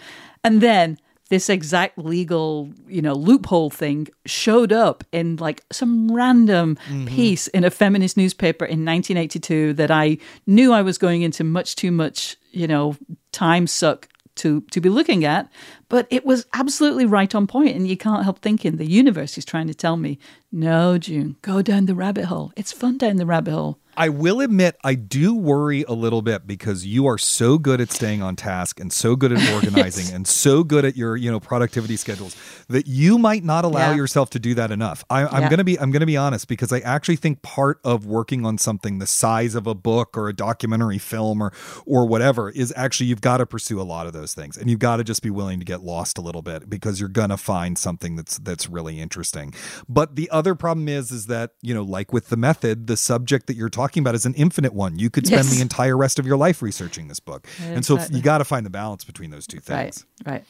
And 0.45 0.61
then 0.61 0.97
this 1.31 1.51
exact 1.51 1.99
legal, 1.99 2.71
you 2.87 3.03
know, 3.03 3.15
loophole 3.15 3.71
thing 3.71 4.07
showed 4.25 4.73
up 4.73 5.03
in 5.11 5.35
like 5.35 5.65
some 5.73 6.15
random 6.15 6.79
mm-hmm. 6.87 7.07
piece 7.07 7.49
in 7.49 7.65
a 7.65 7.71
feminist 7.73 8.17
newspaper 8.17 8.65
in 8.65 8.85
1982 8.85 9.73
that 9.73 9.91
I 9.91 10.19
knew 10.47 10.73
I 10.73 10.83
was 10.83 10.97
going 10.97 11.23
into 11.23 11.43
much 11.43 11.75
too 11.75 11.91
much, 11.91 12.37
you 12.53 12.69
know, 12.69 12.97
time 13.33 13.67
suck 13.67 14.09
to 14.39 14.63
to 14.63 14.81
be 14.81 14.89
looking 14.89 15.25
at 15.25 15.51
but 15.89 16.07
it 16.11 16.25
was 16.25 16.47
absolutely 16.53 17.05
right 17.05 17.35
on 17.35 17.47
point 17.47 17.77
and 17.77 17.87
you 17.87 17.97
can't 17.97 18.25
help 18.25 18.39
thinking 18.41 18.77
the 18.77 18.91
universe 18.91 19.37
is 19.37 19.45
trying 19.45 19.67
to 19.67 19.75
tell 19.75 19.97
me 19.97 20.19
no 20.51 20.99
june 20.99 21.37
go 21.43 21.63
down 21.63 21.87
the 21.87 21.95
rabbit 21.95 22.27
hole. 22.27 22.53
It's 22.57 22.73
fun 22.73 22.99
down 22.99 23.17
the 23.17 23.27
rabbit 23.27 23.53
hole 23.53 23.79
I 23.99 24.11
will 24.11 24.41
admit 24.41 24.77
I 24.85 24.95
do 24.95 25.35
worry 25.35 25.83
a 25.89 25.93
little 25.93 26.23
bit 26.23 26.47
because 26.47 26.87
you 26.87 27.09
are 27.09 27.19
so 27.19 27.59
good 27.59 27.81
at 27.81 27.91
staying 27.91 28.23
on 28.23 28.37
task 28.37 28.79
and 28.79 28.93
so 28.93 29.17
good 29.17 29.33
at 29.33 29.53
organizing 29.53 30.15
and 30.15 30.25
so 30.25 30.63
good 30.63 30.85
at 30.85 30.97
your 30.97 31.17
you 31.17 31.29
know 31.29 31.41
productivity 31.41 31.97
schedules 31.97 32.37
that 32.69 32.87
you 32.87 33.19
might 33.19 33.43
not 33.43 33.65
allow 33.65 33.91
yeah. 33.91 33.97
yourself 33.97 34.31
to 34.31 34.39
do 34.39 34.55
that 34.55 34.71
enough. 34.71 35.05
I, 35.11 35.23
am 35.23 35.43
yeah. 35.43 35.51
gonna 35.51 35.65
be 35.65 35.81
I'm 35.81 35.91
gonna 35.91 36.07
be 36.07 36.17
honest 36.17 36.47
because 36.47 36.73
I 36.73 36.79
actually 36.79 37.17
think 37.17 37.43
part 37.43 37.81
of 37.83 38.07
working 38.07 38.47
on 38.47 38.57
something 38.57 39.01
the 39.01 39.07
size 39.07 39.57
of 39.57 39.67
a 39.67 39.75
book 39.75 40.17
or 40.17 40.29
a 40.29 40.33
documentary 40.33 40.99
film 40.99 41.43
or 41.43 41.53
or 41.85 42.07
whatever 42.07 42.51
is 42.51 42.73
actually 42.77 43.07
you've 43.07 43.21
got 43.21 43.39
to 43.39 43.47
pursue 43.47 43.81
a 43.81 43.83
lot 43.83 44.07
of 44.07 44.13
those 44.13 44.33
things 44.33 44.57
and 44.57 44.71
you've 44.71 44.79
got 44.79 44.99
to 44.99 45.05
just 45.05 45.25
be 45.25 45.31
willing 45.31 45.59
to 45.59 45.65
get 45.65 45.83
lost 45.83 46.19
a 46.19 46.21
little 46.21 46.43
bit 46.43 46.71
because 46.71 47.01
you're 47.01 47.09
gonna 47.09 47.37
find 47.37 47.77
something 47.77 48.15
that's 48.15 48.39
that's 48.39 48.69
really 48.69 49.01
interesting. 49.01 49.53
But 49.89 50.15
the 50.15 50.31
other 50.31 50.55
problem 50.55 50.89
is 50.89 51.11
is 51.11 51.27
that 51.27 51.55
you 51.63 51.75
know 51.75 51.83
like 51.83 52.13
with 52.13 52.29
the 52.29 52.37
method, 52.37 52.87
the 52.87 52.97
subject 52.97 53.49
that 53.49 53.57
you're 53.57 53.69
talking 53.69 53.88
talking 53.89 54.03
about 54.03 54.15
is 54.15 54.27
an 54.27 54.35
infinite 54.35 54.75
one. 54.75 54.99
You 54.99 55.09
could 55.09 55.27
spend 55.27 55.47
yes. 55.47 55.55
the 55.55 55.63
entire 55.63 55.97
rest 55.97 56.19
of 56.19 56.27
your 56.27 56.37
life 56.37 56.61
researching 56.61 57.09
this 57.09 57.21
book. 57.21 57.47
And 57.63 57.85
so 57.85 57.99
you 58.11 58.21
got 58.21 58.39
to 58.39 58.45
find 58.45 58.67
the 58.67 58.71
balance 58.71 59.05
between 59.05 59.31
those 59.31 59.47
two 59.47 59.61
things. 59.61 60.05
Right. 60.27 60.33
Right. 60.33 60.45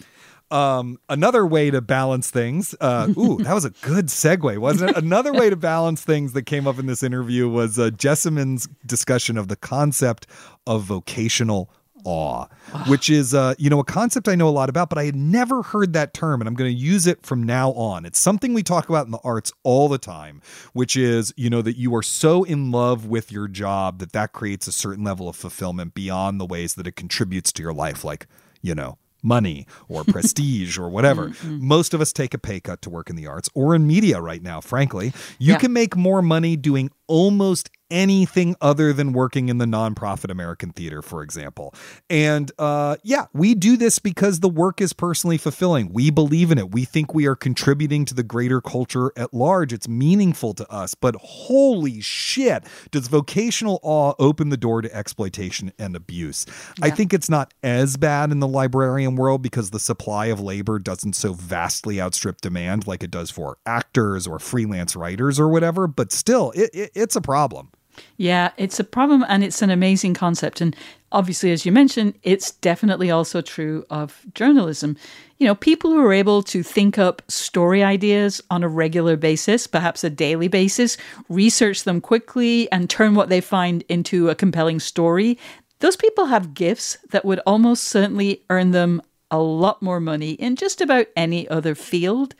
Um, 0.50 0.98
another 1.08 1.46
way 1.46 1.70
to 1.70 1.80
balance 1.80 2.30
things. 2.30 2.74
Uh, 2.80 3.12
ooh, 3.16 3.36
that 3.42 3.52
was 3.52 3.64
a 3.64 3.70
good 3.70 4.06
segue, 4.06 4.58
wasn't 4.58 4.90
it? 4.90 4.96
Another 5.04 5.32
way 5.32 5.50
to 5.50 5.56
balance 5.56 6.02
things 6.02 6.32
that 6.32 6.44
came 6.44 6.66
up 6.66 6.78
in 6.78 6.86
this 6.86 7.02
interview 7.02 7.48
was 7.48 7.78
uh, 7.78 7.90
Jessamyn's 7.90 8.66
discussion 8.86 9.36
of 9.36 9.48
the 9.48 9.56
concept 9.56 10.26
of 10.66 10.84
vocational 10.84 11.70
awe, 12.04 12.46
which 12.86 13.10
is 13.10 13.34
uh, 13.34 13.54
you 13.58 13.70
know 13.70 13.80
a 13.80 13.84
concept 13.84 14.28
I 14.28 14.34
know 14.34 14.48
a 14.48 14.50
lot 14.50 14.68
about, 14.68 14.88
but 14.88 14.98
I 14.98 15.04
had 15.04 15.16
never 15.16 15.62
heard 15.62 15.92
that 15.92 16.14
term, 16.14 16.40
and 16.40 16.48
I'm 16.48 16.54
going 16.54 16.70
to 16.70 16.76
use 16.76 17.06
it 17.06 17.24
from 17.24 17.42
now 17.42 17.72
on. 17.72 18.04
It's 18.04 18.18
something 18.18 18.54
we 18.54 18.62
talk 18.62 18.88
about 18.88 19.06
in 19.06 19.12
the 19.12 19.20
arts 19.24 19.52
all 19.62 19.88
the 19.88 19.98
time, 19.98 20.40
which 20.72 20.96
is 20.96 21.32
you 21.36 21.50
know 21.50 21.62
that 21.62 21.76
you 21.76 21.94
are 21.94 22.02
so 22.02 22.44
in 22.44 22.70
love 22.70 23.06
with 23.06 23.32
your 23.32 23.48
job 23.48 23.98
that 23.98 24.12
that 24.12 24.32
creates 24.32 24.66
a 24.66 24.72
certain 24.72 25.04
level 25.04 25.28
of 25.28 25.36
fulfillment 25.36 25.94
beyond 25.94 26.40
the 26.40 26.46
ways 26.46 26.74
that 26.74 26.86
it 26.86 26.96
contributes 26.96 27.52
to 27.52 27.62
your 27.62 27.72
life, 27.72 28.04
like 28.04 28.26
you 28.62 28.74
know 28.74 28.98
money 29.22 29.66
or 29.88 30.04
prestige 30.08 30.78
or 30.78 30.88
whatever. 30.88 31.28
Mm-hmm. 31.28 31.66
Most 31.66 31.94
of 31.94 32.00
us 32.00 32.12
take 32.12 32.34
a 32.34 32.38
pay 32.38 32.60
cut 32.60 32.82
to 32.82 32.90
work 32.90 33.10
in 33.10 33.16
the 33.16 33.26
arts 33.26 33.48
or 33.54 33.74
in 33.74 33.86
media 33.86 34.20
right 34.20 34.42
now, 34.42 34.60
frankly. 34.60 35.12
You 35.38 35.52
yeah. 35.52 35.58
can 35.58 35.72
make 35.72 35.96
more 35.96 36.22
money 36.22 36.56
doing 36.56 36.90
almost 37.06 37.70
anything 37.90 38.56
other 38.60 38.92
than 38.92 39.12
working 39.12 39.48
in 39.48 39.58
the 39.58 39.64
nonprofit 39.64 40.30
American 40.30 40.70
theater, 40.70 41.02
for 41.02 41.22
example. 41.22 41.74
And 42.10 42.50
uh, 42.58 42.96
yeah, 43.02 43.26
we 43.32 43.54
do 43.54 43.76
this 43.76 43.98
because 43.98 44.40
the 44.40 44.48
work 44.48 44.80
is 44.80 44.92
personally 44.92 45.38
fulfilling. 45.38 45.92
We 45.92 46.10
believe 46.10 46.50
in 46.50 46.58
it. 46.58 46.72
We 46.72 46.84
think 46.84 47.14
we 47.14 47.26
are 47.26 47.36
contributing 47.36 48.04
to 48.06 48.14
the 48.14 48.22
greater 48.22 48.60
culture 48.60 49.12
at 49.16 49.32
large. 49.32 49.72
It's 49.72 49.88
meaningful 49.88 50.54
to 50.54 50.70
us. 50.70 50.94
But 50.94 51.16
holy 51.16 52.00
shit, 52.00 52.64
does 52.90 53.08
vocational 53.08 53.80
awe 53.82 54.14
open 54.18 54.50
the 54.50 54.56
door 54.56 54.82
to 54.82 54.94
exploitation 54.94 55.72
and 55.78 55.96
abuse? 55.96 56.46
Yeah. 56.78 56.86
I 56.86 56.90
think 56.90 57.14
it's 57.14 57.30
not 57.30 57.54
as 57.62 57.96
bad 57.96 58.30
in 58.30 58.40
the 58.40 58.48
librarian 58.48 59.16
world 59.16 59.42
because 59.42 59.70
the 59.70 59.80
supply 59.80 60.26
of 60.26 60.40
labor 60.40 60.78
doesn't 60.78 61.14
so 61.14 61.32
vastly 61.32 62.00
outstrip 62.00 62.40
demand 62.40 62.86
like 62.86 63.02
it 63.02 63.10
does 63.10 63.30
for 63.30 63.58
actors 63.66 64.26
or 64.26 64.38
freelance 64.38 64.94
writers 64.96 65.40
or 65.40 65.48
whatever. 65.48 65.86
But 65.86 66.12
still, 66.12 66.52
it, 66.52 66.70
it, 66.74 66.90
it's 66.94 67.16
a 67.16 67.20
problem. 67.20 67.70
Yeah, 68.16 68.50
it's 68.56 68.80
a 68.80 68.84
problem 68.84 69.24
and 69.28 69.44
it's 69.44 69.62
an 69.62 69.70
amazing 69.70 70.14
concept. 70.14 70.60
And 70.60 70.74
obviously, 71.12 71.52
as 71.52 71.64
you 71.64 71.72
mentioned, 71.72 72.14
it's 72.22 72.52
definitely 72.52 73.10
also 73.10 73.40
true 73.40 73.84
of 73.90 74.24
journalism. 74.34 74.96
You 75.38 75.46
know, 75.46 75.54
people 75.54 75.90
who 75.90 76.04
are 76.04 76.12
able 76.12 76.42
to 76.44 76.62
think 76.62 76.98
up 76.98 77.22
story 77.28 77.82
ideas 77.82 78.40
on 78.50 78.62
a 78.62 78.68
regular 78.68 79.16
basis, 79.16 79.66
perhaps 79.66 80.02
a 80.04 80.10
daily 80.10 80.48
basis, 80.48 80.96
research 81.28 81.84
them 81.84 82.00
quickly, 82.00 82.70
and 82.72 82.90
turn 82.90 83.14
what 83.14 83.28
they 83.28 83.40
find 83.40 83.84
into 83.88 84.28
a 84.28 84.34
compelling 84.34 84.80
story, 84.80 85.38
those 85.80 85.96
people 85.96 86.26
have 86.26 86.54
gifts 86.54 86.98
that 87.10 87.24
would 87.24 87.40
almost 87.46 87.84
certainly 87.84 88.42
earn 88.50 88.72
them 88.72 89.00
a 89.30 89.38
lot 89.38 89.82
more 89.82 90.00
money 90.00 90.32
in 90.32 90.56
just 90.56 90.80
about 90.80 91.06
any 91.14 91.48
other 91.48 91.74
field. 91.74 92.34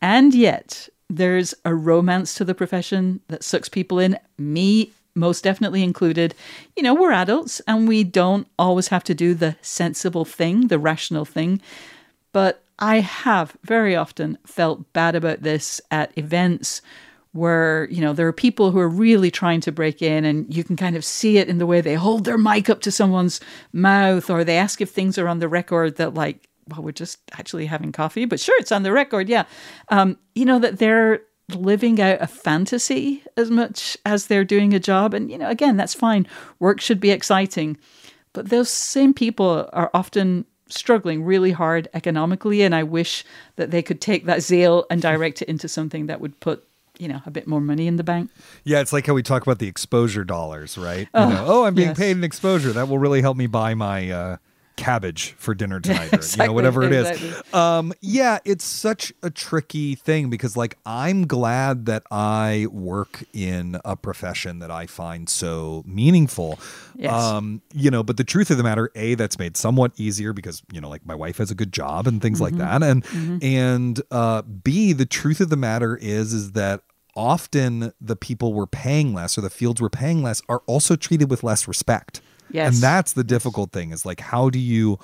And 0.00 0.34
yet, 0.34 0.88
there's 1.16 1.54
a 1.66 1.74
romance 1.74 2.34
to 2.34 2.44
the 2.44 2.54
profession 2.54 3.20
that 3.28 3.44
sucks 3.44 3.68
people 3.68 3.98
in, 3.98 4.18
me 4.38 4.92
most 5.14 5.44
definitely 5.44 5.82
included. 5.82 6.34
You 6.74 6.82
know, 6.82 6.94
we're 6.94 7.12
adults 7.12 7.60
and 7.68 7.86
we 7.86 8.02
don't 8.02 8.46
always 8.58 8.88
have 8.88 9.04
to 9.04 9.14
do 9.14 9.34
the 9.34 9.56
sensible 9.60 10.24
thing, 10.24 10.68
the 10.68 10.78
rational 10.78 11.26
thing. 11.26 11.60
But 12.32 12.62
I 12.78 13.00
have 13.00 13.56
very 13.62 13.94
often 13.94 14.38
felt 14.46 14.90
bad 14.94 15.14
about 15.14 15.42
this 15.42 15.82
at 15.90 16.16
events 16.16 16.80
where, 17.32 17.88
you 17.90 18.00
know, 18.00 18.14
there 18.14 18.26
are 18.26 18.32
people 18.32 18.70
who 18.70 18.78
are 18.78 18.88
really 18.88 19.30
trying 19.30 19.60
to 19.62 19.72
break 19.72 20.00
in 20.00 20.24
and 20.24 20.54
you 20.54 20.64
can 20.64 20.76
kind 20.76 20.96
of 20.96 21.04
see 21.04 21.36
it 21.36 21.48
in 21.48 21.58
the 21.58 21.66
way 21.66 21.82
they 21.82 21.94
hold 21.94 22.24
their 22.24 22.38
mic 22.38 22.70
up 22.70 22.80
to 22.80 22.90
someone's 22.90 23.38
mouth 23.72 24.30
or 24.30 24.44
they 24.44 24.56
ask 24.56 24.80
if 24.80 24.90
things 24.90 25.18
are 25.18 25.28
on 25.28 25.40
the 25.40 25.48
record 25.48 25.96
that 25.96 26.14
like 26.14 26.48
well, 26.68 26.82
we're 26.82 26.92
just 26.92 27.18
actually 27.38 27.66
having 27.66 27.92
coffee, 27.92 28.24
but 28.24 28.40
sure, 28.40 28.56
it's 28.58 28.72
on 28.72 28.82
the 28.82 28.92
record. 28.92 29.28
Yeah. 29.28 29.44
Um, 29.88 30.16
you 30.34 30.44
know, 30.44 30.58
that 30.58 30.78
they're 30.78 31.22
living 31.48 32.00
out 32.00 32.20
a 32.20 32.26
fantasy 32.26 33.22
as 33.36 33.50
much 33.50 33.96
as 34.06 34.26
they're 34.26 34.44
doing 34.44 34.72
a 34.72 34.80
job. 34.80 35.14
And, 35.14 35.30
you 35.30 35.38
know, 35.38 35.48
again, 35.48 35.76
that's 35.76 35.94
fine. 35.94 36.26
Work 36.60 36.80
should 36.80 37.00
be 37.00 37.10
exciting. 37.10 37.76
But 38.32 38.48
those 38.48 38.70
same 38.70 39.12
people 39.12 39.68
are 39.72 39.90
often 39.92 40.46
struggling 40.68 41.22
really 41.24 41.52
hard 41.52 41.88
economically. 41.92 42.62
And 42.62 42.74
I 42.74 42.82
wish 42.82 43.24
that 43.56 43.70
they 43.70 43.82
could 43.82 44.00
take 44.00 44.24
that 44.26 44.42
zeal 44.42 44.86
and 44.90 45.02
direct 45.02 45.42
it 45.42 45.48
into 45.48 45.68
something 45.68 46.06
that 46.06 46.20
would 46.20 46.38
put 46.40 46.66
you 46.98 47.08
know 47.08 47.20
a 47.26 47.30
bit 47.30 47.46
more 47.46 47.60
money 47.60 47.86
in 47.86 47.96
the 47.96 48.04
bank. 48.04 48.30
Yeah, 48.64 48.80
it's 48.80 48.92
like 48.92 49.06
how 49.06 49.14
we 49.14 49.22
talk 49.22 49.42
about 49.42 49.58
the 49.58 49.66
exposure 49.66 50.24
dollars, 50.24 50.78
right? 50.78 51.08
Oh, 51.14 51.28
you 51.28 51.34
know, 51.34 51.44
oh 51.46 51.64
I'm 51.64 51.74
being 51.74 51.88
yes. 51.88 51.98
paid 51.98 52.16
an 52.16 52.24
exposure 52.24 52.72
that 52.72 52.88
will 52.88 52.98
really 52.98 53.22
help 53.22 53.36
me 53.36 53.46
buy 53.46 53.74
my 53.74 54.10
uh, 54.10 54.36
cabbage 54.76 55.32
for 55.38 55.54
dinner 55.54 55.80
tonight, 55.80 56.12
or 56.12 56.20
you 56.42 56.46
know, 56.46 56.52
whatever 56.52 56.82
it 56.82 56.92
is. 56.92 57.10
exactly. 57.10 57.52
Um, 57.52 57.92
yeah, 58.00 58.38
it's 58.44 58.64
such 58.64 59.12
a 59.22 59.30
tricky 59.30 59.94
thing 59.94 60.30
because, 60.30 60.56
like, 60.56 60.78
I'm 60.86 61.26
glad 61.26 61.86
that 61.86 62.02
I 62.10 62.66
work 62.70 63.24
in 63.32 63.80
a 63.84 63.96
profession 63.96 64.58
that 64.60 64.70
I 64.70 64.86
find 64.86 65.28
so 65.28 65.82
meaningful. 65.86 66.58
Yes. 66.96 67.12
Um, 67.12 67.62
you 67.72 67.90
know, 67.90 68.02
but 68.02 68.16
the 68.16 68.24
truth 68.24 68.50
of 68.50 68.56
the 68.56 68.62
matter, 68.62 68.90
a 68.94 69.14
that's 69.14 69.38
made 69.38 69.56
somewhat 69.56 69.92
easier 69.96 70.32
because 70.32 70.62
you 70.72 70.80
know, 70.80 70.88
like, 70.88 71.04
my 71.06 71.14
wife 71.14 71.38
has 71.38 71.50
a 71.50 71.54
good 71.54 71.72
job 71.72 72.06
and 72.06 72.20
things 72.20 72.40
like 72.40 72.56
that, 72.56 72.82
and 72.82 73.04
and 73.42 74.00
uh, 74.10 74.42
b 74.42 74.92
the 74.92 75.06
truth 75.06 75.40
of 75.40 75.50
the 75.50 75.56
matter 75.56 75.96
is 75.96 76.32
is 76.32 76.52
that 76.52 76.82
often 77.14 77.92
the 78.00 78.16
people 78.16 78.52
we're 78.52 78.66
paying 78.66 79.14
less 79.14 79.36
or 79.36 79.40
the 79.40 79.50
fields 79.50 79.80
we're 79.80 79.88
paying 79.88 80.22
less 80.22 80.42
are 80.48 80.62
also 80.66 80.96
treated 80.96 81.30
with 81.30 81.42
less 81.42 81.68
respect. 81.68 82.20
Yes. 82.52 82.74
And 82.74 82.82
that's 82.82 83.14
the 83.14 83.24
difficult 83.24 83.72
thing 83.72 83.90
is 83.90 84.06
like, 84.06 84.20
how 84.20 84.50
do 84.50 84.58
you 84.58 84.98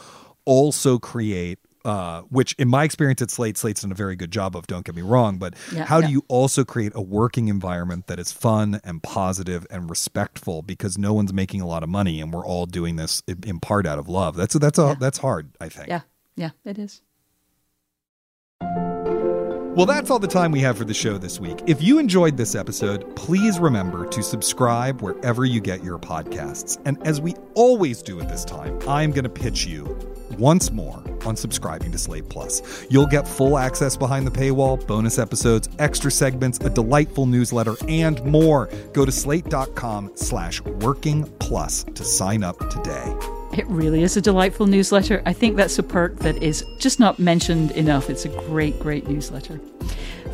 also 0.44 0.98
create, 0.98 1.58
uh, 1.84 2.22
which 2.22 2.54
in 2.58 2.68
my 2.68 2.84
experience 2.84 3.22
at 3.22 3.30
Slate, 3.30 3.56
Slate's 3.56 3.82
done 3.82 3.92
a 3.92 3.94
very 3.94 4.16
good 4.16 4.30
job 4.30 4.54
of, 4.54 4.66
don't 4.66 4.84
get 4.84 4.94
me 4.94 5.02
wrong, 5.02 5.38
but 5.38 5.54
Yeah, 5.72 5.84
how 5.84 5.98
yeah. 5.98 6.06
do 6.06 6.12
you 6.12 6.24
also 6.28 6.64
create 6.64 6.92
a 6.94 7.02
working 7.02 7.48
environment 7.48 8.06
that 8.06 8.18
is 8.18 8.30
fun 8.32 8.80
and 8.84 9.02
positive 9.02 9.66
and 9.70 9.88
respectful 9.88 10.62
because 10.62 10.98
no 10.98 11.12
one's 11.14 11.32
making 11.32 11.60
a 11.60 11.66
lot 11.66 11.82
of 11.82 11.88
money 11.88 12.20
and 12.20 12.32
we're 12.32 12.46
all 12.46 12.66
doing 12.66 12.96
this 12.96 13.22
in, 13.26 13.60
part 13.60 13.86
out 13.86 13.98
of 13.98 14.08
love. 14.08 14.36
That's, 14.36 14.54
that's, 14.54 14.78
a, 14.78 14.96
that's 15.00 15.18
hard, 15.18 15.50
I 15.60 15.68
think. 15.68 15.88
Yeah, 15.88 16.02
yeah, 16.36 16.50
it 16.64 16.78
is. 16.78 17.02
Well, 19.78 19.86
that's 19.86 20.10
all 20.10 20.18
the 20.18 20.26
time 20.26 20.50
we 20.50 20.58
have 20.62 20.76
for 20.76 20.84
the 20.84 20.92
show 20.92 21.18
this 21.18 21.38
week. 21.38 21.62
If 21.68 21.80
you 21.80 22.00
enjoyed 22.00 22.36
this 22.36 22.56
episode, 22.56 23.14
please 23.14 23.60
remember 23.60 24.08
to 24.08 24.24
subscribe 24.24 25.00
wherever 25.02 25.44
you 25.44 25.60
get 25.60 25.84
your 25.84 26.00
podcasts. 26.00 26.80
And 26.84 26.98
as 27.06 27.20
we 27.20 27.36
always 27.54 28.02
do 28.02 28.20
at 28.20 28.28
this 28.28 28.44
time, 28.44 28.76
I'm 28.88 29.12
going 29.12 29.22
to 29.22 29.30
pitch 29.30 29.66
you 29.66 29.96
once 30.36 30.72
more 30.72 31.00
on 31.24 31.36
subscribing 31.36 31.92
to 31.92 31.98
Slate 31.98 32.28
Plus. 32.28 32.88
You'll 32.90 33.06
get 33.06 33.28
full 33.28 33.56
access 33.56 33.96
behind 33.96 34.26
the 34.26 34.32
paywall, 34.32 34.84
bonus 34.84 35.16
episodes, 35.16 35.68
extra 35.78 36.10
segments, 36.10 36.58
a 36.58 36.70
delightful 36.70 37.26
newsletter, 37.26 37.76
and 37.86 38.20
more. 38.24 38.68
Go 38.92 39.04
to 39.04 39.12
slate.com 39.12 40.10
slash 40.16 40.60
working 40.60 41.22
plus 41.38 41.84
to 41.94 42.02
sign 42.02 42.42
up 42.42 42.58
today. 42.68 43.16
It 43.58 43.66
really 43.66 44.04
is 44.04 44.16
a 44.16 44.20
delightful 44.20 44.68
newsletter. 44.68 45.20
I 45.26 45.32
think 45.32 45.56
that's 45.56 45.80
a 45.80 45.82
perk 45.82 46.20
that 46.20 46.40
is 46.40 46.64
just 46.78 47.00
not 47.00 47.18
mentioned 47.18 47.72
enough. 47.72 48.08
It's 48.08 48.24
a 48.24 48.28
great, 48.28 48.78
great 48.78 49.08
newsletter. 49.08 49.60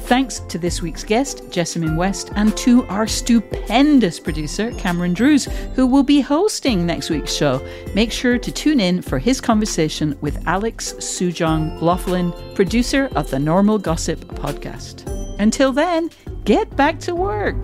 Thanks 0.01 0.41
to 0.41 0.59
this 0.59 0.83
week's 0.83 1.03
guest, 1.03 1.49
Jessamyn 1.49 1.97
West, 1.97 2.33
and 2.37 2.55
to 2.59 2.85
our 2.89 3.07
stupendous 3.07 4.21
producer, 4.21 4.73
Cameron 4.73 5.15
Drews, 5.15 5.47
who 5.75 5.87
will 5.87 6.03
be 6.03 6.21
hosting 6.21 6.85
next 6.85 7.09
week's 7.09 7.33
show. 7.33 7.67
Make 7.95 8.13
sure 8.13 8.37
to 8.37 8.53
tune 8.53 8.79
in 8.79 9.01
for 9.01 9.19
his 9.19 9.41
conversation 9.41 10.19
with 10.21 10.47
Alex 10.47 10.93
Sujong 10.99 11.81
Laughlin, 11.81 12.31
producer 12.55 13.09
of 13.17 13.31
the 13.31 13.39
Normal 13.39 13.79
Gossip 13.79 14.21
podcast. 14.35 15.09
Until 15.39 15.73
then, 15.73 16.11
get 16.45 16.77
back 16.77 17.01
to 17.01 17.15
work. 17.15 17.57